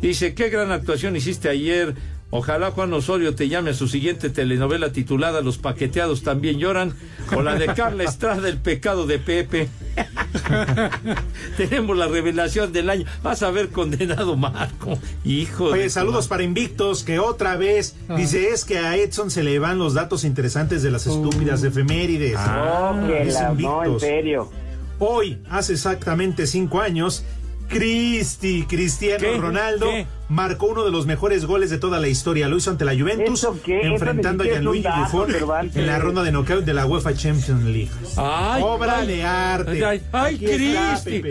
Dice, 0.00 0.32
qué 0.32 0.48
gran 0.48 0.70
actuación 0.70 1.16
hiciste 1.16 1.48
ayer. 1.48 1.96
Ojalá 2.30 2.70
Juan 2.72 2.92
Osorio 2.92 3.34
te 3.34 3.48
llame 3.48 3.70
a 3.70 3.74
su 3.74 3.88
siguiente 3.88 4.28
telenovela 4.28 4.92
titulada 4.92 5.40
Los 5.40 5.56
paqueteados 5.56 6.22
también 6.22 6.58
lloran 6.58 6.92
o 7.34 7.40
la 7.40 7.54
de 7.54 7.66
Carla 7.72 8.04
Estrada 8.04 8.48
El 8.48 8.58
pecado 8.58 9.06
de 9.06 9.18
Pepe. 9.18 9.68
Tenemos 11.56 11.96
la 11.96 12.06
revelación 12.06 12.72
del 12.72 12.90
año. 12.90 13.04
Vas 13.22 13.42
a 13.42 13.50
ver 13.50 13.70
condenado 13.70 14.36
Marco. 14.36 14.98
Hijo 15.24 15.64
Oye, 15.66 15.84
de 15.84 15.90
saludos 15.90 16.28
para 16.28 16.42
Invictos, 16.42 17.02
que 17.02 17.18
otra 17.18 17.56
vez 17.56 17.96
dice 18.16 18.50
es 18.50 18.64
que 18.64 18.78
a 18.78 18.96
Edson 18.96 19.30
se 19.30 19.42
le 19.42 19.58
van 19.58 19.78
los 19.78 19.94
datos 19.94 20.24
interesantes 20.24 20.82
de 20.82 20.90
las 20.90 21.06
estúpidas 21.06 21.62
efemérides. 21.64 22.36
Ah, 22.36 22.92
Oh, 22.94 23.06
que 23.06 23.24
la- 23.26 23.52
no, 23.54 23.84
en 23.84 24.00
serio. 24.00 24.50
Hoy, 24.98 25.38
hace 25.50 25.74
exactamente 25.74 26.46
cinco 26.46 26.80
años, 26.80 27.24
Cristi, 27.68 28.64
Cristiano 28.68 29.18
¿Qué? 29.20 29.36
Ronaldo, 29.36 29.86
¿Qué? 29.90 30.06
marcó 30.28 30.66
uno 30.66 30.84
de 30.84 30.90
los 30.90 31.06
mejores 31.06 31.44
goles 31.44 31.70
de 31.70 31.78
toda 31.78 32.00
la 32.00 32.08
historia. 32.08 32.48
Lo 32.48 32.56
hizo 32.56 32.70
ante 32.70 32.84
la 32.84 32.92
Juventus, 32.98 33.46
enfrentando 33.66 34.44
a 34.44 34.46
Gianluigi 34.46 34.88
Buffon 35.00 35.28
en 35.74 35.86
la 35.86 35.98
ronda 35.98 36.22
de 36.22 36.32
knockout 36.32 36.64
de 36.64 36.74
la 36.74 36.86
UEFA 36.86 37.14
Champions 37.14 37.64
League. 37.64 37.90
Ay, 38.16 38.62
Obra 38.64 38.98
ay, 39.00 39.06
de 39.06 39.22
arte. 39.24 39.84
Ay, 39.84 40.02
ay, 40.12 40.38
Cristi. 40.38 41.22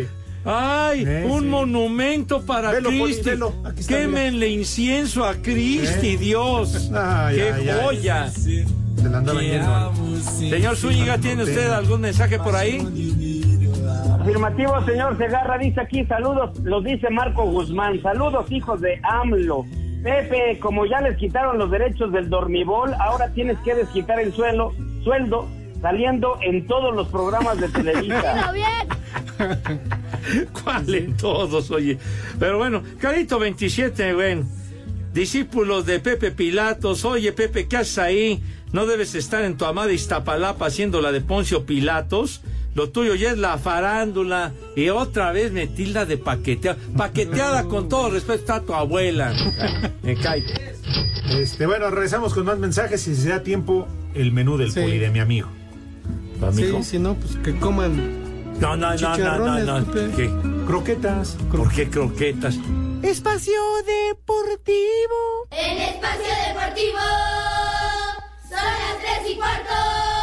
Ay, 0.50 1.04
Eh, 1.06 1.26
un 1.30 1.42
sí. 1.42 1.46
monumento 1.48 2.42
para 2.42 2.72
Velo, 2.72 2.90
Cristi. 2.90 3.30
velo. 3.32 3.54
Aquí 3.66 3.82
está, 3.82 3.98
Quémenle 3.98 4.48
incienso 4.48 5.26
a 5.26 5.34
Cristi, 5.36 6.12
Eh. 6.14 6.18
Dios. 6.18 6.90
Ay, 6.96 7.36
¡Qué 7.36 7.52
ay, 7.52 7.70
ay. 7.70 7.80
joya! 7.84 8.30
Se 8.32 8.66
la. 9.10 9.92
Señor 10.40 10.76
Zúñiga, 10.78 11.18
¿tiene 11.18 11.44
usted 11.44 11.68
algún 11.70 12.02
mensaje 12.02 12.40
por 12.40 12.56
ahí? 12.56 13.37
Afirmativo, 14.28 14.86
señor 14.86 15.18
Segarra, 15.18 15.58
dice 15.58 15.80
aquí, 15.80 16.04
saludos, 16.04 16.60
los 16.60 16.84
dice 16.84 17.10
Marco 17.10 17.46
Guzmán, 17.46 18.02
saludos 18.02 18.52
hijos 18.52 18.82
de 18.82 19.00
AMLO. 19.02 19.66
Pepe, 20.04 20.60
como 20.60 20.86
ya 20.86 21.00
les 21.00 21.16
quitaron 21.16 21.58
los 21.58 21.72
derechos 21.72 22.12
del 22.12 22.30
dormibol, 22.30 22.94
ahora 22.96 23.30
tienes 23.30 23.58
que 23.60 23.74
desquitar 23.74 24.20
el 24.20 24.34
suelo, 24.34 24.74
sueldo 25.02 25.48
saliendo 25.82 26.38
en 26.42 26.68
todos 26.68 26.94
los 26.94 27.08
programas 27.08 27.58
de 27.62 27.70
Televisa. 27.70 28.52
¿Cuál 30.62 30.94
en 30.94 31.16
todos, 31.16 31.72
oye? 31.72 31.98
Pero 32.38 32.58
bueno, 32.58 32.84
Carito 33.00 33.40
27, 33.40 34.14
güey. 34.14 34.44
Discípulos 35.14 35.86
de 35.86 36.02
Pepe 36.02 36.32
Pilatos, 36.32 37.06
oye 37.06 37.32
Pepe, 37.32 37.70
¿qué 37.70 37.78
haces 37.78 37.98
ahí? 37.98 38.44
¿No 38.74 38.88
debes 38.88 39.16
estar 39.16 39.46
en 39.46 39.56
tu 39.56 39.64
amada 39.64 39.94
Iztapalapa 39.94 40.66
haciendo 40.66 41.00
la 41.00 41.14
de 41.14 41.22
Poncio 41.22 41.66
Pilatos? 41.66 42.42
Lo 42.78 42.92
tuyo 42.92 43.16
ya 43.16 43.32
es 43.32 43.40
la 43.40 43.58
farándula 43.58 44.54
y 44.76 44.90
otra 44.90 45.32
vez 45.32 45.52
me 45.52 45.66
tilda 45.66 46.06
de 46.06 46.16
paqueteada. 46.20 46.78
Paqueteada 46.96 47.64
con 47.64 47.90
todo 47.90 48.12
respeto 48.12 48.36
está 48.40 48.62
tu 48.62 48.76
abuela. 48.76 49.34
Me 50.04 50.16
cae. 50.16 50.44
Este, 51.28 51.66
bueno, 51.66 51.90
regresamos 51.90 52.36
con 52.36 52.46
más 52.46 52.60
mensajes 52.60 53.08
y 53.08 53.16
si 53.16 53.24
se 53.24 53.30
da 53.30 53.42
tiempo, 53.42 53.88
el 54.14 54.32
menú 54.32 54.58
del 54.58 54.72
Sí. 54.72 54.82
poli 54.82 55.00
de 55.00 55.10
mi 55.10 55.18
amigo. 55.20 55.48
Sí, 56.54 56.72
si 56.84 57.00
no, 57.00 57.16
pues 57.16 57.36
que 57.38 57.58
coman 57.58 58.60
No, 58.60 58.78
no, 58.78 58.94
no, 58.94 59.18
no, 59.18 59.60
no, 59.60 59.80
no. 59.80 59.92
¿Qué? 60.16 60.30
Croquetas. 60.68 61.36
¿Por 61.52 61.74
qué 61.74 61.90
croquetas? 61.90 62.60
Espacio 63.02 63.60
Deportivo. 63.88 65.48
En 65.50 65.80
Espacio 65.80 66.32
Deportivo 66.48 67.00
son 68.44 68.52
las 68.52 69.00
tres 69.02 69.32
y 69.32 69.36
cuarto. 69.36 70.17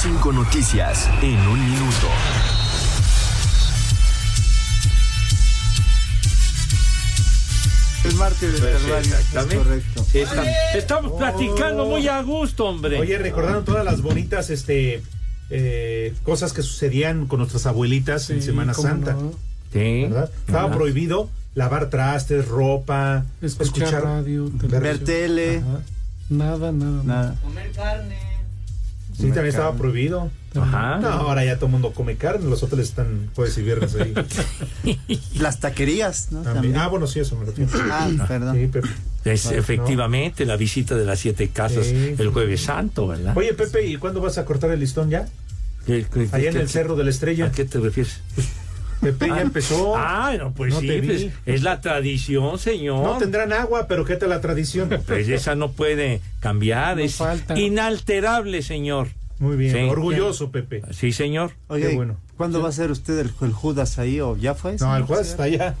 Cinco 0.00 0.32
noticias 0.32 1.08
en 1.22 1.38
un 1.48 1.60
minuto. 1.70 2.08
El 8.04 8.14
mártir 8.14 8.50
del 8.52 8.60
Pues, 8.60 8.72
Calvario. 8.82 8.98
es 9.00 9.06
exactamente. 9.20 9.56
correcto. 9.56 10.06
Está- 10.14 10.76
estamos 10.78 11.12
platicando 11.18 11.84
muy 11.84 12.08
a 12.08 12.22
gusto, 12.22 12.66
hombre. 12.66 12.98
Oye, 12.98 13.18
recordaron 13.18 13.64
todas 13.64 13.84
las 13.84 14.00
bonitas 14.00 14.50
este 14.50 15.02
eh, 15.52 16.14
cosas 16.22 16.52
que 16.52 16.62
sucedían 16.62 17.26
con 17.26 17.40
nuestras 17.40 17.66
abuelitas 17.66 18.30
en 18.30 18.40
Semana 18.40 18.72
Santa. 18.72 19.14
no. 19.14 19.32
Sí. 19.72 20.02
¿verdad? 20.08 20.30
Estaba 20.46 20.72
prohibido 20.72 21.28
lavar 21.54 21.90
trastes, 21.90 22.46
ropa, 22.48 23.24
Escuchar 23.42 24.02
radio, 24.04 24.48
Ver 24.52 24.98
tele. 25.00 25.58
Ajá. 25.58 25.80
Nada, 26.30 26.70
nada. 26.72 27.02
Nada. 27.04 27.34
Comer 27.42 27.70
carne. 27.72 28.16
Sí, 29.20 29.26
también 29.28 29.46
estaba 29.46 29.74
prohibido. 29.74 30.30
Ajá. 30.54 30.98
No, 30.98 31.08
ahora 31.08 31.44
ya 31.44 31.56
todo 31.56 31.66
el 31.66 31.72
mundo 31.72 31.92
come 31.92 32.16
carne, 32.16 32.48
los 32.50 32.62
hoteles 32.62 32.88
están 32.88 33.30
jueves 33.34 33.56
y 33.58 33.62
viernes 33.62 33.94
ahí. 33.94 34.14
Las 35.38 35.60
taquerías, 35.60 36.32
¿no? 36.32 36.38
También. 36.42 36.54
También. 36.54 36.76
Ah, 36.78 36.88
bueno, 36.88 37.06
sí, 37.06 37.20
eso 37.20 37.36
me 37.36 37.42
lo 37.46 37.52
refiero. 37.52 37.70
Ah, 37.90 38.08
perdón. 38.26 38.56
Sí, 38.56 38.66
Pepe. 38.66 38.88
Es 39.24 39.46
efectivamente 39.52 40.44
la 40.46 40.56
visita 40.56 40.96
de 40.96 41.04
las 41.04 41.18
siete 41.20 41.48
casas 41.50 41.86
Sí. 41.86 42.14
el 42.18 42.28
jueves 42.30 42.62
santo, 42.62 43.06
¿verdad? 43.08 43.36
Oye, 43.36 43.52
Pepe, 43.54 43.86
¿y 43.86 43.96
cuándo 43.96 44.20
vas 44.20 44.38
a 44.38 44.44
cortar 44.44 44.70
el 44.70 44.80
listón 44.80 45.10
ya? 45.10 45.28
¿Qué- 45.86 46.06
qué- 46.12 46.28
Allá 46.32 46.48
en 46.48 46.54
qué- 46.54 46.60
el 46.62 46.68
Cerro 46.68 46.96
de 46.96 47.04
la 47.04 47.10
Estrella. 47.10 47.46
¿A 47.46 47.52
qué 47.52 47.64
te 47.64 47.78
refieres? 47.78 48.20
Pepe 49.00 49.28
ya 49.28 49.34
Ah. 49.36 49.40
empezó. 49.40 49.96
Ah, 49.96 50.34
no, 50.38 50.52
pues 50.52 50.74
No 50.74 50.80
sí, 50.80 51.00
pues, 51.04 51.26
es 51.46 51.62
la 51.62 51.80
tradición, 51.80 52.58
señor. 52.58 53.02
No 53.02 53.18
tendrán 53.18 53.52
agua, 53.52 53.86
pero 53.88 54.04
¿qué 54.04 54.16
tal 54.16 54.30
la 54.30 54.40
tradición? 54.40 54.90
Pues 55.06 55.28
esa 55.28 55.54
no 55.54 55.72
puede 55.72 56.20
cambiar, 56.40 56.96
No 56.96 57.02
es 57.02 57.14
falta. 57.16 57.58
inalterable, 57.58 58.62
señor. 58.62 59.08
Muy 59.38 59.56
bien, 59.56 59.72
Sí. 59.74 59.80
orgulloso, 59.88 60.50
Pepe. 60.50 60.82
Sí, 60.92 61.12
señor. 61.12 61.52
Oye, 61.68 61.88
Qué 61.88 61.96
bueno. 61.96 62.16
¿cuándo 62.36 62.60
va 62.62 62.68
a 62.68 62.72
ser 62.72 62.90
usted 62.90 63.18
el, 63.20 63.30
el 63.40 63.52
Judas 63.52 63.98
ahí 63.98 64.20
o 64.20 64.36
ya 64.36 64.54
fue? 64.54 64.76
No, 64.78 64.94
el 64.96 65.04
juez 65.04 65.28
está 65.30 65.44
allá. 65.44 65.74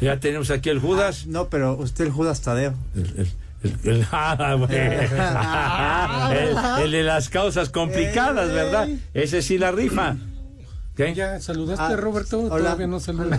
Ya 0.00 0.20
tenemos 0.20 0.50
aquí 0.52 0.68
el 0.68 0.78
Judas. 0.78 1.26
No, 1.26 1.48
pero 1.48 1.74
usted 1.74 2.04
el 2.04 2.12
Judas 2.12 2.40
Tadeo. 2.40 2.74
El, 2.94 3.02
el- 3.16 3.32
el- 3.64 3.78
el- 3.96 4.06
ah, 4.12 4.54
bueno. 4.56 4.72
El- 6.78 6.84
el 6.84 6.90
de 6.92 7.02
las 7.02 7.28
causas 7.28 7.70
complicadas, 7.70 8.52
¿verdad? 8.52 8.88
Ese 9.14 9.42
sí 9.42 9.58
la 9.58 9.72
rifa. 9.72 10.14
¿Qué? 10.98 11.14
Ya, 11.14 11.38
¿saludaste 11.40 11.80
Ah, 11.84 11.88
a 11.90 11.96
Roberto? 11.96 12.40
hola. 12.40 12.56
Todavía 12.58 12.88
no 12.88 12.98
saluda. 12.98 13.38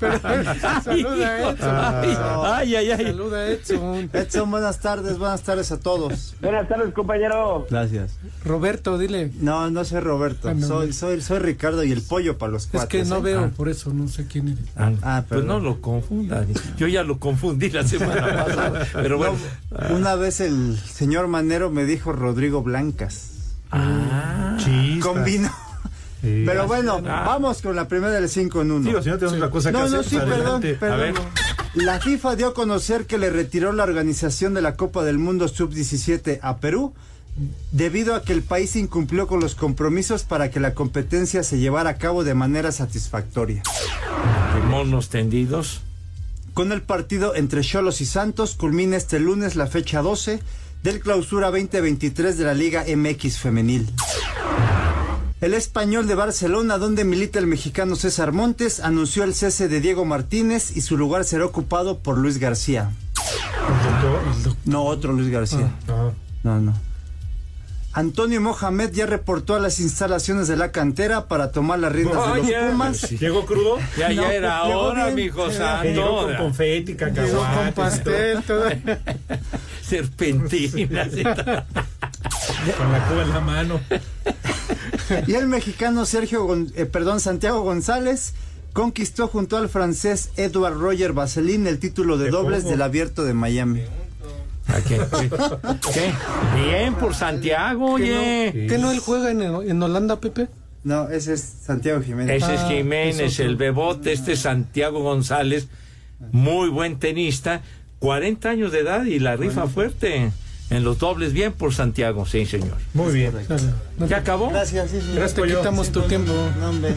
Pero, 0.00 0.18
saluda 0.82 1.26
a 1.26 1.50
Edson. 1.50 2.44
Ay, 2.46 2.76
ay, 2.76 2.90
ay. 2.92 3.04
Saluda 3.06 3.36
a 3.38 3.48
Edson. 3.50 4.10
Edson, 4.12 4.50
buenas 4.50 4.80
tardes, 4.80 5.18
buenas 5.18 5.42
tardes 5.42 5.70
a 5.70 5.78
todos. 5.78 6.34
Buenas 6.40 6.66
tardes, 6.66 6.94
compañero. 6.94 7.66
Gracias. 7.68 8.12
Roberto, 8.44 8.96
dile. 8.96 9.30
No, 9.38 9.70
no 9.70 9.84
soy 9.84 10.00
Roberto, 10.00 10.48
Ah, 10.48 10.54
no. 10.54 10.66
soy, 10.66 10.94
soy, 10.94 11.20
soy 11.20 11.40
Ricardo 11.40 11.84
y 11.84 11.92
el 11.92 12.00
pollo 12.00 12.38
para 12.38 12.52
los 12.52 12.64
Es 12.64 12.70
cuates. 12.70 12.88
que 12.88 13.04
no 13.08 13.18
¿eh? 13.18 13.22
veo, 13.22 13.40
Ah. 13.44 13.50
por 13.54 13.68
eso 13.68 13.92
no 13.92 14.08
sé 14.08 14.26
quién 14.26 14.48
eres. 14.48 14.64
Ah, 14.76 14.92
Ah, 15.02 15.24
pues 15.28 15.44
no 15.44 15.60
lo 15.60 15.80
confundan. 15.82 16.48
Yo 16.78 16.86
ya 16.88 17.02
lo 17.02 17.18
confundí 17.18 17.68
la 17.68 17.86
semana 17.86 18.44
pasada. 18.46 18.86
Pero 18.94 19.18
bueno. 19.18 19.34
No, 19.90 19.94
una 19.96 20.14
vez 20.14 20.40
el 20.40 20.78
señor 20.78 21.28
Manero 21.28 21.70
me 21.70 21.84
dijo 21.84 22.12
Rodrigo 22.12 22.62
Blancas. 22.62 23.28
Ah, 23.72 24.56
Chispas. 24.58 25.06
Con 25.12 25.24
vino. 25.24 25.48
Sí. 26.20 26.44
Pero 26.46 26.66
bueno, 26.68 27.00
Ah. 27.04 27.24
vamos 27.26 27.62
con 27.62 27.74
la 27.74 27.88
primera 27.88 28.12
del 28.12 28.28
5 28.28 28.60
en 28.62 28.70
1. 28.70 28.86
Digo, 28.86 29.02
si 29.02 29.08
no 29.08 29.16
tenemos 29.18 29.36
otra 29.36 29.50
cosa 29.50 29.70
que 29.72 29.78
No, 29.78 29.84
hacer, 29.84 29.96
no, 29.98 30.02
sí, 30.04 30.16
perdón, 30.16 30.60
perdón. 30.78 30.92
A 30.92 30.96
ver. 30.96 31.14
La 31.74 31.98
FIFA 32.00 32.36
dio 32.36 32.48
a 32.48 32.54
conocer 32.54 33.06
que 33.06 33.18
le 33.18 33.30
retiró 33.30 33.72
la 33.72 33.82
organización 33.82 34.54
de 34.54 34.62
la 34.62 34.76
Copa 34.76 35.02
del 35.04 35.18
Mundo 35.18 35.48
Sub-17 35.48 36.38
a 36.42 36.58
Perú 36.58 36.94
debido 37.72 38.14
a 38.14 38.22
que 38.22 38.34
el 38.34 38.42
país 38.42 38.76
incumplió 38.76 39.26
con 39.26 39.40
los 39.40 39.54
compromisos 39.54 40.22
para 40.24 40.50
que 40.50 40.60
la 40.60 40.74
competencia 40.74 41.42
se 41.42 41.58
llevara 41.58 41.90
a 41.90 41.96
cabo 41.96 42.24
de 42.24 42.34
manera 42.34 42.70
satisfactoria. 42.72 43.62
monos 44.68 45.08
tendidos. 45.08 45.80
Con 46.54 46.70
el 46.72 46.82
partido 46.82 47.34
entre 47.34 47.62
Cholos 47.62 48.00
y 48.02 48.06
Santos 48.06 48.54
culmina 48.54 48.96
este 48.98 49.18
lunes 49.18 49.56
la 49.56 49.66
fecha 49.66 50.02
12 50.02 50.40
del 50.82 51.00
clausura 51.00 51.50
2023 51.50 52.36
de 52.36 52.44
la 52.44 52.54
Liga 52.54 52.84
MX 52.84 53.38
femenil. 53.38 53.88
El 55.40 55.54
español 55.54 56.06
de 56.06 56.14
Barcelona, 56.14 56.78
donde 56.78 57.04
milita 57.04 57.38
el 57.38 57.46
mexicano 57.46 57.96
César 57.96 58.32
Montes, 58.32 58.78
anunció 58.80 59.24
el 59.24 59.34
cese 59.34 59.68
de 59.68 59.80
Diego 59.80 60.04
Martínez 60.04 60.76
y 60.76 60.82
su 60.82 60.96
lugar 60.96 61.24
será 61.24 61.46
ocupado 61.46 61.98
por 61.98 62.16
Luis 62.16 62.38
García. 62.38 62.92
No, 64.64 64.84
otro 64.84 65.12
Luis 65.12 65.30
García. 65.30 65.72
Ah. 65.88 66.10
No, 66.44 66.60
no. 66.60 66.91
Antonio 67.94 68.40
Mohamed 68.40 68.90
ya 68.92 69.04
reportó 69.06 69.54
a 69.54 69.60
las 69.60 69.78
instalaciones 69.78 70.48
de 70.48 70.56
la 70.56 70.72
cantera 70.72 71.28
para 71.28 71.52
tomar 71.52 71.78
las 71.78 71.92
riendas 71.92 72.34
de 72.34 72.42
los 72.42 72.70
Pumas. 72.70 72.96
sí. 72.96 73.18
¿Llegó 73.18 73.44
crudo? 73.44 73.78
Ya, 73.98 74.08
No, 74.08 74.22
ya 74.22 74.32
era 74.32 74.64
llegó 74.66 74.80
hora, 74.80 75.10
mijo 75.10 75.46
Que 75.48 75.52
llegó 75.52 75.58
santo. 75.58 76.26
con 76.26 76.36
confeti, 76.36 76.92
Llegó 76.94 76.98
cacahuates. 77.14 77.56
con 77.64 77.72
pastel, 77.74 78.42
todo. 78.44 78.64
Serpentina. 79.82 81.04
Con 82.78 82.92
la 82.92 83.08
cuba 83.08 83.22
en 83.22 83.28
la 83.30 83.40
mano. 83.40 83.80
Y 85.26 85.34
el 85.34 85.46
mexicano 85.48 86.06
Sergio, 86.06 86.48
eh, 86.76 86.86
perdón, 86.86 87.20
Santiago 87.20 87.62
González 87.62 88.34
conquistó 88.72 89.28
junto 89.28 89.56
al 89.58 89.68
francés 89.68 90.30
Edward 90.36 90.74
Roger 90.78 91.12
Vaseline 91.12 91.66
el 91.66 91.78
título 91.78 92.16
de 92.18 92.26
¿Qué 92.26 92.30
dobles 92.30 92.64
del 92.64 92.80
Abierto 92.82 93.24
de 93.24 93.34
Miami. 93.34 93.82
¿A 94.72 94.80
qué? 94.80 95.00
¿Qué? 95.92 96.12
Bien 96.64 96.94
por 96.94 97.14
Santiago, 97.14 97.92
oye. 97.92 98.66
¿Que 98.68 98.78
no 98.78 98.90
él 98.90 98.98
juega 99.00 99.30
en, 99.30 99.42
en 99.42 99.82
Holanda, 99.82 100.20
Pepe? 100.20 100.48
No, 100.84 101.08
ese 101.10 101.34
es 101.34 101.40
Santiago 101.64 102.02
Jiménez. 102.02 102.42
Ese 102.42 102.54
es 102.54 102.60
Ah, 102.62 102.68
Jiménez, 102.68 103.38
el 103.40 103.56
bebote, 103.56 104.12
este 104.12 104.32
es 104.32 104.40
Santiago 104.40 105.00
González, 105.02 105.68
muy 106.32 106.68
buen 106.70 106.98
tenista, 106.98 107.62
40 108.00 108.48
años 108.50 108.72
de 108.72 108.80
edad 108.80 109.04
y 109.04 109.18
la 109.20 109.36
rifa 109.36 109.68
fuerte 109.68 110.32
en 110.70 110.84
los 110.84 110.98
dobles, 110.98 111.32
bien 111.34 111.52
por 111.52 111.72
Santiago, 111.74 112.26
sí 112.26 112.46
señor. 112.46 112.78
Muy 112.94 113.12
bien. 113.12 113.32
¿Ya 114.08 114.16
acabó? 114.18 114.50
Gracias, 114.50 114.90
sí, 114.90 115.00
sí. 115.00 115.12
Gracias, 115.14 115.34
te 115.40 115.54
quitamos 115.54 115.92
tu 115.92 116.00
tiempo. 116.02 116.32
No, 116.58 116.70
hombre, 116.70 116.94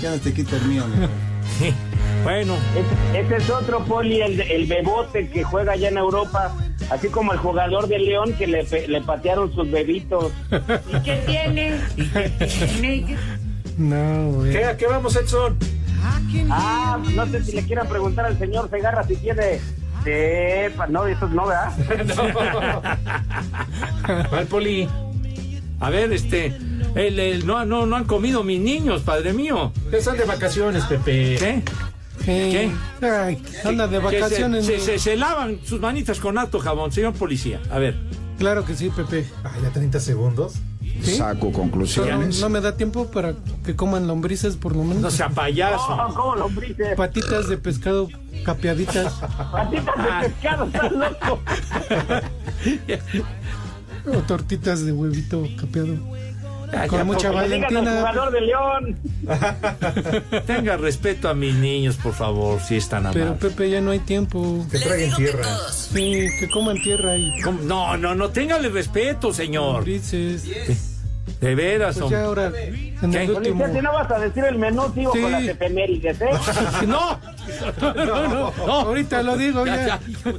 ya 0.00 0.12
no 0.12 0.18
te 0.20 0.32
quito 0.32 0.56
el 0.56 0.64
mío. 0.66 0.84
Bueno, 2.24 2.56
Ese, 3.12 3.20
ese 3.20 3.36
es 3.36 3.50
otro 3.50 3.84
poli, 3.84 4.20
el, 4.20 4.40
el 4.40 4.66
bebote 4.66 5.28
que 5.30 5.44
juega 5.44 5.72
allá 5.74 5.90
en 5.90 5.96
Europa, 5.98 6.52
así 6.90 7.08
como 7.08 7.32
el 7.32 7.38
jugador 7.38 7.88
de 7.88 7.98
León 7.98 8.32
que 8.34 8.46
le, 8.46 8.62
le 8.88 9.00
patearon 9.02 9.52
sus 9.54 9.70
bebitos. 9.70 10.32
¿Y 10.92 11.00
qué 11.02 11.22
tiene? 11.26 11.80
¿Y 11.96 12.04
qué 12.08 12.28
tiene? 12.80 13.16
No, 13.78 14.30
güey. 14.32 14.52
¿Qué, 14.52 14.64
¿A 14.64 14.76
qué 14.76 14.86
vamos, 14.86 15.14
Edson? 15.16 15.56
Ah, 16.50 16.98
no 17.14 17.26
sé 17.26 17.42
si 17.44 17.52
le 17.52 17.64
quieran 17.64 17.88
preguntar 17.88 18.26
al 18.26 18.38
señor 18.38 18.70
Segarra 18.70 19.02
si 19.04 19.16
tiene... 19.16 19.60
Sepa, 20.04 20.86
no, 20.86 21.04
eso 21.06 21.26
no, 21.28 21.46
¿verdad? 21.46 21.72
Al 24.32 24.46
poli. 24.46 24.88
a 25.80 25.90
ver, 25.90 26.12
este, 26.12 26.54
el, 26.94 27.18
el- 27.18 27.46
no, 27.46 27.64
no, 27.64 27.86
no 27.86 27.96
han 27.96 28.04
comido 28.04 28.44
mis 28.44 28.60
niños, 28.60 29.02
padre 29.02 29.32
mío. 29.32 29.72
Están 29.90 30.16
de 30.16 30.24
vacaciones, 30.24 30.84
Pepe. 30.84 31.36
¿Qué? 31.38 31.62
¿Qué? 32.26 32.70
Ay, 33.02 33.42
anda 33.64 33.86
de 33.86 33.96
se- 33.98 34.02
vacaciones. 34.04 34.66
Se, 34.66 34.76
¿no? 34.78 34.82
se- 34.82 34.98
se 34.98 35.16
lavan 35.16 35.58
sus 35.64 35.80
manitas 35.80 36.18
con 36.20 36.36
alto 36.38 36.58
jabón, 36.58 36.92
señor 36.92 37.14
policía. 37.14 37.60
A 37.70 37.78
ver. 37.78 37.96
Claro 38.38 38.64
que 38.66 38.74
sí, 38.76 38.90
Pepe. 38.94 39.26
Ah, 39.44 39.52
ya 39.62 39.70
30 39.70 39.98
segundos. 40.00 40.54
¿Sí? 41.02 41.16
Saco 41.16 41.52
conclusiones. 41.52 42.40
no 42.40 42.48
me 42.48 42.60
da 42.60 42.76
tiempo 42.76 43.10
para 43.10 43.34
que 43.64 43.76
coman 43.76 44.06
lombrices, 44.06 44.56
por 44.56 44.74
lo 44.74 44.82
menos. 44.82 45.02
No 45.02 45.10
sea 45.10 45.28
payaso. 45.28 45.84
Oh, 45.88 46.14
¿Cómo 46.14 46.36
lombrices? 46.36 46.96
Patitas 46.96 47.48
de 47.48 47.58
pescado 47.58 48.08
capeaditas. 48.44 49.12
Patitas 49.52 49.94
de 49.96 50.28
pescado, 50.28 50.64
estás 50.66 50.92
loco. 50.92 51.40
o 54.06 54.18
tortitas 54.22 54.84
de 54.84 54.92
huevito 54.92 55.46
capeado. 55.60 55.96
Con 56.88 56.98
ya, 56.98 57.04
mucha 57.04 57.30
Que 57.30 57.34
Valentina. 57.36 57.80
jugador 57.98 58.30
de 58.32 58.40
León. 58.42 58.96
Tenga 60.46 60.76
respeto 60.76 61.28
a 61.28 61.34
mis 61.34 61.54
niños, 61.54 61.96
por 61.96 62.12
favor, 62.12 62.60
si 62.60 62.76
están 62.76 63.08
Pero 63.12 63.26
amables. 63.28 63.50
Pepe, 63.52 63.70
ya 63.70 63.80
no 63.80 63.90
hay 63.92 63.98
tiempo. 64.00 64.64
Que 64.70 64.78
traigan 64.78 65.16
tierra. 65.16 65.44
Sí, 65.72 66.26
que 66.38 66.48
coman 66.50 66.80
tierra 66.82 67.16
y 67.16 67.40
¿Cómo? 67.42 67.60
No, 67.62 67.96
no, 67.96 68.14
no, 68.14 68.30
téngale 68.30 68.68
respeto, 68.68 69.32
señor. 69.32 69.84
De 71.40 71.54
veras, 71.54 71.98
Pues 71.98 72.10
ya 72.10 72.28
hombre. 72.28 72.44
ahora, 72.44 72.58
en 73.02 73.10
¿Qué? 73.10 73.24
el 73.24 73.30
último. 73.32 73.58
Policía, 73.58 73.80
si 73.80 73.84
no 73.84 73.92
vas 73.92 74.10
a 74.10 74.18
decir 74.20 74.44
el 74.44 74.58
menú, 74.58 74.90
sigo 74.94 75.12
Sí. 75.12 75.20
con 75.20 75.32
las 75.32 75.42
efemérides, 75.42 76.20
¿eh? 76.20 76.28
No, 76.86 77.18
no, 77.80 77.94
no, 78.04 78.04
no, 78.28 78.52
no. 78.56 78.72
Ahorita 78.72 79.22
lo 79.22 79.36
digo 79.36 79.66
Ya, 79.66 79.76
ya. 79.76 80.00
ya. 80.24 80.32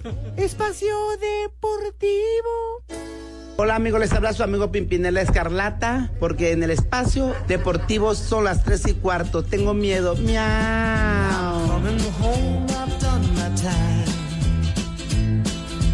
Espacio 0.43 0.95
Deportivo. 1.19 2.83
Hola 3.59 3.73
amigos, 3.73 3.99
les 3.99 4.13
habla 4.13 4.33
su 4.33 4.43
amigo 4.43 4.71
Pimpinela 4.71 5.19
Escarlata, 5.19 6.11
porque 6.19 6.51
en 6.51 6.61
el 6.61 6.69
espacio 6.69 7.33
deportivo 7.47 8.13
son 8.13 8.43
las 8.43 8.63
3 8.63 8.89
y 8.89 8.93
cuarto. 8.93 9.43
Tengo 9.43 9.73
miedo. 9.73 10.15
Miau. 10.15 11.67
Coming 11.67 11.97
home, 12.21 12.67
I've 12.69 12.99
done 12.99 13.25
my 13.33 13.49
time. 13.55 14.05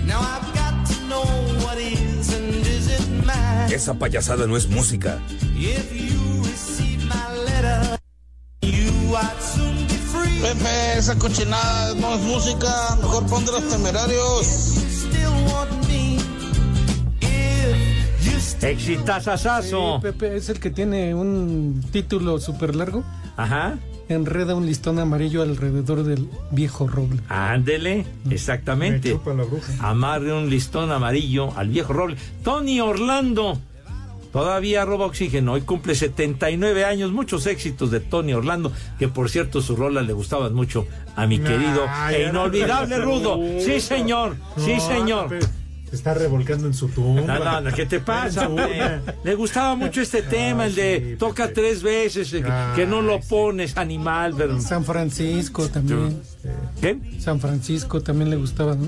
Now 0.06 0.20
I've 0.20 0.54
got 0.54 0.86
to 0.88 1.08
know 1.08 1.24
what 1.64 1.78
is 1.78 2.34
and 2.34 2.54
isn't 2.68 3.26
mine. 3.26 3.74
Esa 3.74 3.94
payasada 3.94 4.46
no 4.46 4.58
es 4.58 4.68
música. 4.68 5.18
If 5.56 5.90
you 5.94 6.44
receive 6.44 7.06
my 7.06 7.34
letter, 7.46 7.98
you 8.62 9.16
I'd 9.16 9.42
soon 9.42 9.88
be 9.88 9.96
free. 10.12 10.42
Pepe, 10.42 10.98
esa 10.98 11.16
cochinada 11.18 11.96
no 11.96 12.16
es 12.16 12.22
música, 12.24 12.98
mejor 13.02 13.26
pon 13.28 13.46
de 13.46 13.54
los 13.54 13.70
temerarios. 13.70 14.84
Exitazazazo. 18.64 19.98
Sí, 19.98 20.02
Pepe 20.02 20.38
es 20.38 20.50
el 20.50 20.60
que 20.60 20.70
tiene 20.70 21.14
un 21.14 21.84
título 21.92 22.40
súper 22.40 22.76
largo. 22.76 23.04
Ajá. 23.38 23.78
Enreda 24.10 24.54
un 24.56 24.66
listón 24.66 25.00
amarillo 25.00 25.42
alrededor 25.42 26.04
del 26.04 26.30
viejo 26.52 26.88
roble. 26.88 27.22
Ándele, 27.30 28.06
exactamente. 28.30 29.10
Me 29.10 29.16
chupa 29.16 29.34
la 29.34 29.44
bruja. 29.44 29.74
Amarre 29.80 30.34
un 30.34 30.50
listón 30.50 30.92
amarillo 30.92 31.56
al 31.58 31.70
viejo 31.70 31.94
roble. 31.94 32.18
Tony 32.44 32.80
Orlando. 32.82 33.58
Todavía 34.34 34.84
roba 34.84 35.06
oxígeno. 35.06 35.54
Hoy 35.54 35.62
cumple 35.62 35.94
79 35.94 36.86
años. 36.86 37.12
Muchos 37.12 37.46
éxitos 37.46 37.92
de 37.92 38.00
Tony 38.00 38.34
Orlando. 38.34 38.74
Que 38.98 39.08
por 39.08 39.30
cierto, 39.30 39.62
sus 39.62 39.78
rolas 39.78 40.08
le 40.08 40.14
gustaban 40.14 40.54
mucho 40.56 40.88
a 41.16 41.28
mi 41.28 41.38
querido 41.38 41.86
Ay, 41.88 42.16
e 42.16 42.30
inolvidable 42.30 42.98
Rudo. 42.98 43.40
Sí, 43.60 43.80
señor. 43.80 44.36
Sí, 44.58 44.80
señor. 44.80 45.30
Pepe, 45.30 45.46
Se 45.94 45.98
está 45.98 46.16
revolcando 46.16 46.66
en 46.66 46.74
su 46.74 46.88
tumba. 46.88 47.22
No, 47.22 47.38
no, 47.46 47.62
no, 47.62 47.72
¿qué 47.72 47.86
te 47.86 48.00
pasa, 48.14 48.50
urna. 48.50 49.00
Le 49.24 49.36
gustaba 49.36 49.76
mucho 49.76 50.02
este 50.02 50.24
tema, 50.24 50.66
el 50.66 50.74
de 50.74 51.18
toca 51.20 51.54
tres 51.54 51.84
veces, 51.84 52.34
eh, 52.34 52.44
que 52.76 52.88
no 52.88 53.04
lo 53.04 53.20
pones, 53.20 53.78
animal, 53.78 54.34
pero... 54.36 54.60
San 54.60 54.84
Francisco 54.84 55.70
también. 55.70 56.20
¿Qué? 56.82 56.98
San 57.20 57.40
Francisco 57.40 58.02
también 58.02 58.32
le 58.32 58.38
gustaba, 58.38 58.74
¿no? 58.74 58.88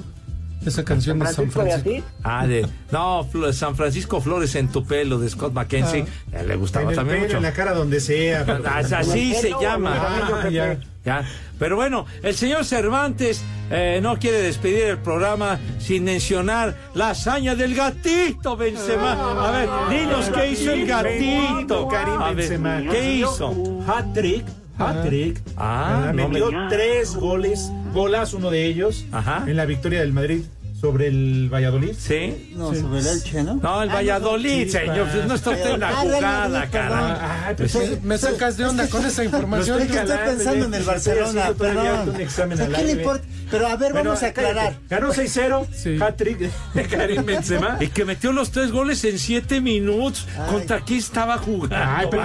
Esa 0.66 0.84
canción 0.84 1.20
de 1.20 1.28
San 1.28 1.51
Francisco. 1.51 2.08
Ah, 2.24 2.47
de... 2.47 2.66
No, 2.91 3.30
San 3.53 3.76
Francisco 3.76 4.20
Flores 4.20 4.56
en 4.56 4.70
tu 4.70 4.84
pelo, 4.84 5.20
de 5.20 5.30
Scott 5.30 5.53
McKenzie. 5.53 6.06
Eh, 6.32 6.43
le 6.43 6.56
gustaba 6.56 6.86
En 6.86 6.89
el 6.89 6.95
también 6.95 7.18
pelo, 7.20 7.28
mucho. 7.28 7.38
en 7.38 7.43
la 7.43 7.53
cara 7.53 7.74
donde 7.76 7.99
sea. 7.99 8.43
pero- 8.47 8.64
Ah, 8.66 8.80
Así 8.80 9.36
se 9.36 9.51
llama. 9.62 9.93
Ah, 9.95 10.49
ya. 10.49 10.80
Ya. 11.06 11.24
Pero 11.60 11.76
bueno, 11.76 12.06
el 12.24 12.36
señor 12.36 12.66
Cervantes 12.66 13.43
eh, 13.70 13.99
no 14.01 14.18
quiere 14.18 14.41
despedir 14.41 14.86
el 14.86 14.97
programa 14.97 15.60
sin 15.80 16.03
mencionar 16.03 16.76
la 16.95 17.12
hazaña 17.12 17.56
del 17.56 17.76
gatito 17.76 18.58
Benzema. 18.58 19.14
A 19.47 19.51
ver, 19.51 19.70
dinos 19.89 20.30
qué 20.32 20.51
hizo 20.51 20.72
el 20.72 20.86
gatito. 20.88 21.88
A 21.91 22.28
ver, 22.30 22.36
Benzema. 22.36 22.82
¿Qué 22.91 23.14
hizo? 23.16 23.84
Hat 23.88 24.14
trick. 24.14 24.45
Hat 24.78 25.06
trick. 25.06 25.41
Ah, 25.56 26.12
no 26.14 26.28
metió 26.28 26.51
me- 26.51 26.68
tres 26.70 27.16
goles, 27.16 27.72
golas, 27.93 28.34
uno 28.34 28.49
de 28.51 28.66
ellos, 28.66 29.06
en 29.47 29.56
la 29.56 29.66
victoria 29.66 30.01
del 30.01 30.12
Madrid 30.12 30.41
sobre 30.86 31.08
el 31.08 31.50
Valladolid. 31.52 31.94
Sí. 31.98 32.52
No, 32.56 32.74
sobre 32.76 33.00
el 33.00 33.08
Elche, 33.08 33.44
¿no? 33.44 33.56
No, 33.56 33.82
el 33.82 33.90
Valladolid, 33.90 34.70
señor. 34.70 35.08
pues, 35.12 35.26
No 35.26 35.34
está 35.34 35.50
usted 35.50 35.72
en 35.72 35.80
la 35.80 35.90
Ah, 35.90 35.96
jugada, 35.96 36.70
cara. 36.70 37.46
Ay, 37.48 37.56
Pues, 37.58 37.76
Me, 37.76 37.98
me 38.04 38.18
sacas 38.20 38.58
de 38.58 38.66
onda 38.66 38.88
con 38.88 39.04
esa 39.06 39.24
información. 39.24 39.82
Es 39.82 39.88
que 39.92 39.98
estoy 39.98 40.18
pensando 40.28 40.66
en 40.66 40.74
el 40.76 40.84
Barcelona, 40.84 41.52
perdón. 41.58 42.10
un 42.10 42.22
examen 42.22 42.62
al 42.62 42.72
¿Qué 42.72 42.84
le 42.84 42.92
importa? 42.92 43.26
Pero 43.50 43.68
a 43.68 43.76
ver, 43.78 43.92
Bueno, 43.94 44.10
vamos 44.12 44.24
a 44.24 44.28
aclarar. 44.28 44.76
Ganó 44.90 45.12
6-0. 45.14 45.68
Hat 46.02 46.16
trick 46.18 46.40
de 46.74 46.84
Karim 46.88 47.26
Benzema. 47.26 47.78
Y 47.80 47.88
que 47.88 48.06
metió 48.06 48.32
los 48.32 48.52
tres 48.52 48.72
goles 48.72 49.04
en 49.06 49.18
siete 49.20 49.62
minutos. 49.62 50.28
¿Contra 50.50 50.82
quién 50.82 51.00
estaba 51.00 51.38
jugando? 51.38 51.76
Ay, 51.80 52.08
pero- 52.12 52.24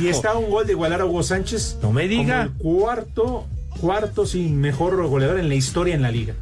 y 0.00 0.08
está 0.08 0.34
un 0.34 0.50
gol 0.50 0.66
de 0.66 0.72
igualar 0.72 1.00
a 1.00 1.06
Hugo 1.06 1.22
Sánchez. 1.22 1.78
No 1.82 1.92
me 1.92 2.06
diga. 2.08 2.48
Como 2.58 2.80
el 2.80 2.80
cuarto, 2.80 3.46
cuarto, 3.80 4.26
sí, 4.26 4.48
mejor 4.48 4.96
goleador 5.08 5.38
en 5.38 5.48
la 5.48 5.54
historia 5.54 5.94
en 5.94 6.02
la 6.02 6.10
liga. 6.10 6.34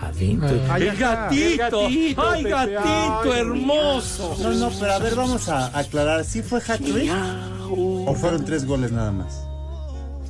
Adentro. 0.00 0.48
Ay, 0.70 0.82
el 0.88 0.96
gatito. 0.96 1.42
El 1.42 1.56
gatito, 1.58 2.30
Ay, 2.30 2.42
Pepe. 2.44 2.50
gatito 2.72 3.32
Ay, 3.32 3.40
hermoso. 3.40 4.36
No, 4.40 4.50
no, 4.52 4.70
pero 4.78 4.92
a 4.92 4.98
ver, 4.98 5.14
vamos 5.14 5.48
a 5.48 5.78
aclarar. 5.78 6.24
¿Sí 6.24 6.42
fue 6.42 6.60
hat-trick? 6.60 7.12
¿O 7.70 8.14
fueron 8.14 8.44
tres 8.44 8.64
goles 8.64 8.92
nada 8.92 9.12
más? 9.12 9.42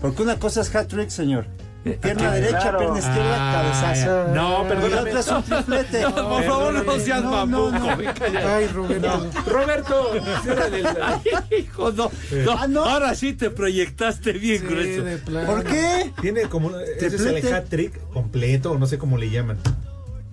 Porque 0.01 0.23
una 0.23 0.39
cosa 0.39 0.63
es 0.63 0.75
hat-trick, 0.75 1.11
señor. 1.11 1.47
Pierna 1.83 2.29
Ah, 2.29 2.35
derecha, 2.35 2.59
claro. 2.61 2.79
pierna 2.79 2.99
izquierda, 2.99 3.37
Ah, 3.39 3.53
cabezazo. 3.83 4.35
no, 4.35 4.65
Y 4.65 4.69
perdóname. 4.69 5.11
triplete. 5.43 6.01
No, 6.03 6.15
por 6.29 6.45
favor, 6.45 6.85
no 6.87 6.99
seas 6.99 7.23
No, 7.23 7.31
no, 7.47 7.71
mamuco. 7.71 7.79
no. 7.79 8.49
Ay, 8.49 8.67
Roberto. 8.69 9.31
Roberto, 9.47 10.13
el- 10.15 11.59
Hijo, 11.59 11.93
no, 11.93 12.11
Ah, 12.59 12.67
no. 12.69 12.85
Ahora 12.85 13.15
sí 13.15 13.33
te 13.33 13.51
proyectaste 13.51 14.33
bien 14.33 14.67
con 14.67 14.79
eso. 14.79 15.03
de 15.05 15.17
plano. 15.19 15.47
¿Por 15.47 15.65
qué? 15.65 16.13
Tiene 16.21 16.43
como. 16.43 16.71
Ese 16.79 17.07
es 17.07 17.13
el 17.15 17.19
Triplete. 17.19 17.55
hat 17.55 17.69
trick 17.69 17.99
completo, 18.13 18.73
o 18.73 18.79
no 18.79 18.87
sé 18.87 18.99
cómo 18.99 19.17
le 19.17 19.31
llaman. 19.31 19.59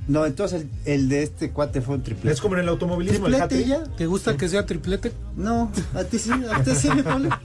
No, 0.07 0.25
entonces 0.25 0.61
el, 0.85 0.93
el 0.93 1.09
de 1.09 1.23
este 1.23 1.51
cuate 1.51 1.81
fue 1.81 1.95
un 1.95 2.03
triplete. 2.03 2.33
Es 2.33 2.39
como 2.41 2.55
en 2.55 2.61
el 2.61 2.69
automovilismo, 2.69 3.27
el 3.27 3.35
hat 3.35 3.49
¿Triplete 3.49 3.75
trick. 3.77 3.87
ya? 3.89 3.95
¿Te 3.97 4.05
gusta 4.05 4.37
que 4.37 4.47
sea 4.47 4.65
triplete? 4.65 5.11
No, 5.35 5.71
a 5.93 6.03
ti 6.05 6.17
sí, 6.17 6.31
a 6.51 6.63
ti 6.63 6.71
sí 6.75 6.89
me 6.89 7.03
pone. 7.03 7.29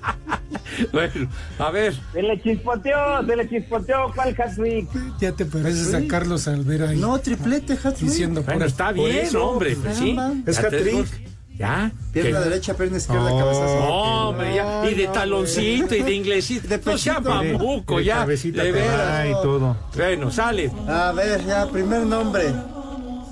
Bueno, 0.92 1.28
a 1.58 1.70
ver. 1.70 1.94
Se 2.12 2.22
le 2.22 2.40
chispoteó, 2.42 3.24
se 3.26 3.36
le 3.36 3.48
chispoteó. 3.48 4.10
¿Cuál 4.14 4.34
hat-trick? 4.38 4.88
Ya 5.20 5.32
te 5.32 5.44
pareces 5.44 5.92
a 5.94 6.06
Carlos 6.06 6.48
Alvera 6.48 6.90
ahí. 6.90 6.98
No, 6.98 7.18
triplete, 7.18 7.74
hat-trick. 7.74 8.08
Diciendo 8.10 8.42
Bueno, 8.42 8.64
está 8.64 8.86
por 8.94 9.08
bien, 9.10 9.26
eso, 9.26 9.44
hombre. 9.50 9.76
Pues 9.76 9.96
sí. 9.98 10.16
Es 10.46 10.56
Ya 10.56 10.68
te- 10.70 10.76
hat-trick. 10.76 11.31
Ya. 11.62 11.92
Pierna 12.12 12.38
¿Qué? 12.40 12.44
derecha, 12.48 12.74
pierna 12.74 12.96
izquierda, 12.98 13.30
No. 13.30 13.38
cabezazo. 13.38 13.74
No, 13.78 14.28
hombre, 14.30 14.54
ya. 14.56 14.90
Y 14.90 14.94
de 14.94 15.06
taloncito 15.06 15.94
y 15.94 16.02
de 16.02 16.12
inglesito. 16.12 16.66
De 16.66 16.78
no 16.78 16.98
sea 16.98 17.14
pechito. 17.20 17.30
mamuco, 17.30 17.98
De 17.98 18.04
ya. 18.04 18.16
cabecita 18.16 18.62
De 18.64 18.72
veras. 18.72 19.26
y 19.28 19.32
todo. 19.42 19.76
Bueno, 19.96 20.30
sale. 20.32 20.72
A 20.88 21.12
ver, 21.12 21.46
ya, 21.46 21.66
primer 21.68 22.00
nombre. 22.00 22.52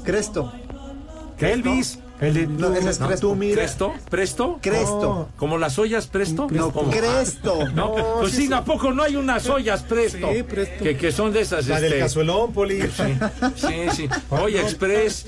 Cresto. 0.04 0.52
Elvis. 1.38 1.98
El 2.20 2.34
de 2.34 2.46
No, 2.46 2.74
ese 2.74 2.90
es 2.90 3.00
no, 3.00 3.06
Crespo. 3.08 3.28
tú 3.28 3.34
mira. 3.34 3.54
¿Presto? 3.56 3.94
¿Presto? 4.10 4.58
Cresto. 4.60 5.28
¿Como 5.36 5.56
las 5.58 5.78
ollas 5.78 6.06
presto? 6.06 6.48
No, 6.50 6.70
¿Cómo? 6.70 6.90
Cresto. 6.90 7.66
No, 7.74 7.94
pues 8.20 8.32
sí, 8.32 8.50
¿a 8.52 8.62
poco 8.64 8.92
no 8.92 9.02
hay 9.02 9.16
unas 9.16 9.48
ollas 9.48 9.82
presto? 9.82 10.28
Sí, 10.32 10.42
Presto. 10.42 10.84
Que, 10.84 10.96
que 10.96 11.12
son 11.12 11.32
de 11.32 11.40
esas, 11.40 11.66
La 11.66 11.76
este... 11.76 11.88
del 11.88 11.98
cazuelón, 12.00 12.52
Poli. 12.52 12.82
Sí, 12.82 12.88
sí, 13.56 13.74
sí. 13.96 14.08
Olla 14.30 14.60
Express. 14.60 15.26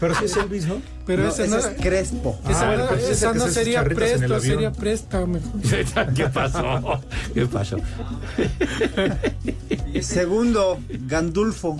Pero 0.00 0.14
sí 0.14 0.24
es 0.24 0.36
Elvis, 0.36 0.66
¿no? 0.66 0.80
Pero 1.04 1.24
No, 1.24 1.28
ese 1.30 1.42
ese 1.44 1.50
no, 1.50 1.58
es 1.58 1.66
Crespo. 1.80 2.38
esa, 2.48 2.70
Ah, 2.70 2.88
esa 2.96 3.32
que 3.32 3.38
no 3.38 3.48
sería 3.48 3.84
presto, 3.84 4.40
sería 4.40 4.70
presta 4.72 5.26
mejor. 5.26 5.50
¿Qué 6.14 6.26
pasó? 6.26 7.00
¿Qué 7.34 7.46
pasó? 7.46 7.76
Segundo, 10.00 10.78
Gandulfo. 11.06 11.76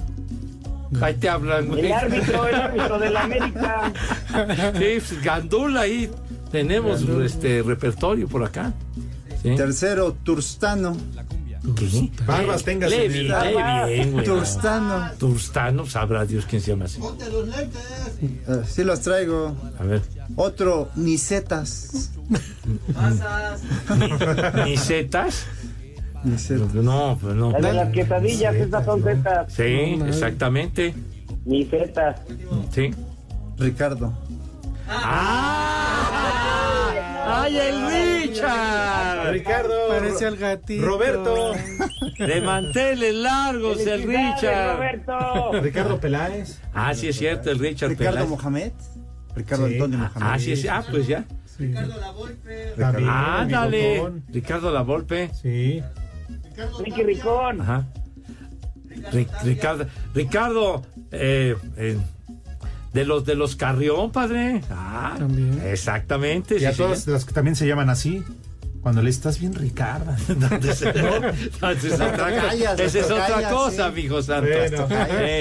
Ahí 1.01 1.14
te 1.14 1.28
hablan, 1.28 1.68
güey. 1.68 1.86
El 1.86 1.93
árbitro, 1.93 2.47
el 2.47 2.55
árbitro 2.55 2.99
de 2.99 3.11
la 3.11 3.22
América. 3.22 3.93
Sí, 4.74 4.99
pues, 4.99 5.22
Gandula 5.22 5.82
ahí 5.82 6.11
tenemos 6.51 7.03
este 7.24 7.62
repertorio 7.62 8.28
por 8.28 8.45
acá. 8.45 8.72
Sí. 9.43 9.57
Tercero, 9.57 10.12
Turstano. 10.22 10.97
Barbas 12.26 12.64
tengas 12.64 12.90
lee 12.90 13.09
bien, 13.09 14.12
güey. 14.12 14.24
Turstano. 14.24 15.11
Turstano, 15.18 15.86
sabrá 15.86 16.24
Dios 16.24 16.45
quién 16.45 16.61
se 16.61 16.72
llama 16.72 16.86
así. 16.86 17.01
Eh, 18.20 18.62
sí 18.66 18.82
los 18.82 19.01
traigo. 19.01 19.57
A 19.78 19.84
ver. 19.84 20.03
Otro, 20.34 20.90
Nicetas. 20.97 22.11
¿Ni 22.97 23.16
setas? 23.16 23.62
Nicetas. 24.66 25.47
No, 26.24 27.18
pues 27.20 27.34
no. 27.34 27.50
La 27.52 27.68
de 27.68 27.72
las 27.74 27.88
quesadillas, 27.92 28.54
esas 28.54 28.84
son 28.84 29.02
zetas. 29.02 29.52
Sí, 29.52 29.98
exactamente. 30.06 30.94
Ni 31.44 31.64
zetas. 31.64 32.20
Sí. 32.70 32.90
Ricardo. 33.58 34.12
¡Ay, 37.24 37.56
el 37.58 37.86
Richard! 38.22 39.32
Ricardo. 39.32 39.74
Parece 39.88 40.26
al 40.26 40.36
gatito. 40.36 40.84
Roberto. 40.84 41.52
De 42.18 42.40
manteles 42.40 43.14
largos, 43.14 43.80
el 43.86 44.02
Richard. 44.04 44.76
Roberto. 44.76 45.52
Ricardo 45.62 46.00
Peláez. 46.00 46.60
Ah, 46.74 46.94
sí 46.94 47.08
es 47.08 47.16
cierto, 47.16 47.50
el 47.50 47.58
Richard 47.58 47.90
Ricardo 47.90 48.12
Peláez. 48.12 48.28
Mohamed. 48.28 48.72
Ricardo 49.34 49.66
Sí. 49.66 49.72
Antonio 49.74 49.98
Mohamed. 49.98 50.20
Ah, 50.20 50.38
sí 50.38 50.52
es. 50.52 50.66
Ah, 50.68 50.84
pues 50.88 51.06
ya. 51.06 51.24
También, 52.76 53.08
Ándale. 53.08 53.92
bigotón. 53.94 54.24
Ricardo 54.28 54.72
La 54.72 54.82
Volpe. 54.82 55.30
Sí. 55.40 55.82
Ricky 56.84 57.03
Ricón. 57.03 57.61
Ajá. 57.61 57.86
Ricardo, 59.42 59.86
Ricardo, 60.14 60.82
eh, 61.11 61.57
eh, 61.76 61.98
de 62.92 63.05
los 63.05 63.24
de 63.24 63.34
los 63.34 63.57
Carrión, 63.57 64.12
padre. 64.12 64.61
Ah, 64.70 65.14
También. 65.18 65.61
exactamente. 65.64 66.57
Y 66.57 66.61
sí, 66.61 66.64
a 66.66 66.72
sí, 66.72 66.78
todas 66.78 67.07
las 67.07 67.24
que 67.24 67.32
también 67.32 67.57
se 67.57 67.66
llaman 67.66 67.90
así. 67.90 68.22
Cuando 68.82 69.00
le 69.00 69.11
estás 69.11 69.38
bien 69.38 69.55
Ricardo. 69.55 70.12
No, 70.36 70.57
es 70.57 70.82
otra, 70.82 72.53
esa 72.74 72.98
es 72.98 73.11
otra 73.11 73.48
cosa, 73.50 73.88
sí. 73.90 74.03
mijo 74.03 74.22
santo. 74.22 74.48
Bueno. 74.48 74.88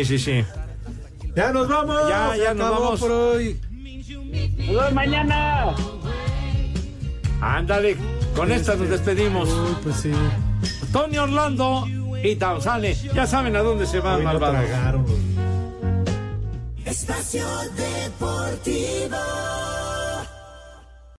Sí, 0.03 0.05
sí, 0.05 0.19
sí. 0.19 0.45
Ya 1.35 1.51
nos 1.51 1.67
vamos. 1.67 1.97
Ya, 2.07 2.35
ya 2.37 2.53
nos 2.53 2.69
vamos. 2.71 2.99
por 2.99 3.11
hoy. 3.11 3.59
Nos 4.57 4.67
vemos 4.67 4.93
mañana. 4.93 5.75
Ándale, 7.41 7.97
con 8.35 8.51
esta 8.51 8.75
nos 8.75 8.89
despedimos. 8.89 9.49
Uy, 9.49 9.77
pues 9.83 9.95
sí. 9.97 10.11
Tony 10.91 11.17
Orlando 11.17 11.87
y 12.23 12.37
sale. 12.61 12.95
Ya 13.13 13.25
saben 13.25 13.55
a 13.55 13.59
dónde 13.59 13.85
se 13.85 13.99
van, 13.99 14.17
Hoy 14.17 14.23
no 14.25 14.33
malvados. 14.33 14.65
Espacio 16.85 17.45
Deportivo. 17.75 19.17